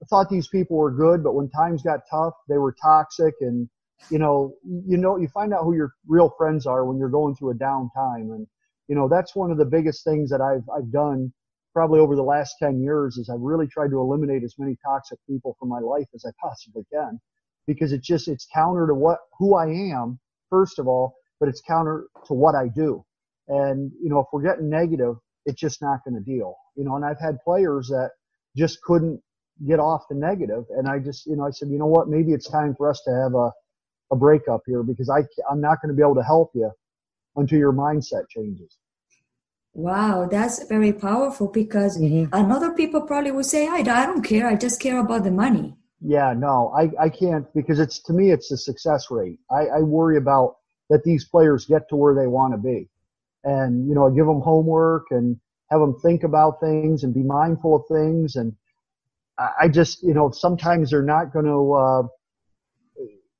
thought 0.08 0.30
these 0.30 0.48
people 0.48 0.76
were 0.76 0.90
good, 0.90 1.22
but 1.22 1.34
when 1.34 1.50
times 1.50 1.82
got 1.82 2.00
tough, 2.10 2.34
they 2.48 2.58
were 2.58 2.74
toxic. 2.82 3.34
And, 3.40 3.68
you 4.10 4.18
know, 4.18 4.54
you 4.64 4.96
know, 4.96 5.18
you 5.18 5.28
find 5.28 5.52
out 5.52 5.64
who 5.64 5.74
your 5.74 5.92
real 6.06 6.32
friends 6.38 6.66
are 6.66 6.84
when 6.84 6.98
you're 6.98 7.10
going 7.10 7.34
through 7.34 7.50
a 7.50 7.54
down 7.54 7.90
time. 7.94 8.30
And, 8.32 8.46
you 8.88 8.94
know, 8.94 9.08
that's 9.08 9.36
one 9.36 9.50
of 9.50 9.58
the 9.58 9.64
biggest 9.64 10.04
things 10.04 10.30
that 10.30 10.40
I've, 10.40 10.68
I've 10.74 10.90
done 10.90 11.32
probably 11.72 12.00
over 12.00 12.16
the 12.16 12.22
last 12.22 12.56
10 12.58 12.80
years 12.80 13.16
is 13.16 13.28
I've 13.28 13.40
really 13.40 13.66
tried 13.66 13.90
to 13.90 14.00
eliminate 14.00 14.42
as 14.42 14.54
many 14.58 14.76
toxic 14.84 15.18
people 15.28 15.56
from 15.58 15.68
my 15.68 15.78
life 15.78 16.08
as 16.14 16.24
I 16.24 16.30
possibly 16.42 16.84
can 16.92 17.20
because 17.66 17.92
it's 17.92 18.06
just, 18.06 18.26
it's 18.26 18.46
counter 18.52 18.86
to 18.88 18.94
what, 18.94 19.18
who 19.38 19.54
I 19.54 19.66
am, 19.66 20.18
first 20.48 20.78
of 20.78 20.88
all, 20.88 21.14
but 21.38 21.48
it's 21.48 21.60
counter 21.60 22.06
to 22.26 22.34
what 22.34 22.54
I 22.54 22.68
do. 22.68 23.04
And, 23.48 23.92
you 24.02 24.08
know, 24.08 24.20
if 24.20 24.26
we're 24.32 24.42
getting 24.42 24.68
negative, 24.68 25.16
it's 25.50 25.60
just 25.60 25.82
not 25.82 26.00
going 26.04 26.14
to 26.14 26.20
deal. 26.20 26.56
You 26.76 26.84
know, 26.84 26.96
and 26.96 27.04
I've 27.04 27.20
had 27.20 27.38
players 27.44 27.88
that 27.88 28.10
just 28.56 28.80
couldn't 28.82 29.20
get 29.68 29.78
off 29.78 30.04
the 30.08 30.16
negative, 30.16 30.64
and 30.70 30.88
I 30.88 30.98
just, 30.98 31.26
you 31.26 31.36
know, 31.36 31.46
I 31.46 31.50
said, 31.50 31.68
you 31.68 31.78
know 31.78 31.86
what, 31.86 32.08
maybe 32.08 32.32
it's 32.32 32.48
time 32.48 32.74
for 32.74 32.88
us 32.88 33.02
to 33.06 33.10
have 33.10 33.34
a 33.34 33.50
a 34.10 34.16
breakup 34.16 34.62
here 34.66 34.82
because 34.82 35.08
I 35.08 35.20
I'm 35.50 35.60
not 35.60 35.80
going 35.80 35.90
to 35.90 35.94
be 35.94 36.02
able 36.02 36.16
to 36.16 36.22
help 36.22 36.50
you 36.54 36.70
until 37.36 37.58
your 37.58 37.72
mindset 37.72 38.24
changes. 38.28 38.76
Wow, 39.72 40.26
that's 40.28 40.64
very 40.66 40.92
powerful 40.92 41.46
because 41.46 41.96
mm-hmm. 41.96 42.32
another 42.32 42.72
people 42.72 43.02
probably 43.02 43.30
would 43.30 43.46
say, 43.46 43.68
I, 43.68 43.78
I 43.78 44.06
don't 44.06 44.22
care. 44.22 44.48
I 44.48 44.56
just 44.56 44.80
care 44.80 44.98
about 44.98 45.22
the 45.22 45.30
money. 45.30 45.76
Yeah, 46.00 46.34
no, 46.36 46.72
I, 46.76 46.90
I 47.04 47.08
can't 47.08 47.46
because 47.54 47.78
it's 47.78 48.02
to 48.04 48.12
me, 48.12 48.32
it's 48.32 48.48
the 48.48 48.56
success 48.56 49.06
rate. 49.10 49.38
I, 49.50 49.66
I 49.66 49.80
worry 49.80 50.16
about 50.16 50.56
that 50.88 51.04
these 51.04 51.24
players 51.24 51.66
get 51.66 51.88
to 51.90 51.96
where 51.96 52.14
they 52.14 52.26
want 52.26 52.54
to 52.54 52.58
be 52.58 52.88
and 53.44 53.88
you 53.88 53.94
know 53.94 54.06
I 54.06 54.10
give 54.10 54.26
them 54.26 54.40
homework 54.40 55.06
and 55.10 55.36
have 55.70 55.80
them 55.80 55.96
think 56.02 56.24
about 56.24 56.60
things 56.60 57.04
and 57.04 57.14
be 57.14 57.22
mindful 57.22 57.76
of 57.76 57.82
things. 57.88 58.36
And 58.36 58.54
i 59.58 59.68
just 59.68 60.02
you 60.02 60.12
know 60.12 60.30
sometimes 60.30 60.90
they're 60.90 61.02
not 61.02 61.32
going 61.32 61.46
to 61.46 61.72
uh 61.72 62.02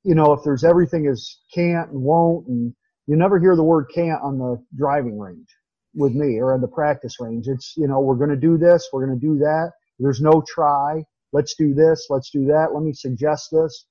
you 0.03 0.15
know 0.15 0.33
if 0.33 0.39
there's 0.43 0.63
everything 0.63 1.05
is 1.05 1.41
can't 1.53 1.91
and 1.91 2.01
won't 2.01 2.47
and 2.47 2.73
you 3.07 3.15
never 3.15 3.39
hear 3.39 3.55
the 3.55 3.63
word 3.63 3.85
can't 3.93 4.21
on 4.23 4.37
the 4.37 4.63
driving 4.75 5.19
range 5.19 5.47
with 5.93 6.13
me 6.13 6.39
or 6.39 6.53
on 6.53 6.61
the 6.61 6.67
practice 6.67 7.19
range. 7.19 7.47
It's 7.47 7.73
you 7.77 7.87
know 7.87 7.99
we're 7.99 8.15
going 8.15 8.29
to 8.29 8.35
do 8.35 8.57
this 8.57 8.89
we're 8.91 9.05
going 9.05 9.19
to 9.19 9.25
do 9.27 9.37
that. 9.39 9.71
There's 9.99 10.21
no 10.21 10.43
try. 10.47 11.03
Let's 11.33 11.55
do 11.55 11.73
this 11.73 12.07
let's 12.09 12.29
do 12.31 12.45
that. 12.45 12.69
Let 12.73 12.83
me 12.83 12.93
suggest 12.93 13.49
this. 13.51 13.85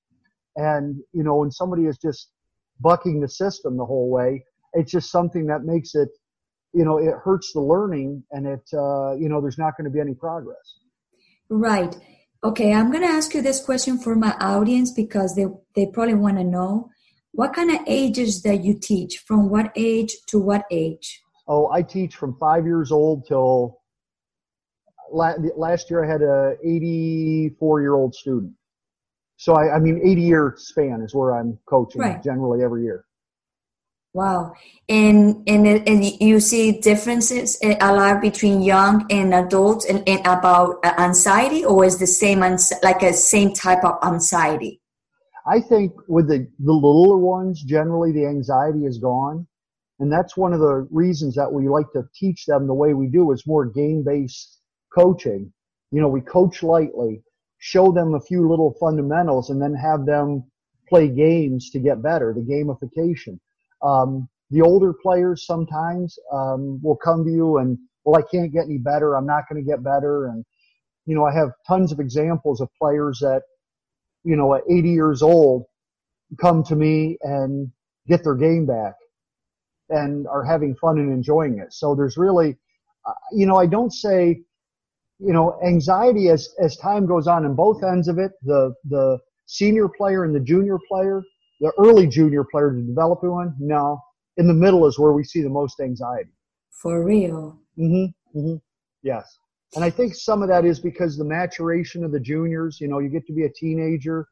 And 0.56 0.96
you 1.12 1.22
know 1.22 1.36
when 1.36 1.50
somebody 1.50 1.84
is 1.84 1.98
just 1.98 2.30
bucking 2.80 3.20
the 3.20 3.28
system 3.28 3.76
the 3.76 3.84
whole 3.84 4.10
way 4.10 4.44
it's 4.72 4.90
just 4.90 5.10
something 5.10 5.46
that 5.46 5.64
makes 5.64 5.94
it, 5.94 6.08
you 6.72 6.84
know, 6.84 6.98
it 6.98 7.14
hurts 7.24 7.52
the 7.52 7.60
learning 7.60 8.22
and 8.30 8.46
it, 8.46 8.62
uh, 8.72 9.14
you 9.16 9.28
know, 9.28 9.40
there's 9.40 9.58
not 9.58 9.76
going 9.76 9.84
to 9.84 9.90
be 9.90 10.00
any 10.00 10.14
progress. 10.14 10.78
Right. 11.48 11.96
Okay. 12.44 12.72
I'm 12.72 12.90
going 12.90 13.02
to 13.02 13.08
ask 13.08 13.34
you 13.34 13.42
this 13.42 13.60
question 13.60 13.98
for 13.98 14.14
my 14.14 14.34
audience 14.40 14.92
because 14.92 15.34
they, 15.34 15.46
they 15.74 15.90
probably 15.92 16.14
want 16.14 16.38
to 16.38 16.44
know 16.44 16.90
what 17.32 17.54
kind 17.54 17.70
of 17.70 17.78
ages 17.86 18.42
that 18.42 18.64
you 18.64 18.78
teach 18.80 19.18
from 19.26 19.50
what 19.50 19.72
age 19.76 20.14
to 20.28 20.38
what 20.38 20.64
age? 20.70 21.20
Oh, 21.46 21.70
I 21.70 21.82
teach 21.82 22.14
from 22.16 22.36
five 22.38 22.64
years 22.64 22.92
old 22.92 23.26
till 23.26 23.80
last 25.12 25.90
year 25.90 26.04
I 26.04 26.08
had 26.10 26.22
a 26.22 26.56
84 26.64 27.80
year 27.80 27.94
old 27.94 28.14
student. 28.14 28.52
So 29.36 29.54
I, 29.54 29.76
I 29.76 29.78
mean, 29.78 30.00
80 30.04 30.20
year 30.22 30.54
span 30.56 31.00
is 31.02 31.14
where 31.14 31.34
I'm 31.34 31.58
coaching 31.66 32.00
right. 32.00 32.22
generally 32.22 32.62
every 32.62 32.82
year. 32.82 33.04
Wow. 34.12 34.54
And, 34.88 35.48
and, 35.48 35.66
and 35.66 36.04
you 36.20 36.40
see 36.40 36.80
differences 36.80 37.58
eh, 37.62 37.76
a 37.80 37.94
lot 37.94 38.20
between 38.20 38.60
young 38.60 39.06
and 39.08 39.32
adults 39.32 39.84
and, 39.84 40.02
and 40.08 40.20
about 40.26 40.78
uh, 40.84 40.94
anxiety 40.98 41.64
or 41.64 41.84
is 41.84 41.98
the 41.98 42.08
same, 42.08 42.40
like 42.82 43.02
a 43.02 43.12
same 43.12 43.52
type 43.52 43.84
of 43.84 43.98
anxiety? 44.02 44.80
I 45.46 45.60
think 45.60 45.92
with 46.08 46.28
the, 46.28 46.48
the 46.58 46.72
littler 46.72 47.18
ones, 47.18 47.62
generally 47.62 48.10
the 48.12 48.26
anxiety 48.26 48.84
is 48.84 48.98
gone. 48.98 49.46
And 50.00 50.10
that's 50.10 50.36
one 50.36 50.52
of 50.52 50.60
the 50.60 50.88
reasons 50.90 51.34
that 51.36 51.52
we 51.52 51.68
like 51.68 51.92
to 51.92 52.02
teach 52.14 52.46
them 52.46 52.66
the 52.66 52.74
way 52.74 52.94
we 52.94 53.06
do 53.06 53.30
is 53.32 53.46
more 53.46 53.66
game 53.66 54.02
based 54.02 54.60
coaching. 54.92 55.52
You 55.92 56.00
know, 56.00 56.08
we 56.08 56.20
coach 56.20 56.62
lightly, 56.62 57.22
show 57.58 57.92
them 57.92 58.14
a 58.14 58.20
few 58.20 58.48
little 58.48 58.74
fundamentals 58.80 59.50
and 59.50 59.62
then 59.62 59.74
have 59.74 60.04
them 60.04 60.50
play 60.88 61.08
games 61.08 61.70
to 61.70 61.78
get 61.78 62.02
better, 62.02 62.34
the 62.34 62.40
gamification. 62.40 63.38
Um, 63.82 64.28
the 64.50 64.62
older 64.62 64.92
players 64.92 65.46
sometimes 65.46 66.18
um, 66.32 66.80
will 66.82 66.96
come 66.96 67.24
to 67.24 67.30
you 67.30 67.58
and, 67.58 67.78
well, 68.04 68.18
I 68.18 68.22
can't 68.30 68.52
get 68.52 68.64
any 68.64 68.78
better. 68.78 69.16
I'm 69.16 69.26
not 69.26 69.44
going 69.48 69.62
to 69.62 69.68
get 69.68 69.84
better. 69.84 70.26
And, 70.26 70.44
you 71.06 71.14
know, 71.14 71.24
I 71.24 71.32
have 71.32 71.50
tons 71.66 71.92
of 71.92 72.00
examples 72.00 72.60
of 72.60 72.68
players 72.80 73.18
that, 73.20 73.42
you 74.24 74.36
know, 74.36 74.54
at 74.54 74.62
80 74.68 74.90
years 74.90 75.22
old 75.22 75.64
come 76.40 76.62
to 76.64 76.76
me 76.76 77.16
and 77.22 77.70
get 78.08 78.24
their 78.24 78.34
game 78.34 78.66
back 78.66 78.94
and 79.88 80.26
are 80.28 80.44
having 80.44 80.74
fun 80.76 80.98
and 80.98 81.12
enjoying 81.12 81.58
it. 81.58 81.72
So 81.72 81.94
there's 81.94 82.16
really, 82.16 82.56
uh, 83.06 83.12
you 83.32 83.46
know, 83.46 83.56
I 83.56 83.66
don't 83.66 83.92
say, 83.92 84.42
you 85.18 85.32
know, 85.32 85.58
anxiety 85.64 86.28
as, 86.28 86.48
as 86.62 86.76
time 86.76 87.06
goes 87.06 87.26
on 87.26 87.44
in 87.44 87.54
both 87.54 87.82
ends 87.82 88.08
of 88.08 88.18
it, 88.18 88.32
the, 88.42 88.74
the 88.88 89.18
senior 89.46 89.88
player 89.88 90.24
and 90.24 90.34
the 90.34 90.40
junior 90.40 90.78
player, 90.88 91.22
the 91.60 91.72
early 91.78 92.06
junior 92.06 92.44
player 92.44 92.72
to 92.72 92.80
develop 92.80 93.22
one. 93.22 93.54
No, 93.58 94.00
in 94.36 94.46
the 94.46 94.54
middle 94.54 94.86
is 94.86 94.98
where 94.98 95.12
we 95.12 95.24
see 95.24 95.42
the 95.42 95.50
most 95.50 95.80
anxiety. 95.80 96.30
For 96.70 97.04
real. 97.04 97.58
Mm-hmm. 97.78 98.38
mm-hmm. 98.38 98.56
Yes. 99.02 99.38
And 99.74 99.84
I 99.84 99.90
think 99.90 100.14
some 100.14 100.42
of 100.42 100.48
that 100.48 100.64
is 100.64 100.80
because 100.80 101.16
the 101.16 101.24
maturation 101.24 102.04
of 102.04 102.10
the 102.12 102.20
juniors, 102.20 102.80
you 102.80 102.88
know, 102.88 102.98
you 102.98 103.08
get 103.08 103.26
to 103.26 103.32
be 103.32 103.44
a 103.44 103.50
teenager. 103.50 104.26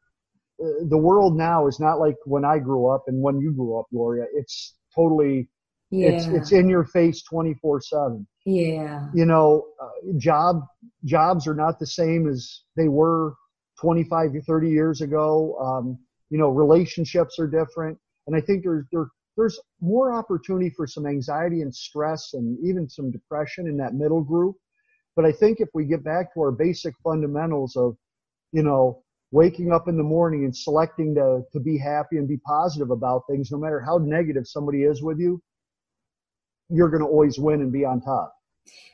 Uh, 0.61 0.85
the 0.89 0.97
world 0.97 1.37
now 1.37 1.67
is 1.67 1.79
not 1.79 1.99
like 1.99 2.15
when 2.25 2.43
I 2.43 2.59
grew 2.59 2.87
up 2.87 3.03
and 3.07 3.21
when 3.21 3.39
you 3.39 3.53
grew 3.53 3.79
up, 3.79 3.85
Gloria. 3.91 4.25
It's 4.33 4.75
totally, 4.93 5.47
yeah. 5.91 6.09
it's, 6.09 6.25
it's 6.27 6.51
in 6.51 6.67
your 6.67 6.85
face 6.85 7.23
24 7.23 7.81
seven. 7.81 8.27
Yeah. 8.45 9.07
You 9.13 9.25
know, 9.25 9.67
uh, 9.81 10.17
job, 10.17 10.63
jobs 11.05 11.47
are 11.47 11.55
not 11.55 11.79
the 11.79 11.87
same 11.87 12.27
as 12.27 12.63
they 12.75 12.89
were 12.89 13.33
25 13.79 14.33
to 14.33 14.41
30 14.41 14.69
years 14.69 15.01
ago. 15.01 15.57
Um, 15.59 15.99
you 16.29 16.37
know, 16.37 16.49
relationships 16.49 17.39
are 17.39 17.47
different. 17.47 17.97
And 18.27 18.35
I 18.35 18.41
think 18.41 18.63
there's, 18.63 18.85
there, 18.91 19.07
there's 19.37 19.59
more 19.81 20.13
opportunity 20.13 20.69
for 20.69 20.85
some 20.87 21.05
anxiety 21.05 21.61
and 21.61 21.73
stress 21.73 22.33
and 22.33 22.57
even 22.63 22.89
some 22.89 23.11
depression 23.11 23.67
in 23.67 23.77
that 23.77 23.93
middle 23.93 24.21
group 24.21 24.55
but 25.19 25.25
I 25.25 25.33
think 25.33 25.59
if 25.59 25.67
we 25.73 25.83
get 25.83 26.01
back 26.01 26.33
to 26.33 26.39
our 26.39 26.51
basic 26.51 26.93
fundamentals 27.03 27.75
of, 27.75 27.97
you 28.53 28.63
know, 28.63 29.03
waking 29.31 29.69
up 29.69 29.89
in 29.89 29.97
the 29.97 30.03
morning 30.03 30.45
and 30.45 30.55
selecting 30.55 31.13
to, 31.15 31.41
to 31.51 31.59
be 31.59 31.77
happy 31.77 32.15
and 32.15 32.25
be 32.25 32.37
positive 32.37 32.89
about 32.89 33.23
things, 33.29 33.51
no 33.51 33.57
matter 33.57 33.81
how 33.81 33.97
negative 33.97 34.47
somebody 34.47 34.83
is 34.83 35.03
with 35.03 35.19
you, 35.19 35.41
you're 36.69 36.87
going 36.87 37.03
to 37.03 37.05
always 37.05 37.37
win 37.37 37.59
and 37.59 37.69
be 37.69 37.83
on 37.83 37.99
top. 37.99 38.33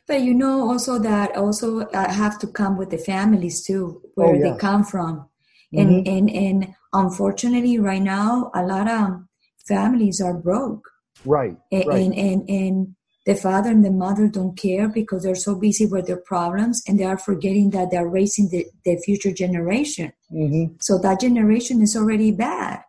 But 0.08 0.22
you 0.22 0.34
know 0.34 0.68
also 0.68 0.98
that 0.98 1.38
also 1.38 1.82
uh, 1.82 2.12
have 2.12 2.40
to 2.40 2.48
come 2.48 2.76
with 2.76 2.90
the 2.90 2.98
families 2.98 3.64
too, 3.64 4.02
where 4.16 4.36
oh, 4.36 4.42
they 4.42 4.58
come 4.58 4.84
from. 4.84 5.30
And, 5.74 6.06
mm-hmm. 6.06 6.10
and, 6.12 6.30
and 6.32 6.76
unfortunately 6.96 7.78
right 7.78 8.02
now, 8.02 8.52
a 8.56 8.64
lot 8.64 8.90
of 8.90 9.24
families 9.68 10.22
are 10.22 10.34
broke. 10.34 10.90
Right. 11.24 11.58
And, 11.72 11.86
right. 11.86 12.02
and, 12.02 12.14
and, 12.14 12.50
and 12.50 12.96
the 13.26 13.36
father 13.36 13.72
and 13.72 13.84
the 13.84 13.92
mother 13.92 14.28
don't 14.28 14.58
care 14.58 14.88
because 14.88 15.24
they're 15.24 15.36
so 15.36 15.56
busy 15.56 15.86
with 15.86 16.06
their 16.08 16.22
problems 16.22 16.84
and 16.88 17.00
they 17.00 17.04
are 17.04 17.18
forgetting 17.18 17.72
that 17.72 17.90
they're 17.92 18.08
raising 18.08 18.50
the, 18.50 18.66
the 18.86 18.98
future 18.98 19.32
generation. 19.34 20.14
Mm-hmm. 20.32 20.76
So 20.80 21.00
that 21.00 21.22
generation 21.22 21.82
is 21.82 21.96
already 21.96 22.32
bad. 22.32 22.82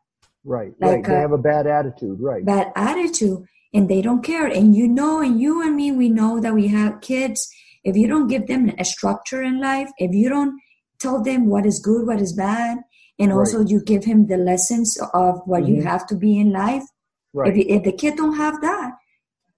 Right, 0.45 0.73
like 0.81 0.91
right. 0.91 1.05
They 1.05 1.15
a, 1.15 1.21
have 1.21 1.33
a 1.33 1.39
bad 1.39 1.67
attitude, 1.67 2.21
right. 2.21 2.45
Bad 2.45 2.71
attitude, 2.77 3.45
and 3.75 3.89
they 3.89 4.01
don't 4.01 4.23
care. 4.23 4.47
And 4.47 4.77
you 4.77 4.87
know, 4.87 5.21
and 5.21 5.41
you 5.41 5.61
and 5.61 5.75
me, 5.75 5.91
we 5.91 6.09
know 6.09 6.39
that 6.39 6.55
we 6.55 6.69
have 6.69 7.01
kids. 7.01 7.49
If 7.83 7.97
you 7.97 8.07
don't 8.07 8.29
give 8.29 8.47
them 8.47 8.73
a 8.79 8.85
structure 8.85 9.43
in 9.43 9.61
life, 9.61 9.91
if 9.99 10.15
you 10.15 10.29
don't 10.29 10.61
tell 11.01 11.23
them 11.23 11.49
what 11.49 11.67
is 11.67 11.81
good, 11.81 12.07
what 12.07 12.21
is 12.21 12.33
bad, 12.33 12.79
and 13.19 13.33
also 13.33 13.59
right. 13.59 13.69
you 13.69 13.83
give 13.83 14.05
him 14.05 14.27
the 14.27 14.37
lessons 14.37 14.99
of 15.15 15.41
what 15.47 15.63
mm-hmm. 15.63 15.77
you 15.77 15.83
have 15.83 16.07
to 16.09 16.15
be 16.15 16.39
in 16.39 16.53
life, 16.53 16.85
right. 17.33 17.57
if, 17.57 17.67
if 17.67 17.83
the 17.85 17.93
kid 17.93 18.17
don't 18.17 18.37
have 18.37 18.61
that, 18.61 18.93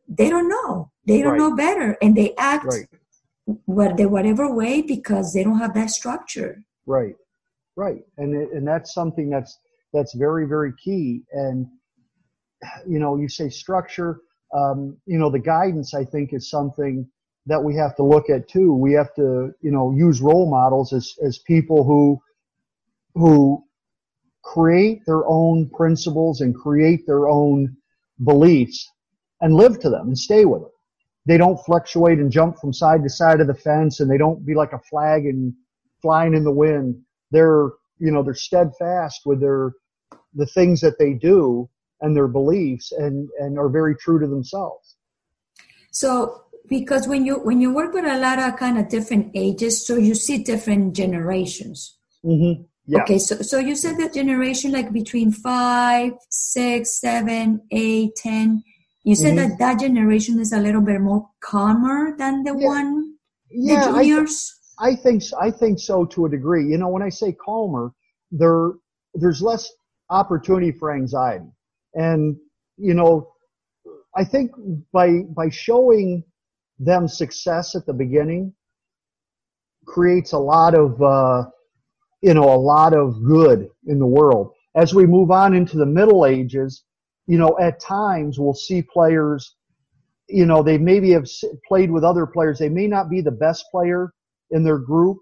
they 0.08 0.30
don't 0.30 0.48
know. 0.48 0.90
They 1.06 1.22
don't 1.22 1.32
right. 1.32 1.38
know 1.38 1.56
better, 1.56 1.96
and 2.02 2.16
they 2.16 2.34
act 2.36 2.66
what 3.64 3.96
the 3.96 4.08
whatever 4.08 4.54
way 4.54 4.82
because 4.82 5.32
they 5.32 5.42
don't 5.42 5.58
have 5.58 5.74
that 5.74 5.90
structure. 5.90 6.62
Right, 6.86 7.14
right, 7.76 8.02
and 8.18 8.34
it, 8.34 8.50
and 8.52 8.66
that's 8.66 8.92
something 8.94 9.30
that's 9.30 9.58
that's 9.92 10.14
very 10.14 10.46
very 10.46 10.72
key. 10.82 11.22
And 11.32 11.66
you 12.86 12.98
know, 12.98 13.16
you 13.16 13.28
say 13.28 13.48
structure. 13.48 14.20
Um, 14.54 14.96
you 15.06 15.18
know, 15.18 15.30
the 15.30 15.38
guidance 15.38 15.94
I 15.94 16.04
think 16.04 16.32
is 16.32 16.48
something 16.48 17.08
that 17.46 17.62
we 17.62 17.74
have 17.76 17.96
to 17.96 18.02
look 18.02 18.30
at 18.30 18.48
too. 18.48 18.74
We 18.74 18.92
have 18.92 19.14
to 19.14 19.52
you 19.60 19.70
know 19.70 19.94
use 19.96 20.20
role 20.20 20.50
models 20.50 20.92
as 20.92 21.14
as 21.24 21.38
people 21.38 21.84
who 21.84 22.20
who 23.18 23.64
create 24.42 25.04
their 25.06 25.26
own 25.26 25.68
principles 25.70 26.40
and 26.40 26.54
create 26.54 27.06
their 27.06 27.28
own 27.28 27.76
beliefs 28.24 28.90
and 29.40 29.54
live 29.54 29.78
to 29.80 29.90
them 29.90 30.06
and 30.08 30.18
stay 30.18 30.44
with 30.44 30.62
them. 30.62 30.70
They 31.26 31.36
don't 31.36 31.58
fluctuate 31.66 32.18
and 32.18 32.30
jump 32.30 32.58
from 32.58 32.72
side 32.72 33.02
to 33.02 33.10
side 33.10 33.40
of 33.40 33.46
the 33.46 33.54
fence 33.54 34.00
and 34.00 34.10
they 34.10 34.16
don't 34.16 34.46
be 34.46 34.54
like 34.54 34.72
a 34.72 34.78
flag 34.90 35.26
and 35.26 35.52
flying 36.00 36.34
in 36.34 36.44
the 36.44 36.52
wind. 36.52 37.02
They're, 37.30 37.70
you 37.98 38.10
know, 38.10 38.22
they're 38.22 38.34
steadfast 38.34 39.22
with 39.26 39.40
their, 39.40 39.72
the 40.34 40.46
things 40.46 40.80
that 40.80 40.98
they 40.98 41.12
do 41.12 41.68
and 42.00 42.16
their 42.16 42.28
beliefs 42.28 42.92
and, 42.92 43.28
and 43.38 43.58
are 43.58 43.68
very 43.68 43.96
true 43.96 44.18
to 44.20 44.26
themselves. 44.26 44.96
So 45.90 46.44
because 46.68 47.08
when 47.08 47.24
you 47.24 47.36
when 47.40 47.60
you 47.60 47.72
work 47.72 47.94
with 47.94 48.04
a 48.04 48.18
lot 48.18 48.38
of 48.38 48.56
kind 48.56 48.78
of 48.78 48.88
different 48.88 49.32
ages, 49.34 49.86
so 49.86 49.96
you 49.96 50.14
see 50.14 50.38
different 50.42 50.94
generations. 50.94 51.96
Mm-hmm. 52.24 52.62
Yeah. 52.90 53.02
Okay, 53.02 53.18
so 53.18 53.36
so 53.42 53.58
you 53.58 53.76
said 53.76 53.98
that 53.98 54.14
generation 54.14 54.72
like 54.72 54.94
between 54.94 55.30
five, 55.30 56.12
six, 56.30 56.98
seven, 56.98 57.60
eight, 57.70 58.16
ten. 58.16 58.62
You 59.04 59.14
said 59.14 59.36
mm-hmm. 59.36 59.50
that 59.50 59.58
that 59.58 59.80
generation 59.80 60.40
is 60.40 60.54
a 60.54 60.58
little 60.58 60.80
bit 60.80 61.02
more 61.02 61.28
calmer 61.40 62.16
than 62.16 62.44
the 62.44 62.56
yeah. 62.58 62.66
one, 62.66 63.14
yeah, 63.50 63.92
the 63.92 63.92
juniors. 63.92 64.54
I, 64.78 64.88
I 64.88 64.96
think 64.96 65.22
I 65.38 65.50
think 65.50 65.80
so 65.80 66.06
to 66.06 66.24
a 66.24 66.30
degree. 66.30 66.64
You 66.64 66.78
know, 66.78 66.88
when 66.88 67.02
I 67.02 67.10
say 67.10 67.32
calmer, 67.32 67.92
there 68.30 68.72
there's 69.12 69.42
less 69.42 69.70
opportunity 70.08 70.72
for 70.72 70.94
anxiety, 70.94 71.52
and 71.92 72.36
you 72.78 72.94
know, 72.94 73.32
I 74.16 74.24
think 74.24 74.50
by 74.94 75.24
by 75.36 75.50
showing 75.50 76.24
them 76.78 77.06
success 77.06 77.74
at 77.74 77.84
the 77.84 77.92
beginning 77.92 78.54
creates 79.86 80.32
a 80.32 80.38
lot 80.38 80.74
of 80.74 81.02
uh, 81.02 81.44
you 82.22 82.34
know 82.34 82.52
a 82.52 82.56
lot 82.56 82.94
of 82.94 83.22
good 83.24 83.68
in 83.86 83.98
the 83.98 84.06
world. 84.06 84.52
As 84.74 84.94
we 84.94 85.06
move 85.06 85.30
on 85.30 85.54
into 85.54 85.76
the 85.76 85.86
Middle 85.86 86.26
Ages, 86.26 86.84
you 87.26 87.38
know, 87.38 87.58
at 87.60 87.80
times 87.80 88.38
we'll 88.38 88.54
see 88.54 88.82
players, 88.82 89.56
you 90.28 90.46
know, 90.46 90.62
they 90.62 90.78
maybe 90.78 91.10
have 91.12 91.26
played 91.66 91.90
with 91.90 92.04
other 92.04 92.26
players. 92.26 92.58
They 92.58 92.68
may 92.68 92.86
not 92.86 93.10
be 93.10 93.20
the 93.20 93.30
best 93.30 93.66
player 93.70 94.12
in 94.50 94.64
their 94.64 94.78
group, 94.78 95.18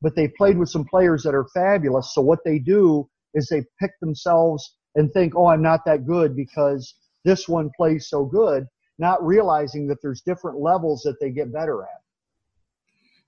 but 0.00 0.14
they 0.16 0.28
played 0.28 0.58
with 0.58 0.68
some 0.68 0.84
players 0.84 1.22
that 1.22 1.34
are 1.34 1.46
fabulous. 1.54 2.14
So 2.14 2.22
what 2.22 2.40
they 2.44 2.58
do 2.58 3.08
is 3.34 3.48
they 3.48 3.64
pick 3.80 3.92
themselves 4.00 4.76
and 4.94 5.10
think, 5.12 5.34
oh, 5.36 5.46
I'm 5.46 5.62
not 5.62 5.84
that 5.86 6.06
good 6.06 6.36
because 6.36 6.94
this 7.24 7.48
one 7.48 7.70
plays 7.76 8.08
so 8.08 8.24
good, 8.24 8.66
not 8.98 9.24
realizing 9.24 9.86
that 9.88 9.98
there's 10.02 10.22
different 10.22 10.60
levels 10.60 11.02
that 11.02 11.18
they 11.20 11.30
get 11.30 11.52
better 11.52 11.82
at. 11.82 12.01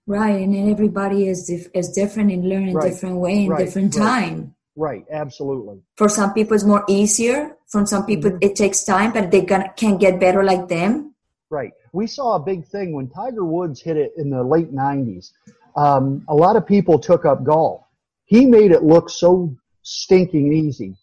Right, 0.06 0.42
and 0.42 0.54
then 0.54 0.70
everybody 0.70 1.28
is 1.28 1.48
is 1.48 1.88
different 1.90 2.30
in 2.30 2.48
learning 2.48 2.74
right. 2.74 2.90
different 2.90 3.16
way 3.16 3.44
in 3.44 3.48
right. 3.48 3.64
different 3.64 3.94
time. 3.94 4.54
Right, 4.76 5.04
absolutely. 5.10 5.80
For 5.96 6.09
some 6.09 6.34
people, 6.34 6.55
it's 6.55 6.64
more 6.64 6.84
easier. 6.88 7.57
For 7.68 7.86
some 7.86 8.05
people, 8.05 8.30
mm-hmm. 8.30 8.42
it 8.42 8.57
takes 8.57 8.84
time, 8.84 9.12
but 9.12 9.30
they 9.30 9.42
can 9.42 9.98
get 9.98 10.20
better 10.20 10.42
like 10.42 10.68
them. 10.68 11.14
Right. 11.48 11.72
We 11.92 12.09
saw 12.09 12.34
a 12.34 12.40
big 12.40 12.66
thing 12.66 12.92
when 12.92 13.09
Tiger 13.09 13.44
Woods 13.44 13.80
hit 13.80 13.96
it 13.96 14.12
in 14.16 14.30
the 14.30 14.42
late 14.42 14.74
90s. 14.74 15.30
Um, 15.76 16.24
a 16.28 16.34
lot 16.34 16.57
of 16.57 16.66
people 16.66 16.98
took 16.98 17.24
up 17.24 17.44
golf. 17.44 17.82
He 18.24 18.46
made 18.46 18.72
it 18.72 18.82
look 18.82 19.09
so 19.09 19.55
stinking 19.82 20.52
easy. 20.52 20.96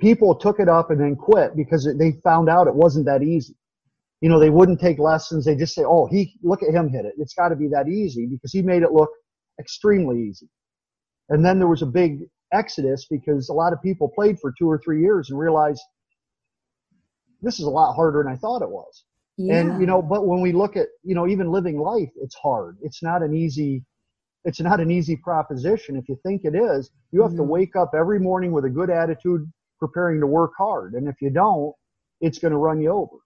People 0.00 0.34
took 0.34 0.60
it 0.60 0.68
up 0.68 0.90
and 0.90 1.00
then 1.00 1.16
quit 1.16 1.56
because 1.56 1.88
they 1.98 2.12
found 2.24 2.48
out 2.48 2.66
it 2.66 2.74
wasn't 2.74 3.06
that 3.06 3.22
easy. 3.22 3.54
You 4.20 4.28
know, 4.30 4.40
they 4.40 4.50
wouldn't 4.50 4.80
take 4.80 4.98
lessons. 4.98 5.44
They 5.44 5.56
just 5.56 5.74
say, 5.74 5.84
"Oh, 5.84 6.06
he 6.06 6.38
look 6.42 6.62
at 6.62 6.70
him 6.70 6.88
hit 6.88 7.04
it. 7.04 7.14
It's 7.18 7.34
got 7.34 7.48
to 7.50 7.56
be 7.56 7.68
that 7.68 7.88
easy," 7.88 8.26
because 8.26 8.52
he 8.52 8.62
made 8.62 8.82
it 8.82 8.92
look 8.92 9.10
extremely 9.60 10.22
easy. 10.22 10.48
And 11.28 11.44
then 11.44 11.58
there 11.58 11.68
was 11.68 11.82
a 11.82 11.86
big 11.86 12.20
exodus 12.52 13.06
because 13.10 13.48
a 13.48 13.52
lot 13.52 13.72
of 13.72 13.82
people 13.82 14.10
played 14.14 14.38
for 14.40 14.54
two 14.56 14.70
or 14.70 14.78
three 14.78 15.00
years 15.02 15.30
and 15.30 15.38
realized 15.38 15.82
this 17.42 17.58
is 17.58 17.66
a 17.66 17.70
lot 17.70 17.94
harder 17.94 18.22
than 18.22 18.32
I 18.32 18.36
thought 18.36 18.62
it 18.62 18.70
was. 18.70 19.04
Yeah. 19.36 19.58
And 19.58 19.80
you 19.80 19.86
know, 19.86 20.00
but 20.00 20.26
when 20.26 20.40
we 20.40 20.52
look 20.52 20.76
at 20.76 20.88
you 21.02 21.14
know 21.14 21.26
even 21.26 21.50
living 21.50 21.78
life, 21.78 22.10
it's 22.16 22.34
hard. 22.36 22.78
It's 22.82 23.02
not 23.02 23.22
an 23.22 23.34
easy. 23.34 23.84
it's 24.44 24.60
not 24.60 24.80
an 24.80 24.90
easy 24.90 25.16
proposition. 25.16 25.96
If 25.96 26.08
you 26.08 26.16
think 26.24 26.42
it 26.44 26.54
is, 26.54 26.90
you 27.12 27.20
have 27.22 27.32
mm-hmm. 27.32 27.38
to 27.38 27.42
wake 27.42 27.76
up 27.76 27.90
every 27.94 28.20
morning 28.20 28.52
with 28.52 28.64
a 28.64 28.70
good 28.70 28.90
attitude, 28.90 29.50
preparing 29.78 30.20
to 30.20 30.26
work 30.26 30.52
hard. 30.56 30.94
And 30.94 31.08
if 31.08 31.16
you 31.20 31.30
don't, 31.30 31.74
it's 32.20 32.38
going 32.38 32.52
to 32.52 32.58
run 32.58 32.80
you 32.80 32.90
over. 32.90 33.16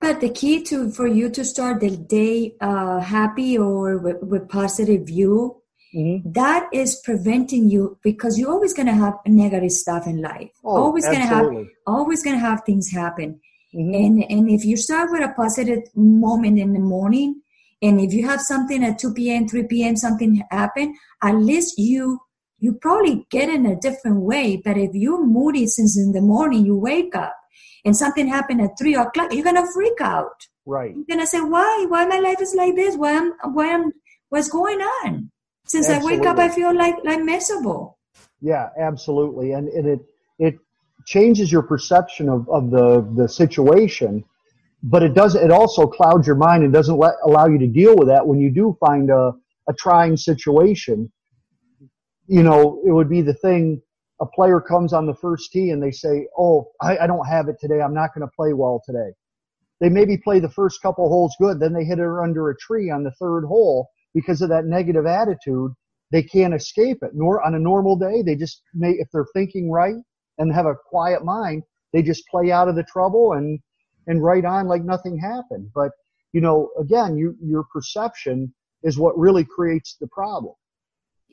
But 0.00 0.20
the 0.20 0.30
key 0.30 0.62
to 0.64 0.90
for 0.90 1.06
you 1.06 1.28
to 1.30 1.44
start 1.44 1.80
the 1.80 1.96
day 1.96 2.54
uh, 2.60 3.00
happy 3.00 3.58
or 3.58 3.98
with, 3.98 4.22
with 4.22 4.48
positive 4.48 5.06
view, 5.06 5.60
mm-hmm. 5.94 6.30
that 6.32 6.68
is 6.72 7.00
preventing 7.04 7.68
you 7.68 7.98
because 8.02 8.38
you're 8.38 8.50
always 8.50 8.74
going 8.74 8.86
to 8.86 8.94
have 8.94 9.14
negative 9.26 9.72
stuff 9.72 10.06
in 10.06 10.22
life. 10.22 10.50
Oh, 10.64 10.76
always 10.76 11.04
going 11.04 11.20
to 11.20 11.26
have 11.26 11.50
always 11.86 12.22
going 12.22 12.36
to 12.36 12.40
have 12.40 12.62
things 12.64 12.90
happen. 12.90 13.40
Mm-hmm. 13.74 13.94
And 13.94 14.24
and 14.30 14.50
if 14.50 14.64
you 14.64 14.76
start 14.76 15.10
with 15.10 15.22
a 15.22 15.34
positive 15.34 15.82
moment 15.94 16.58
in 16.58 16.72
the 16.72 16.80
morning, 16.80 17.42
and 17.82 18.00
if 18.00 18.12
you 18.12 18.26
have 18.26 18.40
something 18.40 18.84
at 18.84 18.98
2 18.98 19.14
p.m., 19.14 19.48
3 19.48 19.64
p.m., 19.64 19.96
something 19.96 20.42
happen, 20.50 20.94
at 21.22 21.34
least 21.34 21.78
you 21.78 22.20
you 22.60 22.74
probably 22.74 23.26
get 23.30 23.48
in 23.48 23.66
a 23.66 23.78
different 23.78 24.20
way. 24.20 24.60
But 24.64 24.78
if 24.78 24.90
you're 24.94 25.24
moody 25.24 25.66
since 25.66 25.98
in 25.98 26.12
the 26.12 26.20
morning, 26.20 26.64
you 26.64 26.76
wake 26.76 27.14
up 27.14 27.34
and 27.84 27.96
something 27.96 28.26
happened 28.26 28.60
at 28.60 28.78
three 28.78 28.94
o'clock, 28.94 29.32
you're 29.32 29.44
gonna 29.44 29.70
freak 29.72 30.00
out. 30.00 30.46
Right. 30.66 30.94
You're 30.94 31.04
gonna 31.08 31.26
say, 31.26 31.40
Why? 31.40 31.86
Why 31.88 32.04
my 32.04 32.18
life 32.18 32.40
is 32.40 32.54
like 32.54 32.74
this? 32.74 32.96
Why 32.96 33.12
am 33.12 33.32
why 33.52 33.66
am 33.66 33.92
what's 34.28 34.48
going 34.48 34.80
on? 34.80 35.30
Since 35.66 35.88
absolutely. 35.88 36.16
I 36.16 36.20
wake 36.20 36.28
up 36.28 36.38
I 36.38 36.48
feel 36.48 36.74
like 36.74 36.96
like 37.04 37.20
miserable. 37.20 37.98
Yeah, 38.40 38.68
absolutely. 38.78 39.52
And, 39.52 39.68
and 39.68 39.86
it 39.86 40.00
it 40.38 40.58
changes 41.06 41.50
your 41.50 41.62
perception 41.62 42.28
of, 42.28 42.48
of 42.50 42.70
the, 42.70 43.00
the 43.16 43.28
situation, 43.28 44.24
but 44.82 45.02
it 45.02 45.14
does 45.14 45.34
it 45.34 45.50
also 45.50 45.86
clouds 45.86 46.26
your 46.26 46.36
mind 46.36 46.62
and 46.62 46.72
doesn't 46.72 46.98
let, 46.98 47.14
allow 47.24 47.46
you 47.46 47.58
to 47.58 47.66
deal 47.66 47.96
with 47.96 48.08
that 48.08 48.26
when 48.26 48.38
you 48.38 48.50
do 48.50 48.76
find 48.78 49.10
a, 49.10 49.32
a 49.68 49.72
trying 49.78 50.16
situation. 50.16 51.10
You 52.26 52.42
know, 52.42 52.82
it 52.86 52.90
would 52.90 53.08
be 53.08 53.22
the 53.22 53.34
thing 53.34 53.80
a 54.20 54.26
player 54.26 54.60
comes 54.60 54.92
on 54.92 55.06
the 55.06 55.14
first 55.14 55.52
tee 55.52 55.70
and 55.70 55.82
they 55.82 55.90
say, 55.90 56.26
Oh, 56.36 56.70
I, 56.82 56.98
I 56.98 57.06
don't 57.06 57.26
have 57.26 57.48
it 57.48 57.56
today. 57.60 57.80
I'm 57.80 57.94
not 57.94 58.14
going 58.14 58.26
to 58.26 58.34
play 58.34 58.52
well 58.52 58.82
today. 58.84 59.12
They 59.80 59.88
maybe 59.88 60.16
play 60.16 60.40
the 60.40 60.50
first 60.50 60.82
couple 60.82 61.08
holes 61.08 61.36
good, 61.40 61.60
then 61.60 61.72
they 61.72 61.84
hit 61.84 62.00
it 62.00 62.04
under 62.04 62.50
a 62.50 62.56
tree 62.56 62.90
on 62.90 63.04
the 63.04 63.12
third 63.12 63.44
hole 63.44 63.88
because 64.12 64.42
of 64.42 64.48
that 64.48 64.64
negative 64.64 65.06
attitude. 65.06 65.72
They 66.10 66.22
can't 66.22 66.54
escape 66.54 66.98
it. 67.02 67.10
Nor 67.14 67.46
on 67.46 67.54
a 67.54 67.60
normal 67.60 67.96
day, 67.96 68.22
they 68.22 68.34
just 68.34 68.62
may, 68.74 68.90
if 68.92 69.08
they're 69.12 69.26
thinking 69.34 69.70
right 69.70 69.94
and 70.38 70.52
have 70.52 70.66
a 70.66 70.74
quiet 70.88 71.24
mind, 71.24 71.62
they 71.92 72.02
just 72.02 72.26
play 72.28 72.50
out 72.50 72.68
of 72.68 72.74
the 72.74 72.82
trouble 72.84 73.34
and, 73.34 73.60
and 74.06 74.22
right 74.22 74.44
on 74.44 74.66
like 74.66 74.82
nothing 74.82 75.18
happened. 75.18 75.70
But, 75.74 75.92
you 76.32 76.40
know, 76.40 76.70
again, 76.80 77.16
you, 77.16 77.36
your 77.40 77.64
perception 77.72 78.52
is 78.82 78.98
what 78.98 79.16
really 79.18 79.44
creates 79.44 79.96
the 80.00 80.08
problem. 80.08 80.54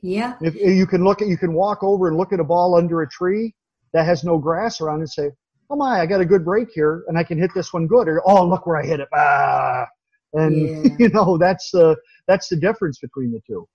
Yeah. 0.02 0.36
If 0.42 0.56
you 0.56 0.86
can 0.86 1.04
look 1.04 1.22
at, 1.22 1.28
you 1.28 1.38
can 1.38 1.54
walk 1.54 1.84
over 1.84 2.08
and 2.08 2.18
look 2.18 2.32
at 2.34 2.40
a 2.40 2.44
ball 2.44 2.76
under 2.76 3.02
a 3.02 3.10
tree 3.10 3.54
that 3.94 4.06
has 4.06 4.24
no 4.24 4.38
grass 4.38 4.82
around 4.82 5.00
and 5.00 5.10
say, 5.10 5.32
"Oh 5.70 5.76
my, 5.76 6.02
I 6.02 6.06
got 6.06 6.22
a 6.22 6.26
good 6.26 6.46
break 6.46 6.70
here, 6.74 7.04
and 7.08 7.18
I 7.18 7.24
can 7.24 7.40
hit 7.40 7.52
this 7.56 7.74
one 7.74 7.88
good." 7.88 8.08
Or, 8.08 8.22
"Oh, 8.26 8.46
look 8.46 8.68
where 8.68 8.78
I 8.78 8.86
hit 8.86 9.00
it!" 9.00 9.08
Ah, 9.14 9.86
and 10.34 10.86
yeah. 10.86 10.96
you 11.00 11.10
know 11.10 11.38
that's 11.38 11.72
the 11.72 11.96
that's 12.28 12.50
the 12.50 12.58
difference 12.58 13.00
between 13.00 13.32
the 13.32 13.42
two. 13.48 13.68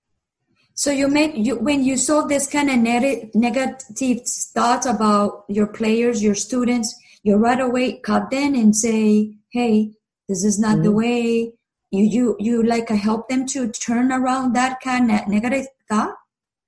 So 0.73 0.91
you 0.91 1.07
made 1.07 1.35
you 1.35 1.57
when 1.57 1.83
you 1.83 1.97
saw 1.97 2.21
this 2.21 2.47
kind 2.47 2.69
of 2.69 2.77
negative 2.77 4.21
thoughts 4.53 4.85
about 4.85 5.43
your 5.49 5.67
players, 5.67 6.23
your 6.23 6.35
students, 6.35 6.95
you 7.23 7.35
right 7.35 7.59
away 7.59 7.99
cut 7.99 8.31
them 8.31 8.55
and 8.55 8.75
say, 8.75 9.35
"Hey, 9.51 9.91
this 10.29 10.43
is 10.43 10.59
not 10.59 10.75
mm-hmm. 10.75 10.83
the 10.83 10.91
way." 10.91 11.53
You 11.91 12.05
you 12.05 12.35
you 12.39 12.63
like 12.63 12.87
help 12.87 13.27
them 13.27 13.45
to 13.47 13.67
turn 13.67 14.13
around 14.13 14.53
that 14.53 14.79
kind 14.79 15.11
of 15.11 15.27
negative 15.27 15.65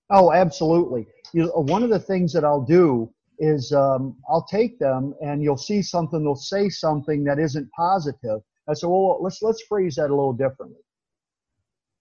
Oh, 0.10 0.32
absolutely. 0.32 1.08
You, 1.34 1.48
one 1.56 1.82
of 1.84 1.90
the 1.90 2.00
things 2.00 2.34
that 2.34 2.44
I'll 2.44 2.62
do 2.66 3.12
is 3.40 3.72
um, 3.72 4.16
I'll 4.30 4.46
take 4.46 4.78
them 4.80 5.16
and 5.22 5.42
you'll 5.42 5.58
see 5.58 5.82
something, 5.82 6.24
they'll 6.24 6.36
say 6.36 6.70
something 6.70 7.24
that 7.24 7.40
isn't 7.40 7.70
positive. 7.72 8.42
I 8.70 8.74
say, 8.74 8.88
well, 8.88 9.18
let's 9.22 9.42
let's 9.42 9.64
phrase 9.64 9.96
that 9.96 10.08
a 10.08 10.16
little 10.16 10.34
differently, 10.34 10.80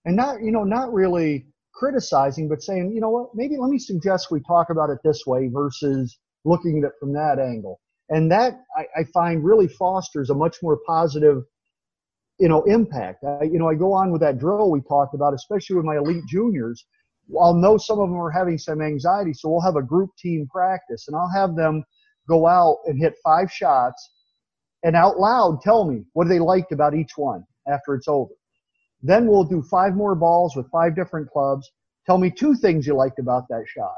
and 0.04 0.14
not 0.14 0.42
you 0.42 0.52
know 0.52 0.62
not 0.62 0.92
really 0.92 1.46
criticizing, 1.74 2.48
but 2.48 2.62
saying, 2.62 2.92
you 2.92 3.00
know 3.00 3.10
what, 3.10 3.34
maybe 3.34 3.56
let 3.56 3.70
me 3.70 3.78
suggest 3.78 4.30
we 4.30 4.40
talk 4.40 4.70
about 4.70 4.90
it 4.90 4.98
this 5.02 5.24
way 5.26 5.48
versus 5.48 6.18
looking 6.44 6.78
at 6.78 6.84
it 6.84 6.92
from 7.00 7.12
that 7.14 7.38
angle. 7.40 7.80
And 8.10 8.30
that 8.30 8.60
I, 8.76 8.86
I 8.96 9.04
find 9.12 9.44
really 9.44 9.66
fosters 9.68 10.30
a 10.30 10.34
much 10.34 10.56
more 10.62 10.78
positive, 10.86 11.42
you 12.38 12.48
know, 12.48 12.62
impact. 12.64 13.24
I, 13.24 13.44
you 13.44 13.58
know, 13.58 13.68
I 13.68 13.74
go 13.74 13.92
on 13.92 14.12
with 14.12 14.20
that 14.20 14.38
drill 14.38 14.70
we 14.70 14.82
talked 14.82 15.14
about, 15.14 15.34
especially 15.34 15.76
with 15.76 15.84
my 15.84 15.96
elite 15.96 16.24
juniors. 16.28 16.84
I'll 17.40 17.54
know 17.54 17.76
some 17.76 17.98
of 17.98 18.08
them 18.08 18.20
are 18.20 18.30
having 18.30 18.58
some 18.58 18.82
anxiety, 18.82 19.32
so 19.32 19.48
we'll 19.48 19.60
have 19.60 19.76
a 19.76 19.82
group 19.82 20.10
team 20.18 20.48
practice, 20.50 21.08
and 21.08 21.16
I'll 21.16 21.30
have 21.34 21.56
them 21.56 21.84
go 22.28 22.46
out 22.46 22.78
and 22.86 22.98
hit 22.98 23.14
five 23.24 23.50
shots, 23.50 24.10
and 24.84 24.96
out 24.96 25.18
loud 25.18 25.60
tell 25.62 25.84
me 25.84 26.04
what 26.12 26.28
they 26.28 26.38
liked 26.38 26.72
about 26.72 26.94
each 26.94 27.12
one 27.16 27.44
after 27.68 27.94
it's 27.94 28.08
over. 28.08 28.32
Then 29.02 29.26
we'll 29.26 29.44
do 29.44 29.62
five 29.62 29.94
more 29.94 30.14
balls 30.14 30.54
with 30.56 30.70
five 30.70 30.94
different 30.94 31.30
clubs. 31.30 31.70
Tell 32.06 32.18
me 32.18 32.30
two 32.30 32.54
things 32.54 32.86
you 32.86 32.94
liked 32.94 33.18
about 33.18 33.48
that 33.48 33.64
shot. 33.66 33.96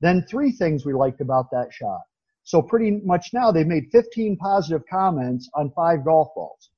Then 0.00 0.24
three 0.28 0.52
things 0.52 0.86
we 0.86 0.94
liked 0.94 1.20
about 1.20 1.50
that 1.52 1.72
shot. 1.72 2.00
So 2.42 2.62
pretty 2.62 3.00
much 3.04 3.28
now 3.32 3.52
they've 3.52 3.66
made 3.66 3.84
15 3.92 4.36
positive 4.38 4.82
comments 4.88 5.48
on 5.54 5.70
five 5.76 6.04
golf 6.04 6.28
balls. 6.34 6.70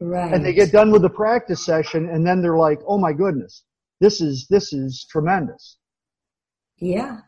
Right. 0.00 0.32
And 0.32 0.44
they 0.44 0.54
get 0.54 0.72
done 0.72 0.90
with 0.90 1.02
the 1.02 1.10
practice 1.10 1.64
session 1.64 2.08
and 2.08 2.26
then 2.26 2.40
they're 2.40 2.56
like, 2.56 2.80
oh 2.86 2.98
my 2.98 3.12
goodness, 3.12 3.64
this 4.00 4.20
is 4.20 4.46
this 4.48 4.72
is 4.72 5.06
tremendous. 5.10 5.78
Yeah. 6.78 7.20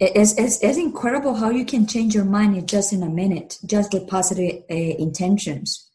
It's, 0.00 0.38
it's, 0.38 0.62
it's 0.62 0.78
incredible 0.78 1.34
how 1.34 1.50
you 1.50 1.64
can 1.64 1.84
change 1.84 2.14
your 2.14 2.24
mind 2.24 2.68
just 2.68 2.92
in 2.92 3.02
a 3.02 3.08
minute, 3.08 3.58
just 3.66 3.92
with 3.92 4.06
positive 4.06 4.62
uh, 4.70 4.74
intentions 4.74 5.90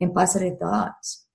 and 0.00 0.14
positive 0.14 0.58
thoughts. 0.60 1.26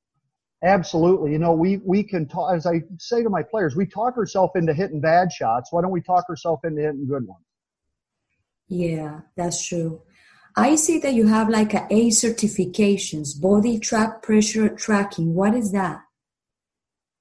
Absolutely. 0.64 1.34
You 1.34 1.40
know, 1.40 1.52
we, 1.52 1.82
we 1.84 2.04
can 2.04 2.26
talk, 2.26 2.56
as 2.56 2.66
I 2.66 2.84
say 3.00 3.22
to 3.22 3.30
my 3.30 3.44
players, 3.44 3.76
we 3.76 3.86
talk 3.86 4.16
ourselves 4.18 4.54
into 4.56 4.74
hitting 4.74 5.02
bad 5.02 5.34
shots. 5.34 5.74
Why 5.74 5.82
don't 5.82 5.92
we 5.92 6.02
talk 6.02 6.24
ourselves 6.30 6.62
into 6.64 6.82
hitting 6.82 7.06
good 7.06 7.28
ones? 7.28 7.44
Yeah, 8.70 9.20
that's 9.36 9.68
true. 9.68 10.02
I 10.56 10.76
see 10.76 11.00
that 11.00 11.14
you 11.14 11.28
have 11.28 11.50
like 11.50 11.74
a 11.74 11.86
A 11.90 12.08
certifications, 12.08 13.38
BodiTrak 13.38 14.24
pressure 14.24 14.70
tracking. 14.70 15.36
What 15.36 15.54
is 15.54 15.74
that? 15.74 16.00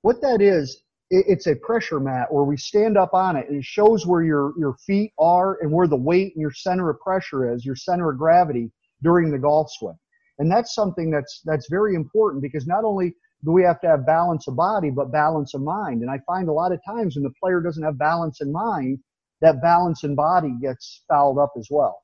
What 0.02 0.20
that 0.20 0.40
is, 0.40 0.83
it's 1.16 1.46
a 1.46 1.54
pressure 1.56 2.00
mat 2.00 2.32
where 2.32 2.44
we 2.44 2.56
stand 2.56 2.96
up 2.96 3.14
on 3.14 3.36
it 3.36 3.48
and 3.48 3.58
it 3.58 3.64
shows 3.64 4.06
where 4.06 4.22
your, 4.22 4.52
your 4.58 4.76
feet 4.86 5.12
are 5.18 5.58
and 5.60 5.70
where 5.70 5.86
the 5.86 5.96
weight 5.96 6.34
and 6.34 6.40
your 6.40 6.52
center 6.52 6.90
of 6.90 6.98
pressure 7.00 7.52
is, 7.52 7.64
your 7.64 7.76
center 7.76 8.10
of 8.10 8.18
gravity 8.18 8.70
during 9.02 9.30
the 9.30 9.38
golf 9.38 9.70
swing. 9.70 9.98
And 10.38 10.50
that's 10.50 10.74
something 10.74 11.10
that's, 11.10 11.42
that's 11.44 11.68
very 11.70 11.94
important 11.94 12.42
because 12.42 12.66
not 12.66 12.84
only 12.84 13.14
do 13.44 13.52
we 13.52 13.62
have 13.62 13.80
to 13.82 13.86
have 13.86 14.06
balance 14.06 14.48
of 14.48 14.56
body, 14.56 14.90
but 14.90 15.12
balance 15.12 15.54
of 15.54 15.60
mind. 15.60 16.02
And 16.02 16.10
I 16.10 16.18
find 16.26 16.48
a 16.48 16.52
lot 16.52 16.72
of 16.72 16.80
times 16.84 17.14
when 17.14 17.22
the 17.22 17.32
player 17.40 17.60
doesn't 17.60 17.82
have 17.82 17.98
balance 17.98 18.40
in 18.40 18.50
mind, 18.50 18.98
that 19.42 19.60
balance 19.60 20.02
in 20.04 20.14
body 20.14 20.54
gets 20.60 21.02
fouled 21.08 21.38
up 21.38 21.52
as 21.58 21.68
well. 21.70 22.02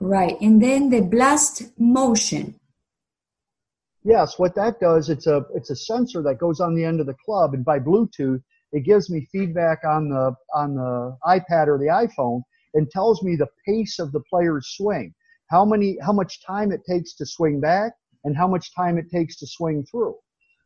Right. 0.00 0.40
And 0.40 0.62
then 0.62 0.90
the 0.90 1.00
blast 1.00 1.62
motion. 1.78 2.57
Yes, 4.08 4.38
what 4.38 4.54
that 4.54 4.80
does, 4.80 5.10
it's 5.10 5.26
a 5.26 5.44
it's 5.54 5.68
a 5.68 5.76
sensor 5.76 6.22
that 6.22 6.38
goes 6.38 6.60
on 6.60 6.74
the 6.74 6.82
end 6.82 6.98
of 6.98 7.06
the 7.06 7.16
club, 7.26 7.52
and 7.52 7.62
by 7.62 7.78
Bluetooth, 7.78 8.42
it 8.72 8.80
gives 8.80 9.10
me 9.10 9.28
feedback 9.30 9.80
on 9.84 10.08
the 10.08 10.34
on 10.54 10.76
the 10.76 11.14
iPad 11.26 11.66
or 11.66 11.76
the 11.76 11.92
iPhone 11.92 12.40
and 12.72 12.90
tells 12.90 13.22
me 13.22 13.36
the 13.36 13.48
pace 13.66 13.98
of 13.98 14.10
the 14.12 14.22
player's 14.30 14.66
swing, 14.78 15.14
how 15.50 15.62
many 15.62 15.98
how 16.00 16.14
much 16.14 16.42
time 16.42 16.72
it 16.72 16.80
takes 16.88 17.14
to 17.16 17.26
swing 17.26 17.60
back, 17.60 17.92
and 18.24 18.34
how 18.34 18.48
much 18.48 18.74
time 18.74 18.96
it 18.96 19.10
takes 19.10 19.36
to 19.40 19.46
swing 19.46 19.84
through. 19.90 20.16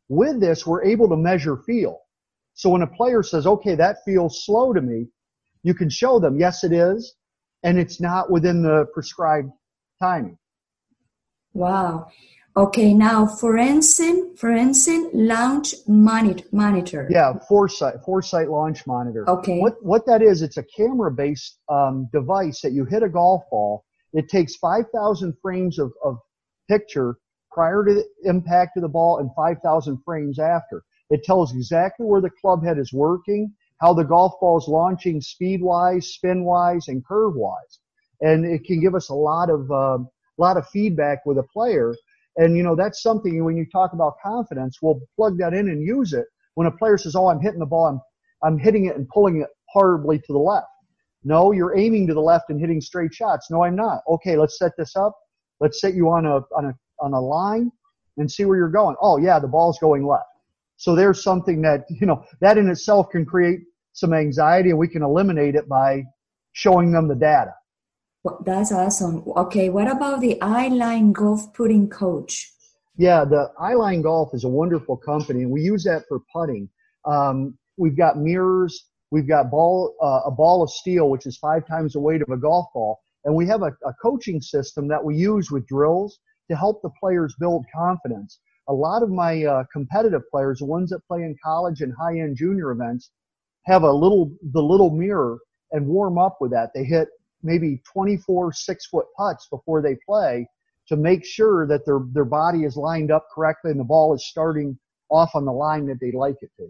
With 0.08 0.38
this, 0.38 0.64
we're 0.64 0.84
able 0.84 1.08
to 1.08 1.16
measure 1.16 1.56
feel. 1.66 1.98
So 2.54 2.70
when 2.70 2.82
a 2.82 2.86
player 2.86 3.24
says, 3.24 3.44
okay, 3.44 3.74
that 3.74 4.04
feels 4.04 4.44
slow 4.46 4.72
to 4.72 4.80
me, 4.80 5.08
you 5.64 5.74
can 5.74 5.90
show 5.90 6.20
them, 6.20 6.38
yes, 6.38 6.62
it 6.62 6.72
is, 6.72 7.16
and 7.64 7.76
it's 7.76 8.00
not 8.00 8.30
within 8.30 8.62
the 8.62 8.86
prescribed 8.94 9.50
timing. 10.00 10.38
Wow. 11.54 12.06
Okay, 12.54 12.92
now 12.92 13.26
Foresight, 13.26 14.38
Foresight 14.38 15.14
launch 15.14 15.74
monitor. 15.88 17.06
Yeah, 17.10 17.32
Foresight, 17.48 17.94
Foresight 18.04 18.48
launch 18.50 18.86
monitor. 18.86 19.28
Okay. 19.28 19.58
What 19.58 19.82
what 19.82 20.04
that 20.06 20.20
is? 20.20 20.42
It's 20.42 20.58
a 20.58 20.64
camera-based 20.76 21.58
um, 21.70 22.08
device 22.12 22.60
that 22.60 22.72
you 22.72 22.84
hit 22.84 23.02
a 23.02 23.08
golf 23.08 23.42
ball. 23.50 23.84
It 24.12 24.28
takes 24.28 24.56
5,000 24.56 25.34
frames 25.40 25.78
of, 25.78 25.92
of 26.04 26.18
picture 26.68 27.16
prior 27.50 27.84
to 27.84 27.94
the 27.94 28.04
impact 28.28 28.76
of 28.76 28.82
the 28.82 28.88
ball 28.88 29.18
and 29.18 29.30
5,000 29.34 29.98
frames 30.04 30.38
after. 30.38 30.82
It 31.08 31.24
tells 31.24 31.54
exactly 31.54 32.04
where 32.04 32.20
the 32.20 32.30
club 32.40 32.62
head 32.62 32.78
is 32.78 32.92
working, 32.92 33.54
how 33.80 33.94
the 33.94 34.04
golf 34.04 34.34
ball 34.40 34.58
is 34.58 34.68
launching 34.68 35.22
speed-wise, 35.22 36.08
spin-wise, 36.08 36.88
and 36.88 37.04
curve-wise, 37.04 37.80
and 38.20 38.44
it 38.44 38.64
can 38.64 38.80
give 38.80 38.94
us 38.94 39.08
a 39.08 39.14
lot 39.14 39.48
of 39.48 39.70
uh, 39.70 39.98
lot 40.38 40.56
of 40.56 40.68
feedback 40.68 41.24
with 41.24 41.38
a 41.38 41.42
player. 41.42 41.94
And 42.36 42.56
you 42.56 42.62
know 42.62 42.74
that's 42.74 43.02
something 43.02 43.44
when 43.44 43.56
you 43.56 43.66
talk 43.70 43.92
about 43.92 44.14
confidence, 44.22 44.78
we'll 44.80 45.00
plug 45.16 45.38
that 45.38 45.52
in 45.52 45.68
and 45.68 45.82
use 45.82 46.12
it. 46.12 46.26
When 46.54 46.66
a 46.66 46.70
player 46.70 46.96
says, 46.96 47.14
"Oh, 47.14 47.28
I'm 47.28 47.40
hitting 47.40 47.60
the 47.60 47.66
ball, 47.66 47.86
I'm 47.86 48.00
I'm 48.42 48.58
hitting 48.58 48.86
it 48.86 48.96
and 48.96 49.08
pulling 49.08 49.42
it 49.42 49.48
horribly 49.68 50.18
to 50.18 50.32
the 50.32 50.38
left," 50.38 50.66
no, 51.24 51.52
you're 51.52 51.76
aiming 51.76 52.06
to 52.08 52.14
the 52.14 52.20
left 52.20 52.50
and 52.50 52.60
hitting 52.60 52.80
straight 52.80 53.14
shots. 53.14 53.50
No, 53.50 53.62
I'm 53.64 53.76
not. 53.76 54.00
Okay, 54.08 54.36
let's 54.36 54.58
set 54.58 54.72
this 54.76 54.96
up. 54.96 55.16
Let's 55.60 55.80
set 55.80 55.94
you 55.94 56.08
on 56.10 56.26
a 56.26 56.40
on 56.56 56.66
a 56.66 56.74
on 57.00 57.12
a 57.12 57.20
line 57.20 57.70
and 58.16 58.30
see 58.30 58.44
where 58.44 58.56
you're 58.56 58.68
going. 58.68 58.96
Oh 59.00 59.18
yeah, 59.18 59.38
the 59.38 59.48
ball's 59.48 59.78
going 59.78 60.06
left. 60.06 60.24
So 60.76 60.96
there's 60.96 61.22
something 61.22 61.62
that 61.62 61.84
you 61.90 62.06
know 62.06 62.24
that 62.40 62.58
in 62.58 62.68
itself 62.68 63.10
can 63.10 63.24
create 63.24 63.60
some 63.92 64.12
anxiety, 64.12 64.70
and 64.70 64.78
we 64.78 64.88
can 64.88 65.02
eliminate 65.02 65.54
it 65.54 65.68
by 65.68 66.04
showing 66.52 66.90
them 66.92 67.08
the 67.08 67.14
data. 67.14 67.54
That's 68.44 68.70
awesome. 68.70 69.24
Okay, 69.36 69.68
what 69.68 69.90
about 69.90 70.20
the 70.20 70.38
Eyeline 70.40 71.12
Golf 71.12 71.52
Putting 71.52 71.88
Coach? 71.88 72.52
Yeah, 72.96 73.24
the 73.24 73.50
Eyeline 73.60 74.02
Golf 74.02 74.30
is 74.32 74.44
a 74.44 74.48
wonderful 74.48 74.96
company, 74.96 75.42
and 75.42 75.50
we 75.50 75.62
use 75.62 75.82
that 75.84 76.04
for 76.08 76.20
putting. 76.32 76.68
Um, 77.04 77.58
we've 77.76 77.96
got 77.96 78.18
mirrors, 78.18 78.86
we've 79.10 79.26
got 79.26 79.50
ball 79.50 79.94
uh, 80.00 80.20
a 80.26 80.30
ball 80.30 80.62
of 80.62 80.70
steel, 80.70 81.10
which 81.10 81.26
is 81.26 81.36
five 81.36 81.66
times 81.66 81.94
the 81.94 82.00
weight 82.00 82.22
of 82.22 82.28
a 82.28 82.36
golf 82.36 82.66
ball, 82.72 83.00
and 83.24 83.34
we 83.34 83.46
have 83.48 83.62
a, 83.62 83.72
a 83.84 83.92
coaching 84.00 84.40
system 84.40 84.86
that 84.88 85.02
we 85.02 85.16
use 85.16 85.50
with 85.50 85.66
drills 85.66 86.20
to 86.48 86.56
help 86.56 86.80
the 86.82 86.90
players 87.00 87.34
build 87.40 87.64
confidence. 87.74 88.38
A 88.68 88.72
lot 88.72 89.02
of 89.02 89.10
my 89.10 89.44
uh, 89.44 89.64
competitive 89.72 90.22
players, 90.30 90.60
the 90.60 90.66
ones 90.66 90.90
that 90.90 91.00
play 91.08 91.22
in 91.22 91.34
college 91.44 91.80
and 91.80 91.92
high-end 91.98 92.36
junior 92.36 92.70
events, 92.70 93.10
have 93.66 93.82
a 93.82 93.90
little 93.90 94.30
the 94.52 94.62
little 94.62 94.90
mirror 94.90 95.38
and 95.72 95.86
warm 95.86 96.18
up 96.18 96.38
with 96.40 96.52
that. 96.52 96.70
They 96.72 96.84
hit 96.84 97.08
maybe 97.42 97.80
24 97.92 98.52
six 98.52 98.86
foot 98.86 99.06
putts 99.16 99.48
before 99.50 99.82
they 99.82 99.96
play 100.06 100.46
to 100.88 100.96
make 100.96 101.24
sure 101.24 101.66
that 101.66 101.84
their 101.86 102.00
their 102.12 102.24
body 102.24 102.64
is 102.64 102.76
lined 102.76 103.10
up 103.10 103.26
correctly 103.34 103.70
and 103.70 103.80
the 103.80 103.84
ball 103.84 104.14
is 104.14 104.26
starting 104.26 104.78
off 105.10 105.30
on 105.34 105.44
the 105.44 105.52
line 105.52 105.86
that 105.86 105.98
they'd 106.00 106.14
like 106.14 106.36
it 106.40 106.50
to. 106.56 106.68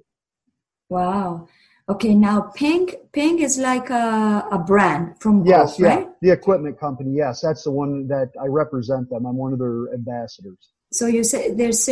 Wow. 0.88 1.48
Okay, 1.88 2.14
now 2.14 2.40
Ping 2.54 2.90
Ping 3.12 3.40
is 3.40 3.58
like 3.58 3.90
a, 3.90 4.46
a 4.52 4.58
brand 4.58 5.20
from 5.20 5.44
yes, 5.44 5.78
golf, 5.78 5.80
right? 5.80 6.08
the 6.20 6.30
equipment 6.30 6.78
company. 6.78 7.14
Yes, 7.16 7.40
that's 7.40 7.64
the 7.64 7.70
one 7.70 8.06
that 8.08 8.30
I 8.40 8.46
represent 8.46 9.10
them. 9.10 9.26
I'm 9.26 9.36
one 9.36 9.52
of 9.52 9.58
their 9.58 9.92
ambassadors. 9.92 10.70
So 10.92 11.06
you 11.06 11.24
say 11.24 11.52
there's 11.52 11.88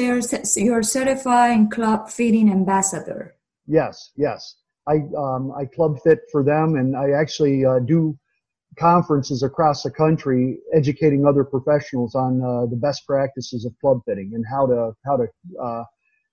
you're 0.56 0.82
certified 0.82 1.70
club 1.70 2.08
fitting 2.08 2.50
ambassador. 2.50 3.34
Yes, 3.66 4.12
yes. 4.16 4.56
I 4.86 5.00
um, 5.16 5.52
I 5.56 5.64
club 5.64 5.98
fit 6.04 6.20
for 6.30 6.44
them, 6.44 6.76
and 6.76 6.96
I 6.96 7.10
actually 7.10 7.64
uh, 7.64 7.80
do 7.80 8.16
conferences 8.80 9.42
across 9.42 9.82
the 9.82 9.90
country 9.90 10.58
educating 10.74 11.26
other 11.26 11.44
professionals 11.44 12.14
on 12.14 12.42
uh, 12.42 12.66
the 12.66 12.76
best 12.76 13.06
practices 13.06 13.64
of 13.64 13.72
club 13.80 14.00
fitting 14.06 14.32
and 14.34 14.44
how 14.50 14.66
to 14.66 14.92
how 15.04 15.16
to 15.16 15.26
uh, 15.62 15.84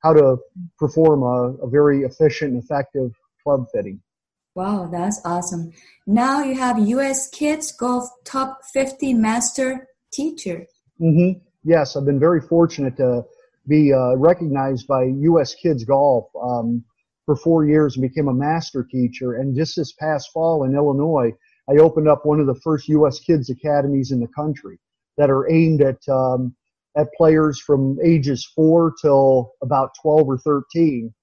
how 0.02 0.14
to 0.14 0.38
perform 0.80 1.24
a, 1.24 1.66
a, 1.66 1.70
very 1.70 2.04
efficient 2.04 2.54
and 2.54 2.64
effective 2.64 3.12
club 3.44 3.66
fitting. 3.74 4.00
Wow, 4.56 4.88
that's 4.92 5.20
awesome. 5.26 5.72
Now 6.06 6.44
you 6.44 6.56
have 6.56 6.80
U.S. 6.80 7.30
Kids 7.30 7.72
Golf 7.72 8.10
Top 8.24 8.60
50 8.74 9.14
Master 9.14 9.88
Teacher. 10.12 10.66
Mm-hmm. 11.02 11.40
Yes, 11.64 11.96
I've 11.96 12.06
been 12.06 12.20
very 12.20 12.42
fortunate 12.42 12.96
to 12.98 13.24
be 13.68 13.92
uh, 13.94 14.16
recognized 14.16 14.88
by 14.88 15.04
U.S. 15.04 15.54
Kids 15.54 15.84
Golf 15.84 16.30
um, 16.42 16.84
for 17.26 17.36
four 17.36 17.66
years 17.66 17.98
and 17.98 18.08
became 18.08 18.30
a 18.30 18.34
master 18.34 18.88
teacher. 18.90 19.34
And 19.34 19.56
just 19.56 19.76
this 19.76 19.92
past 19.94 20.30
fall 20.34 20.64
in 20.64 20.76
Illinois, 20.76 21.32
I 21.70 21.78
opened 21.78 22.08
up 22.08 22.26
one 22.26 22.40
of 22.40 22.48
the 22.48 22.60
first 22.64 22.88
U.S. 22.90 23.20
kids 23.20 23.50
academies 23.50 24.12
in 24.12 24.20
the 24.20 24.28
country 24.28 24.80
that 25.18 25.30
are 25.30 25.50
aimed 25.52 25.82
at 25.82 26.08
um, 26.08 26.56
at 26.98 27.14
players 27.14 27.60
from 27.60 27.98
ages 28.04 28.50
four 28.56 28.94
till 29.02 29.54
about 29.62 29.92
12 30.02 30.28
or 30.28 30.38
13. 30.38 31.14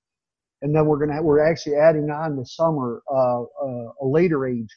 And 0.63 0.75
then 0.75 0.87
we're 0.87 1.05
gonna 1.05 1.23
we're 1.23 1.45
actually 1.45 1.77
adding 1.77 2.11
on 2.11 2.37
this 2.37 2.55
summer 2.57 3.03
uh, 3.13 3.43
uh, 3.43 3.93
a 4.03 4.07
later 4.07 4.47
age 4.47 4.69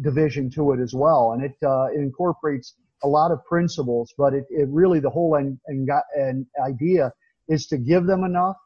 division 0.00 0.50
to 0.50 0.72
it 0.72 0.80
as 0.80 0.92
well, 0.92 1.32
and 1.32 1.44
it, 1.44 1.54
uh, 1.64 1.84
it 1.84 2.00
incorporates 2.00 2.74
a 3.04 3.08
lot 3.08 3.30
of 3.30 3.44
principles, 3.44 4.12
but 4.18 4.34
it, 4.34 4.44
it 4.50 4.68
really 4.70 4.98
the 4.98 5.10
whole 5.10 5.36
and 5.36 5.58
and, 5.66 5.88
and 6.16 6.46
idea 6.66 7.12
is 7.48 7.66
to 7.66 7.76
give 7.76 8.06
them 8.06 8.24
enough 8.24 8.56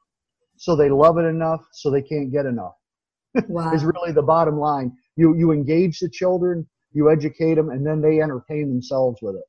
so 0.58 0.74
they 0.74 0.90
love 0.90 1.18
it 1.18 1.24
enough 1.24 1.60
so 1.72 1.90
they 1.90 2.02
can't 2.02 2.32
get 2.32 2.46
enough. 2.46 2.74
Wow. 3.48 3.72
is 3.72 3.84
really 3.84 4.12
the 4.12 4.22
bottom 4.22 4.58
line. 4.58 4.96
You 5.18 5.34
you 5.36 5.50
engage 5.50 5.98
the 5.98 6.08
children, 6.08 6.66
you 6.92 7.10
educate 7.10 7.56
them, 7.56 7.70
and 7.70 7.84
then 7.84 8.00
they 8.00 8.20
entertain 8.20 8.68
themselves 8.68 9.18
with 9.20 9.34
it. 9.34 9.46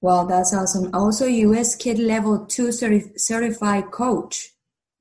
Well, 0.00 0.26
that's 0.26 0.54
awesome. 0.54 0.88
Also, 0.94 1.26
U.S. 1.26 1.76
Kid 1.76 1.98
Level 1.98 2.46
Two 2.46 2.68
certi- 2.68 3.12
certified 3.20 3.90
coach. 3.90 4.48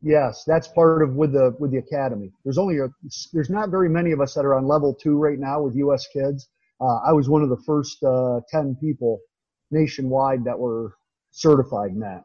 Yes, 0.02 0.44
that's 0.46 0.68
part 0.68 1.02
of 1.04 1.16
with 1.16 1.32
the 1.32 1.56
with 1.58 1.72
the 1.72 1.78
academy. 1.78 2.34
There's 2.44 2.58
only 2.58 2.80
a 2.80 2.90
there's 3.32 3.50
not 3.50 3.70
very 3.70 3.88
many 3.88 4.12
of 4.12 4.20
us 4.20 4.34
that 4.34 4.44
are 4.44 4.56
on 4.56 4.68
level 4.68 4.94
two 4.94 5.18
right 5.18 5.40
now 5.40 5.62
with 5.62 5.74
U.S. 5.76 6.06
Kids. 6.12 6.50
Uh, 6.82 6.98
I 7.10 7.14
was 7.14 7.30
one 7.30 7.42
of 7.42 7.50
the 7.50 7.62
first 7.66 8.04
uh, 8.04 8.42
ten 8.50 8.76
people 8.76 9.22
nationwide 9.72 10.44
that 10.44 10.60
were 10.60 10.96
certified 11.32 11.92
in 11.92 12.00
that. 12.00 12.24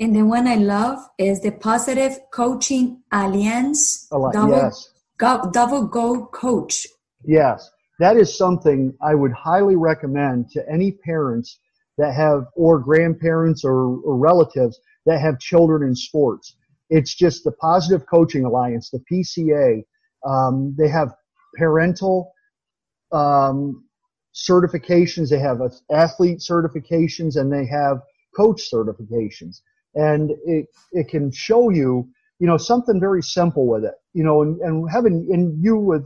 And 0.00 0.16
the 0.16 0.24
one 0.24 0.46
I 0.46 0.56
love 0.56 0.98
is 1.18 1.40
the 1.40 1.52
Positive 1.52 2.18
Coaching 2.32 3.02
Alliance. 3.12 4.08
Double, 4.10 4.48
yes. 4.48 4.95
Go, 5.18 5.50
double 5.52 5.86
Goal 5.86 6.26
Coach. 6.26 6.86
Yes, 7.24 7.70
that 7.98 8.16
is 8.16 8.36
something 8.36 8.94
I 9.00 9.14
would 9.14 9.32
highly 9.32 9.76
recommend 9.76 10.50
to 10.50 10.64
any 10.70 10.92
parents 10.92 11.58
that 11.98 12.14
have, 12.14 12.46
or 12.54 12.78
grandparents 12.78 13.64
or, 13.64 13.98
or 14.00 14.16
relatives 14.16 14.78
that 15.06 15.20
have 15.20 15.38
children 15.38 15.82
in 15.82 15.96
sports. 15.96 16.56
It's 16.90 17.14
just 17.14 17.44
the 17.44 17.52
Positive 17.52 18.06
Coaching 18.06 18.44
Alliance, 18.44 18.90
the 18.90 19.02
PCA. 19.10 19.82
Um, 20.26 20.74
they 20.78 20.88
have 20.88 21.14
parental 21.56 22.32
um, 23.12 23.84
certifications, 24.34 25.30
they 25.30 25.38
have 25.38 25.60
athlete 25.90 26.38
certifications, 26.38 27.36
and 27.36 27.50
they 27.50 27.66
have 27.66 28.02
coach 28.36 28.62
certifications 28.70 29.60
and 29.96 30.30
it 30.44 30.66
it 30.92 31.08
can 31.08 31.32
show 31.32 31.70
you 31.70 32.08
you 32.38 32.46
know 32.46 32.56
something 32.56 33.00
very 33.00 33.22
simple 33.22 33.66
with 33.66 33.84
it 33.84 33.94
you 34.12 34.24
know 34.24 34.42
and, 34.42 34.60
and 34.60 34.90
having 34.90 35.28
and 35.32 35.62
you 35.62 35.76
with 35.76 36.04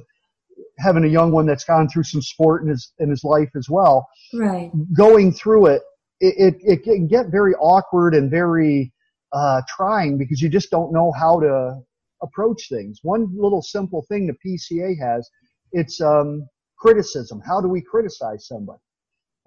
having 0.78 1.04
a 1.04 1.08
young 1.08 1.32
one 1.32 1.46
that's 1.46 1.64
gone 1.64 1.88
through 1.88 2.04
some 2.04 2.22
sport 2.22 2.62
in 2.62 2.68
his 2.68 2.92
in 2.98 3.10
his 3.10 3.24
life 3.24 3.50
as 3.56 3.68
well 3.68 4.08
right. 4.34 4.70
going 4.94 5.32
through 5.32 5.66
it 5.66 5.82
it, 6.20 6.54
it, 6.54 6.72
it 6.72 6.82
can 6.84 7.06
get 7.06 7.26
very 7.30 7.54
awkward 7.54 8.14
and 8.14 8.30
very 8.30 8.92
uh, 9.32 9.62
trying 9.68 10.18
because 10.18 10.40
you 10.40 10.48
just 10.48 10.70
don't 10.70 10.92
know 10.92 11.12
how 11.12 11.40
to 11.40 11.80
approach 12.22 12.68
things. 12.68 13.00
One 13.02 13.28
little 13.34 13.62
simple 13.62 14.04
thing 14.08 14.26
the 14.26 14.34
pca 14.46 14.98
has 15.00 15.28
it's 15.72 16.00
um, 16.00 16.46
criticism. 16.78 17.40
How 17.46 17.60
do 17.60 17.68
we 17.68 17.80
criticize 17.80 18.46
somebody? 18.46 18.80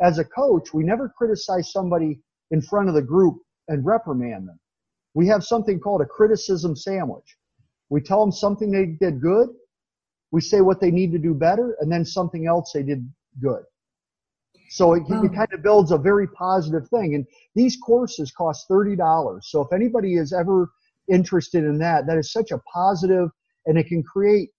As 0.02 0.18
a 0.20 0.26
coach 0.26 0.74
we 0.74 0.84
never 0.84 1.14
criticize 1.16 1.72
somebody 1.72 2.20
in 2.52 2.62
front 2.62 2.90
of 2.90 2.96
the 2.96 3.02
group 3.02 3.38
and 3.68 3.86
reprimand 3.86 4.48
them. 4.48 4.60
We 5.14 5.28
have 5.28 5.44
something 5.44 5.80
called 5.80 6.02
a 6.02 6.06
criticism 6.06 6.76
sandwich. 6.76 7.38
We 7.90 8.02
tell 8.02 8.22
them 8.22 8.32
something 8.32 8.72
they 8.72 8.98
did 9.00 9.22
good. 9.22 9.50
We 10.32 10.42
say 10.42 10.62
what 10.62 10.82
they 10.82 10.90
need 10.90 11.12
to 11.12 11.20
do 11.20 11.34
better 11.34 11.78
and 11.80 11.92
then 11.92 12.06
something 12.06 12.48
else 12.48 12.72
they 12.74 12.84
did 12.84 13.08
good. 13.42 13.64
So 14.70 14.94
it, 14.94 15.04
it 15.08 15.36
kind 15.36 15.54
of 15.54 15.62
builds 15.62 15.92
a 15.92 15.98
very 16.00 16.28
positive 16.28 16.88
thing. 16.90 17.14
And 17.14 17.28
these 17.54 17.78
courses 17.78 18.32
cost 18.32 18.68
$30. 18.68 19.44
So 19.44 19.62
if 19.62 19.72
anybody 19.72 20.16
is 20.16 20.34
ever 20.34 20.72
interested 21.08 21.64
in 21.64 21.78
that, 21.80 22.08
that 22.08 22.18
is 22.18 22.32
such 22.32 22.50
a 22.52 22.58
positive 22.74 23.30
and 23.68 23.78
it 23.78 23.88
can 23.88 24.02
create 24.02 24.50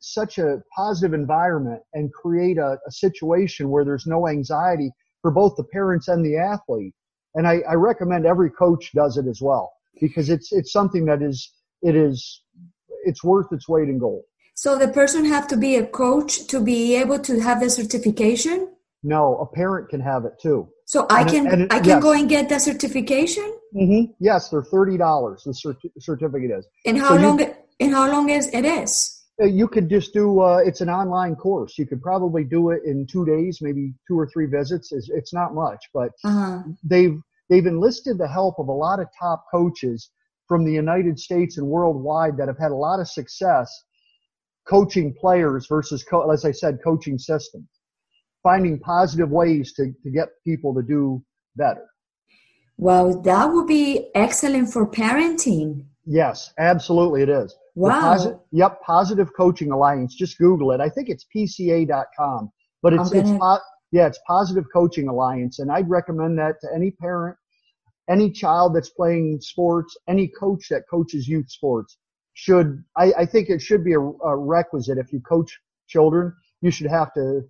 such 0.00 0.38
a 0.38 0.62
positive 0.74 1.12
environment 1.12 1.82
and 1.92 2.12
create 2.12 2.56
a, 2.56 2.78
a 2.86 2.90
situation 2.90 3.68
where 3.68 3.84
there's 3.84 4.06
no 4.06 4.28
anxiety 4.28 4.90
for 5.20 5.30
both 5.30 5.54
the 5.56 5.64
parents 5.64 6.08
and 6.08 6.24
the 6.24 6.36
athlete 6.38 6.94
and 7.34 7.46
I, 7.46 7.60
I 7.68 7.74
recommend 7.74 8.24
every 8.24 8.50
coach 8.50 8.92
does 8.92 9.16
it 9.16 9.26
as 9.26 9.40
well 9.42 9.72
because 10.00 10.30
it's 10.30 10.52
it's 10.52 10.72
something 10.72 11.04
that 11.06 11.22
is 11.22 11.52
it 11.82 11.94
is 11.94 12.42
it's 13.04 13.22
worth 13.22 13.52
its 13.52 13.68
weight 13.68 13.88
in 13.88 13.98
gold. 13.98 14.24
So 14.54 14.76
the 14.76 14.88
person 14.88 15.24
have 15.24 15.46
to 15.48 15.56
be 15.56 15.76
a 15.76 15.86
coach 15.86 16.46
to 16.48 16.60
be 16.60 16.96
able 16.96 17.20
to 17.20 17.38
have 17.40 17.60
the 17.60 17.70
certification? 17.70 18.74
No, 19.04 19.36
a 19.38 19.46
parent 19.46 19.88
can 19.88 20.00
have 20.00 20.24
it 20.24 20.32
too. 20.42 20.68
So 20.84 21.06
I 21.08 21.20
and 21.20 21.30
can 21.30 21.46
it, 21.46 21.60
it, 21.60 21.72
I 21.72 21.78
can 21.78 21.88
yes. 21.88 22.02
go 22.02 22.12
and 22.12 22.28
get 22.28 22.48
the 22.48 22.58
certification? 22.58 23.48
Mm-hmm. 23.74 24.12
Yes, 24.18 24.48
they're 24.48 24.64
thirty 24.64 24.96
dollars. 24.96 25.42
The 25.44 25.52
certi- 25.52 25.92
certificate 26.00 26.50
is. 26.50 26.66
And 26.84 26.98
how 26.98 27.10
so 27.10 27.16
long? 27.16 27.38
You, 27.38 27.54
and 27.80 27.92
how 27.92 28.10
long 28.10 28.30
is 28.30 28.48
it 28.52 28.64
is? 28.64 29.14
Uh, 29.40 29.46
you 29.46 29.68
could 29.68 29.88
just 29.88 30.12
do. 30.12 30.40
Uh, 30.40 30.58
it's 30.64 30.80
an 30.80 30.88
online 30.88 31.36
course. 31.36 31.78
You 31.78 31.86
could 31.86 32.02
probably 32.02 32.42
do 32.42 32.70
it 32.70 32.80
in 32.84 33.06
two 33.06 33.24
days, 33.24 33.58
maybe 33.60 33.94
two 34.08 34.18
or 34.18 34.26
three 34.26 34.46
visits. 34.46 34.90
It's, 34.90 35.08
it's 35.10 35.32
not 35.32 35.54
much, 35.54 35.84
but 35.94 36.10
uh-huh. 36.24 36.62
they've 36.82 37.20
they've 37.48 37.66
enlisted 37.66 38.18
the 38.18 38.28
help 38.28 38.56
of 38.58 38.68
a 38.68 38.72
lot 38.72 39.00
of 39.00 39.08
top 39.18 39.44
coaches 39.50 40.10
from 40.46 40.64
the 40.64 40.72
United 40.72 41.18
States 41.18 41.58
and 41.58 41.66
worldwide 41.66 42.36
that 42.38 42.48
have 42.48 42.58
had 42.58 42.70
a 42.70 42.76
lot 42.76 43.00
of 43.00 43.08
success 43.08 43.70
coaching 44.68 45.14
players 45.18 45.66
versus, 45.68 46.04
co- 46.04 46.30
as 46.30 46.44
I 46.44 46.52
said, 46.52 46.78
coaching 46.84 47.18
systems, 47.18 47.68
finding 48.42 48.78
positive 48.78 49.30
ways 49.30 49.72
to, 49.74 49.92
to 50.02 50.10
get 50.10 50.28
people 50.44 50.74
to 50.74 50.82
do 50.82 51.22
better. 51.56 51.86
Well, 52.76 53.20
that 53.22 53.46
would 53.46 53.66
be 53.66 54.10
excellent 54.14 54.72
for 54.72 54.90
parenting 54.90 55.84
Yes, 56.10 56.54
absolutely, 56.58 57.20
it 57.22 57.28
is. 57.28 57.54
Wow. 57.74 58.16
Posi- 58.16 58.40
yep, 58.50 58.80
Positive 58.80 59.28
Coaching 59.36 59.70
Alliance. 59.72 60.14
Just 60.14 60.38
Google 60.38 60.70
it. 60.72 60.80
I 60.80 60.88
think 60.88 61.10
it's 61.10 61.26
PCA.com, 61.36 62.50
but 62.82 62.94
it's 62.94 63.10
gonna- 63.10 63.30
it's 63.30 63.38
po- 63.38 63.58
yeah, 63.90 64.06
it's 64.06 64.20
Positive 64.26 64.64
Coaching 64.72 65.08
Alliance, 65.08 65.58
and 65.58 65.70
I'd 65.70 65.88
recommend 65.88 66.38
that 66.38 66.60
to 66.60 66.68
any 66.74 66.90
parent, 66.90 67.36
any 68.08 68.30
child 68.30 68.74
that's 68.74 68.90
playing 68.90 69.40
sports, 69.40 69.96
any 70.08 70.28
coach 70.28 70.68
that 70.68 70.82
coaches 70.90 71.26
youth 71.26 71.50
sports 71.50 71.96
should. 72.34 72.84
I, 72.96 73.12
I 73.18 73.26
think 73.26 73.48
it 73.48 73.62
should 73.62 73.84
be 73.84 73.94
a, 73.94 74.00
a 74.00 74.36
requisite 74.36 74.98
if 74.98 75.12
you 75.12 75.20
coach 75.20 75.58
children, 75.88 76.34
you 76.60 76.70
should 76.70 76.90
have 76.90 77.12
to 77.14 77.42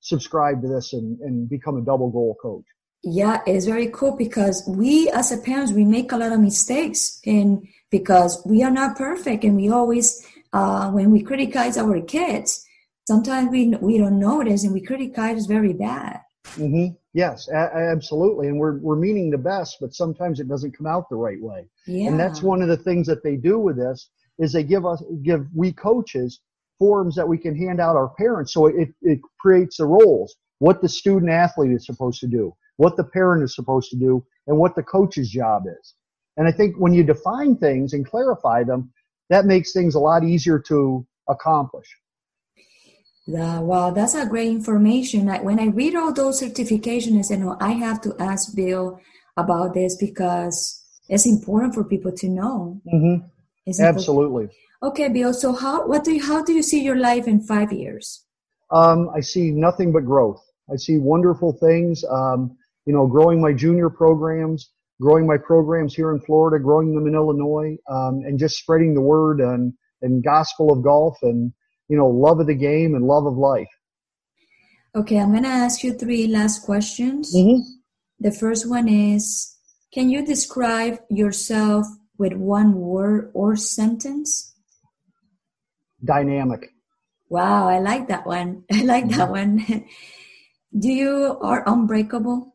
subscribe 0.00 0.62
to 0.62 0.68
this 0.68 0.92
and, 0.92 1.18
and 1.20 1.48
become 1.48 1.76
a 1.76 1.82
double 1.82 2.10
goal 2.10 2.36
coach. 2.40 2.64
Yeah, 3.02 3.40
it's 3.46 3.66
very 3.66 3.88
cool 3.88 4.16
because 4.16 4.62
we 4.68 5.10
as 5.10 5.32
a 5.32 5.38
parents 5.38 5.72
we 5.72 5.84
make 5.84 6.12
a 6.12 6.16
lot 6.16 6.32
of 6.32 6.40
mistakes 6.40 7.20
and 7.24 7.66
because 7.90 8.42
we 8.44 8.62
are 8.62 8.70
not 8.70 8.96
perfect 8.96 9.42
and 9.42 9.56
we 9.56 9.70
always 9.70 10.26
uh, 10.52 10.90
when 10.90 11.10
we 11.10 11.22
criticize 11.22 11.78
our 11.78 12.00
kids 12.02 12.66
sometimes 13.10 13.50
we 13.50 13.68
we 13.80 13.98
don't 13.98 14.20
notice 14.20 14.62
and 14.64 14.72
we 14.72 14.80
criticize 14.80 15.46
very 15.46 15.72
bad. 15.72 16.20
Mm-hmm. 16.56 16.94
Yes, 17.12 17.48
a- 17.48 17.74
absolutely, 17.94 18.46
and 18.46 18.56
we're 18.58 18.78
we're 18.78 19.02
meaning 19.06 19.30
the 19.30 19.44
best, 19.52 19.78
but 19.80 19.92
sometimes 19.94 20.38
it 20.38 20.48
doesn't 20.48 20.76
come 20.78 20.86
out 20.86 21.08
the 21.10 21.16
right 21.16 21.42
way. 21.42 21.66
Yeah. 21.86 22.08
And 22.08 22.20
that's 22.20 22.40
one 22.40 22.62
of 22.62 22.68
the 22.68 22.76
things 22.76 23.06
that 23.08 23.24
they 23.24 23.36
do 23.36 23.58
with 23.58 23.76
this 23.76 24.10
is 24.38 24.52
they 24.52 24.62
give 24.62 24.86
us 24.86 25.02
give 25.22 25.46
we 25.54 25.72
coaches 25.72 26.40
forms 26.78 27.14
that 27.16 27.28
we 27.28 27.36
can 27.36 27.54
hand 27.54 27.80
out 27.80 27.96
our 27.96 28.10
parents 28.16 28.54
so 28.54 28.66
it, 28.66 28.88
it 29.02 29.18
creates 29.38 29.76
the 29.76 29.84
roles 29.84 30.36
what 30.60 30.80
the 30.80 30.88
student 30.88 31.30
athlete 31.30 31.72
is 31.72 31.84
supposed 31.84 32.20
to 32.20 32.26
do 32.26 32.54
what 32.78 32.96
the 32.96 33.04
parent 33.04 33.44
is 33.44 33.54
supposed 33.54 33.90
to 33.90 33.98
do 33.98 34.24
and 34.46 34.56
what 34.56 34.74
the 34.74 34.82
coach's 34.82 35.28
job 35.28 35.64
is 35.66 35.94
and 36.38 36.48
i 36.48 36.52
think 36.52 36.74
when 36.78 36.94
you 36.94 37.04
define 37.04 37.54
things 37.54 37.92
and 37.92 38.08
clarify 38.12 38.64
them 38.64 38.90
that 39.28 39.44
makes 39.44 39.74
things 39.74 39.94
a 39.94 39.98
lot 39.98 40.24
easier 40.24 40.58
to 40.58 41.06
accomplish 41.28 41.88
Yeah, 43.30 43.60
wow, 43.60 43.90
that's 43.92 44.16
a 44.16 44.26
great 44.26 44.48
information. 44.48 45.28
I, 45.28 45.40
when 45.40 45.60
I 45.60 45.66
read 45.66 45.94
all 45.94 46.12
those 46.12 46.42
certifications, 46.42 47.16
I 47.16 47.22
said, 47.22 47.38
no, 47.38 47.56
I 47.60 47.70
have 47.70 48.00
to 48.00 48.16
ask 48.18 48.56
Bill 48.56 49.00
about 49.36 49.72
this 49.72 49.96
because 49.96 50.82
it's 51.08 51.26
important 51.26 51.74
for 51.74 51.84
people 51.84 52.10
to 52.12 52.28
know. 52.28 52.80
hmm 52.90 53.16
absolutely 53.78 54.48
Okay, 54.82 55.08
Bill. 55.08 55.32
So 55.32 55.52
how 55.52 55.86
what 55.86 56.02
do 56.02 56.12
you 56.12 56.24
how 56.26 56.42
do 56.42 56.52
you 56.52 56.62
see 56.62 56.82
your 56.82 56.96
life 56.96 57.28
in 57.28 57.40
five 57.40 57.72
years? 57.72 58.24
Um, 58.72 59.10
I 59.14 59.20
see 59.20 59.52
nothing 59.52 59.92
but 59.92 60.04
growth. 60.04 60.42
I 60.72 60.76
see 60.76 60.98
wonderful 60.98 61.52
things. 61.52 62.02
Um, 62.10 62.56
you 62.86 62.94
know, 62.94 63.06
growing 63.06 63.40
my 63.40 63.52
junior 63.52 63.90
programs, 63.90 64.70
growing 65.00 65.26
my 65.26 65.36
programs 65.36 65.94
here 65.94 66.10
in 66.12 66.20
Florida, 66.20 66.58
growing 66.58 66.94
them 66.94 67.06
in 67.06 67.14
Illinois, 67.14 67.76
um, 67.88 68.22
and 68.26 68.38
just 68.38 68.56
spreading 68.56 68.94
the 68.94 69.02
word 69.02 69.40
and 69.40 69.72
and 70.02 70.24
gospel 70.24 70.72
of 70.72 70.82
golf 70.82 71.18
and 71.22 71.52
you 71.90 71.96
know 71.96 72.06
love 72.06 72.38
of 72.38 72.46
the 72.46 72.54
game 72.54 72.94
and 72.94 73.04
love 73.04 73.26
of 73.26 73.36
life. 73.36 73.68
Okay, 74.94 75.18
I'm 75.18 75.34
gonna 75.34 75.48
ask 75.48 75.82
you 75.82 75.92
three 75.92 76.28
last 76.28 76.62
questions. 76.62 77.34
Mm-hmm. 77.34 77.62
The 78.20 78.32
first 78.32 78.68
one 78.68 78.88
is, 78.88 79.56
can 79.92 80.08
you 80.08 80.24
describe 80.24 81.00
yourself 81.10 81.86
with 82.16 82.34
one 82.34 82.74
word 82.74 83.30
or 83.34 83.56
sentence? 83.56 84.54
Dynamic. 86.04 86.72
Wow, 87.28 87.68
I 87.68 87.80
like 87.80 88.08
that 88.08 88.26
one. 88.26 88.64
I 88.72 88.82
like 88.82 89.08
that 89.10 89.30
one. 89.30 89.58
do 90.78 90.88
you 90.88 91.38
are 91.42 91.64
unbreakable? 91.66 92.54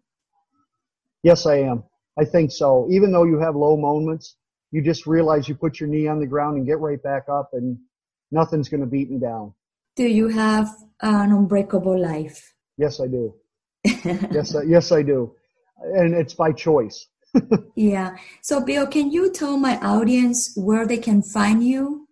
Yes, 1.23 1.45
I 1.45 1.57
am. 1.57 1.83
I 2.17 2.23
think 2.23 2.51
so. 2.51 2.87
Even 2.89 3.11
though 3.11 3.25
you 3.25 3.39
have 3.39 3.55
low 3.55 3.75
moments, 3.75 4.37
you 4.71 4.81
just 4.81 5.07
realize 5.07 5.49
you 5.49 5.55
put 5.55 5.79
your 5.79 5.89
knee 5.89 6.07
on 6.07 6.19
the 6.19 6.27
ground 6.27 6.57
and 6.57 6.65
get 6.65 6.79
right 6.79 7.01
back 7.01 7.23
up, 7.29 7.49
and 7.53 7.77
nothing's 8.35 8.69
going 8.69 8.81
to 8.81 8.91
beat 8.95 9.09
me 9.09 9.17
down. 9.17 9.53
Do 9.95 10.03
you 10.03 10.27
have 10.27 10.69
an 11.01 11.31
unbreakable 11.31 11.99
life? 11.99 12.53
Yes, 12.77 12.99
I 12.99 13.07
do. 13.07 13.33
Yes, 14.37 14.53
I, 14.55 14.61
yes, 14.63 14.91
I 14.91 15.01
do. 15.01 15.33
And 15.77 16.13
it's 16.13 16.35
by 16.35 16.51
choice. 16.51 17.07
Yeah. 17.75 18.15
So, 18.41 18.61
Bill, 18.61 18.87
can 18.87 19.11
you 19.11 19.29
tell 19.31 19.57
my 19.57 19.77
audience 19.79 20.53
where 20.55 20.87
they 20.87 20.97
can 20.97 21.21
find 21.21 21.61
you? 21.61 22.07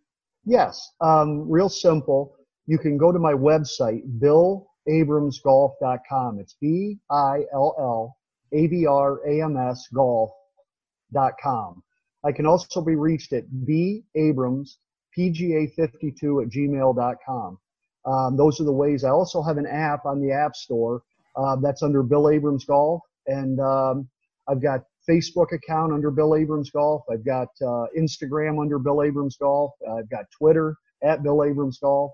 Yes, 0.46 0.92
um, 1.00 1.50
real 1.50 1.70
simple. 1.70 2.36
You 2.66 2.78
can 2.78 2.98
go 2.98 3.14
to 3.14 3.20
my 3.20 3.32
website, 3.34 4.02
BillAbramsGolf.com. 4.20 6.40
It's 6.42 6.58
B 6.60 7.00
I 7.10 7.46
L 7.54 7.74
L 7.80 8.18
A 8.52 8.68
B 8.68 8.86
R 8.86 9.26
A 9.26 9.42
M 9.42 9.56
S 9.56 9.88
golf.com. 9.94 11.82
I 12.26 12.32
can 12.34 12.46
also 12.46 12.82
be 12.82 12.96
reached 12.96 13.32
at 13.32 13.46
B 13.66 14.04
Abrams 14.16 14.80
PGA52 15.18 16.44
at 16.44 16.50
gmail.com. 16.50 17.58
Um, 18.06 18.38
those 18.38 18.60
are 18.60 18.66
the 18.66 18.72
ways. 18.72 19.04
I 19.04 19.10
also 19.10 19.42
have 19.42 19.58
an 19.58 19.68
app 19.68 20.06
on 20.06 20.20
the 20.20 20.32
App 20.32 20.56
Store 20.56 21.02
uh, 21.36 21.56
that's 21.62 21.84
under 21.84 22.04
Bill 22.04 22.30
Abrams 22.30 22.66
Golf, 22.66 23.02
and 23.28 23.60
um, 23.60 24.10
I've 24.48 24.62
got 24.62 24.82
Facebook 25.10 25.52
account 25.52 25.94
under 25.94 26.12
Bill 26.12 26.36
Abrams 26.36 26.70
Golf. 26.70 27.04
I've 27.12 27.26
got 27.26 27.48
uh, 27.62 27.86
Instagram 27.98 28.62
under 28.62 28.80
Bill 28.80 29.04
Abrams 29.04 29.38
Golf. 29.38 29.72
I've 29.90 30.10
got 30.10 30.26
Twitter 30.38 30.76
at 31.04 31.24
Bill 31.24 31.44
Abrams 31.44 31.80
Golf. 31.80 32.12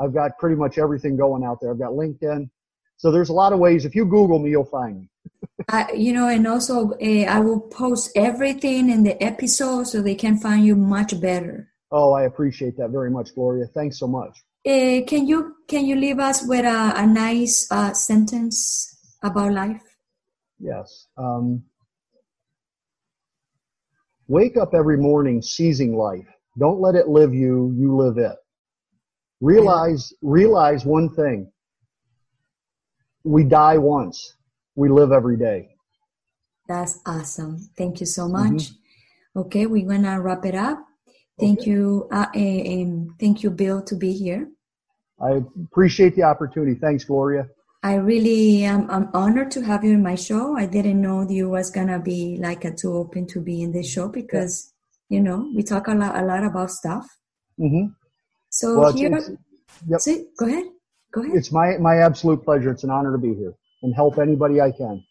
I've 0.00 0.14
got 0.14 0.36
pretty 0.38 0.56
much 0.56 0.78
everything 0.78 1.16
going 1.16 1.44
out 1.44 1.58
there. 1.60 1.70
I've 1.70 1.78
got 1.78 1.92
LinkedIn. 1.92 2.48
So 2.96 3.10
there's 3.10 3.28
a 3.28 3.34
lot 3.34 3.52
of 3.52 3.58
ways. 3.58 3.84
If 3.84 3.94
you 3.94 4.04
Google 4.04 4.38
me, 4.38 4.50
you'll 4.50 4.64
find 4.64 5.00
me. 5.00 5.08
You 5.94 6.12
know, 6.12 6.28
and 6.28 6.46
also 6.46 6.92
uh, 6.92 7.24
I 7.24 7.40
will 7.40 7.60
post 7.60 8.10
everything 8.16 8.90
in 8.90 9.02
the 9.02 9.22
episode 9.22 9.84
so 9.84 10.02
they 10.02 10.14
can 10.14 10.38
find 10.38 10.64
you 10.64 10.76
much 10.76 11.18
better. 11.20 11.70
Oh, 11.96 12.12
I 12.12 12.24
appreciate 12.24 12.76
that 12.78 12.90
very 12.90 13.08
much, 13.08 13.32
Gloria. 13.36 13.66
Thanks 13.66 14.00
so 14.00 14.08
much. 14.08 14.42
Uh, 14.66 15.06
can 15.06 15.28
you 15.28 15.54
can 15.68 15.86
you 15.86 15.94
leave 15.94 16.18
us 16.18 16.44
with 16.44 16.64
a, 16.64 16.92
a 16.96 17.06
nice 17.06 17.68
uh, 17.70 17.92
sentence 17.92 18.98
about 19.22 19.52
life? 19.52 19.80
Yes. 20.58 21.06
Um, 21.16 21.62
wake 24.26 24.56
up 24.56 24.74
every 24.74 24.96
morning 24.96 25.40
seizing 25.40 25.96
life. 25.96 26.26
Don't 26.58 26.80
let 26.80 26.96
it 26.96 27.06
live 27.06 27.32
you, 27.32 27.72
you 27.78 27.94
live 27.94 28.18
it. 28.18 28.36
Realize, 29.40 30.12
realize 30.20 30.84
one 30.84 31.08
thing. 31.10 31.48
We 33.22 33.44
die 33.44 33.78
once. 33.78 34.34
We 34.74 34.88
live 34.88 35.12
every 35.12 35.36
day. 35.36 35.68
That's 36.66 36.98
awesome. 37.06 37.70
Thank 37.78 38.00
you 38.00 38.06
so 38.06 38.28
much. 38.28 38.72
Okay, 39.36 39.66
we're 39.66 39.86
gonna 39.88 40.20
wrap 40.20 40.44
it 40.44 40.56
up. 40.56 40.78
Thank 41.38 41.60
Okay. 41.60 41.70
you, 41.70 42.08
uh, 42.12 42.26
um, 42.34 43.16
thank 43.18 43.42
you, 43.42 43.50
Bill, 43.50 43.82
to 43.82 43.96
be 43.96 44.12
here. 44.12 44.48
I 45.20 45.42
appreciate 45.64 46.14
the 46.14 46.22
opportunity. 46.22 46.74
Thanks, 46.74 47.04
Gloria. 47.04 47.48
I 47.82 47.96
really 47.96 48.64
am 48.64 48.90
I'm 48.90 49.10
honored 49.12 49.50
to 49.52 49.62
have 49.62 49.84
you 49.84 49.92
in 49.92 50.02
my 50.02 50.14
show. 50.14 50.56
I 50.56 50.66
didn't 50.66 51.02
know 51.02 51.28
you 51.28 51.50
was 51.50 51.70
gonna 51.70 51.98
be 51.98 52.38
like 52.40 52.64
a 52.64 52.72
too 52.72 52.94
open 52.96 53.26
to 53.28 53.40
be 53.40 53.60
in 53.62 53.72
this 53.72 53.90
show 53.90 54.08
because 54.08 54.72
you 55.10 55.20
know 55.20 55.50
we 55.54 55.62
talk 55.62 55.88
a 55.88 55.94
lot 55.94 56.16
a 56.16 56.24
lot 56.24 56.44
about 56.44 56.70
stuff. 56.70 57.06
hmm 57.58 57.86
So 58.48 58.80
Well, 58.80 58.92
here, 58.92 59.14
it's, 59.14 59.30
yep. 59.86 60.00
see, 60.00 60.26
go 60.38 60.46
ahead, 60.46 60.64
go 61.12 61.20
ahead. 61.22 61.36
it's 61.36 61.52
my, 61.52 61.76
my 61.78 61.98
absolute 61.98 62.42
pleasure. 62.42 62.70
It's 62.70 62.84
an 62.84 62.90
honor 62.90 63.12
to 63.12 63.18
be 63.18 63.34
here 63.34 63.54
and 63.82 63.94
help 63.94 64.18
anybody 64.18 64.60
I 64.62 64.70
can. 64.70 65.04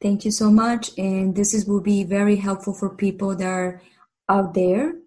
Thank 0.00 0.24
you 0.26 0.30
so 0.30 0.50
much, 0.50 0.90
and 0.98 1.34
this 1.34 1.54
is 1.54 1.66
will 1.66 1.80
be 1.80 2.04
very 2.04 2.36
helpful 2.36 2.74
for 2.74 2.90
people 2.94 3.34
that 3.36 3.46
are 3.48 3.80
out 4.28 4.52
there 4.52 4.97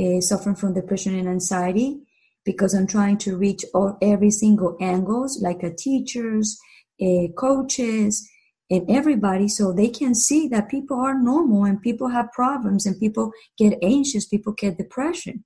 uh, 0.00 0.20
suffering 0.20 0.56
from 0.56 0.74
depression 0.74 1.18
and 1.18 1.28
anxiety 1.28 2.00
because 2.44 2.74
I'm 2.74 2.86
trying 2.86 3.18
to 3.18 3.36
reach 3.36 3.64
all, 3.74 3.98
every 4.00 4.30
single 4.30 4.76
angles, 4.80 5.40
like 5.42 5.62
uh, 5.62 5.70
teachers, 5.76 6.58
uh, 7.00 7.28
coaches, 7.36 8.28
and 8.70 8.88
everybody, 8.88 9.48
so 9.48 9.72
they 9.72 9.88
can 9.88 10.14
see 10.14 10.46
that 10.48 10.68
people 10.68 10.98
are 10.98 11.18
normal 11.18 11.64
and 11.64 11.82
people 11.82 12.08
have 12.08 12.32
problems 12.32 12.86
and 12.86 12.98
people 13.00 13.32
get 13.58 13.76
anxious, 13.82 14.28
people 14.28 14.52
get 14.52 14.78
depression. 14.78 15.44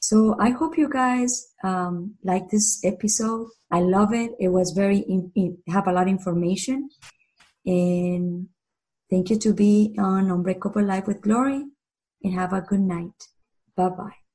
So 0.00 0.36
I 0.38 0.50
hope 0.50 0.76
you 0.76 0.88
guys 0.88 1.48
um, 1.64 2.14
like 2.22 2.50
this 2.50 2.84
episode. 2.84 3.48
I 3.72 3.80
love 3.80 4.12
it. 4.12 4.32
It 4.38 4.48
was 4.48 4.72
very 4.72 4.98
in, 4.98 5.32
in, 5.34 5.58
have 5.68 5.88
a 5.88 5.92
lot 5.92 6.02
of 6.02 6.08
information, 6.08 6.90
and 7.64 8.48
thank 9.10 9.30
you 9.30 9.38
to 9.38 9.54
be 9.54 9.96
on 9.98 10.30
Unbreakable 10.30 10.84
Life 10.84 11.06
with 11.06 11.22
Glory, 11.22 11.64
and 12.22 12.34
have 12.34 12.52
a 12.52 12.60
good 12.60 12.80
night. 12.80 13.14
Bye 13.76 13.88
bye. 13.90 14.25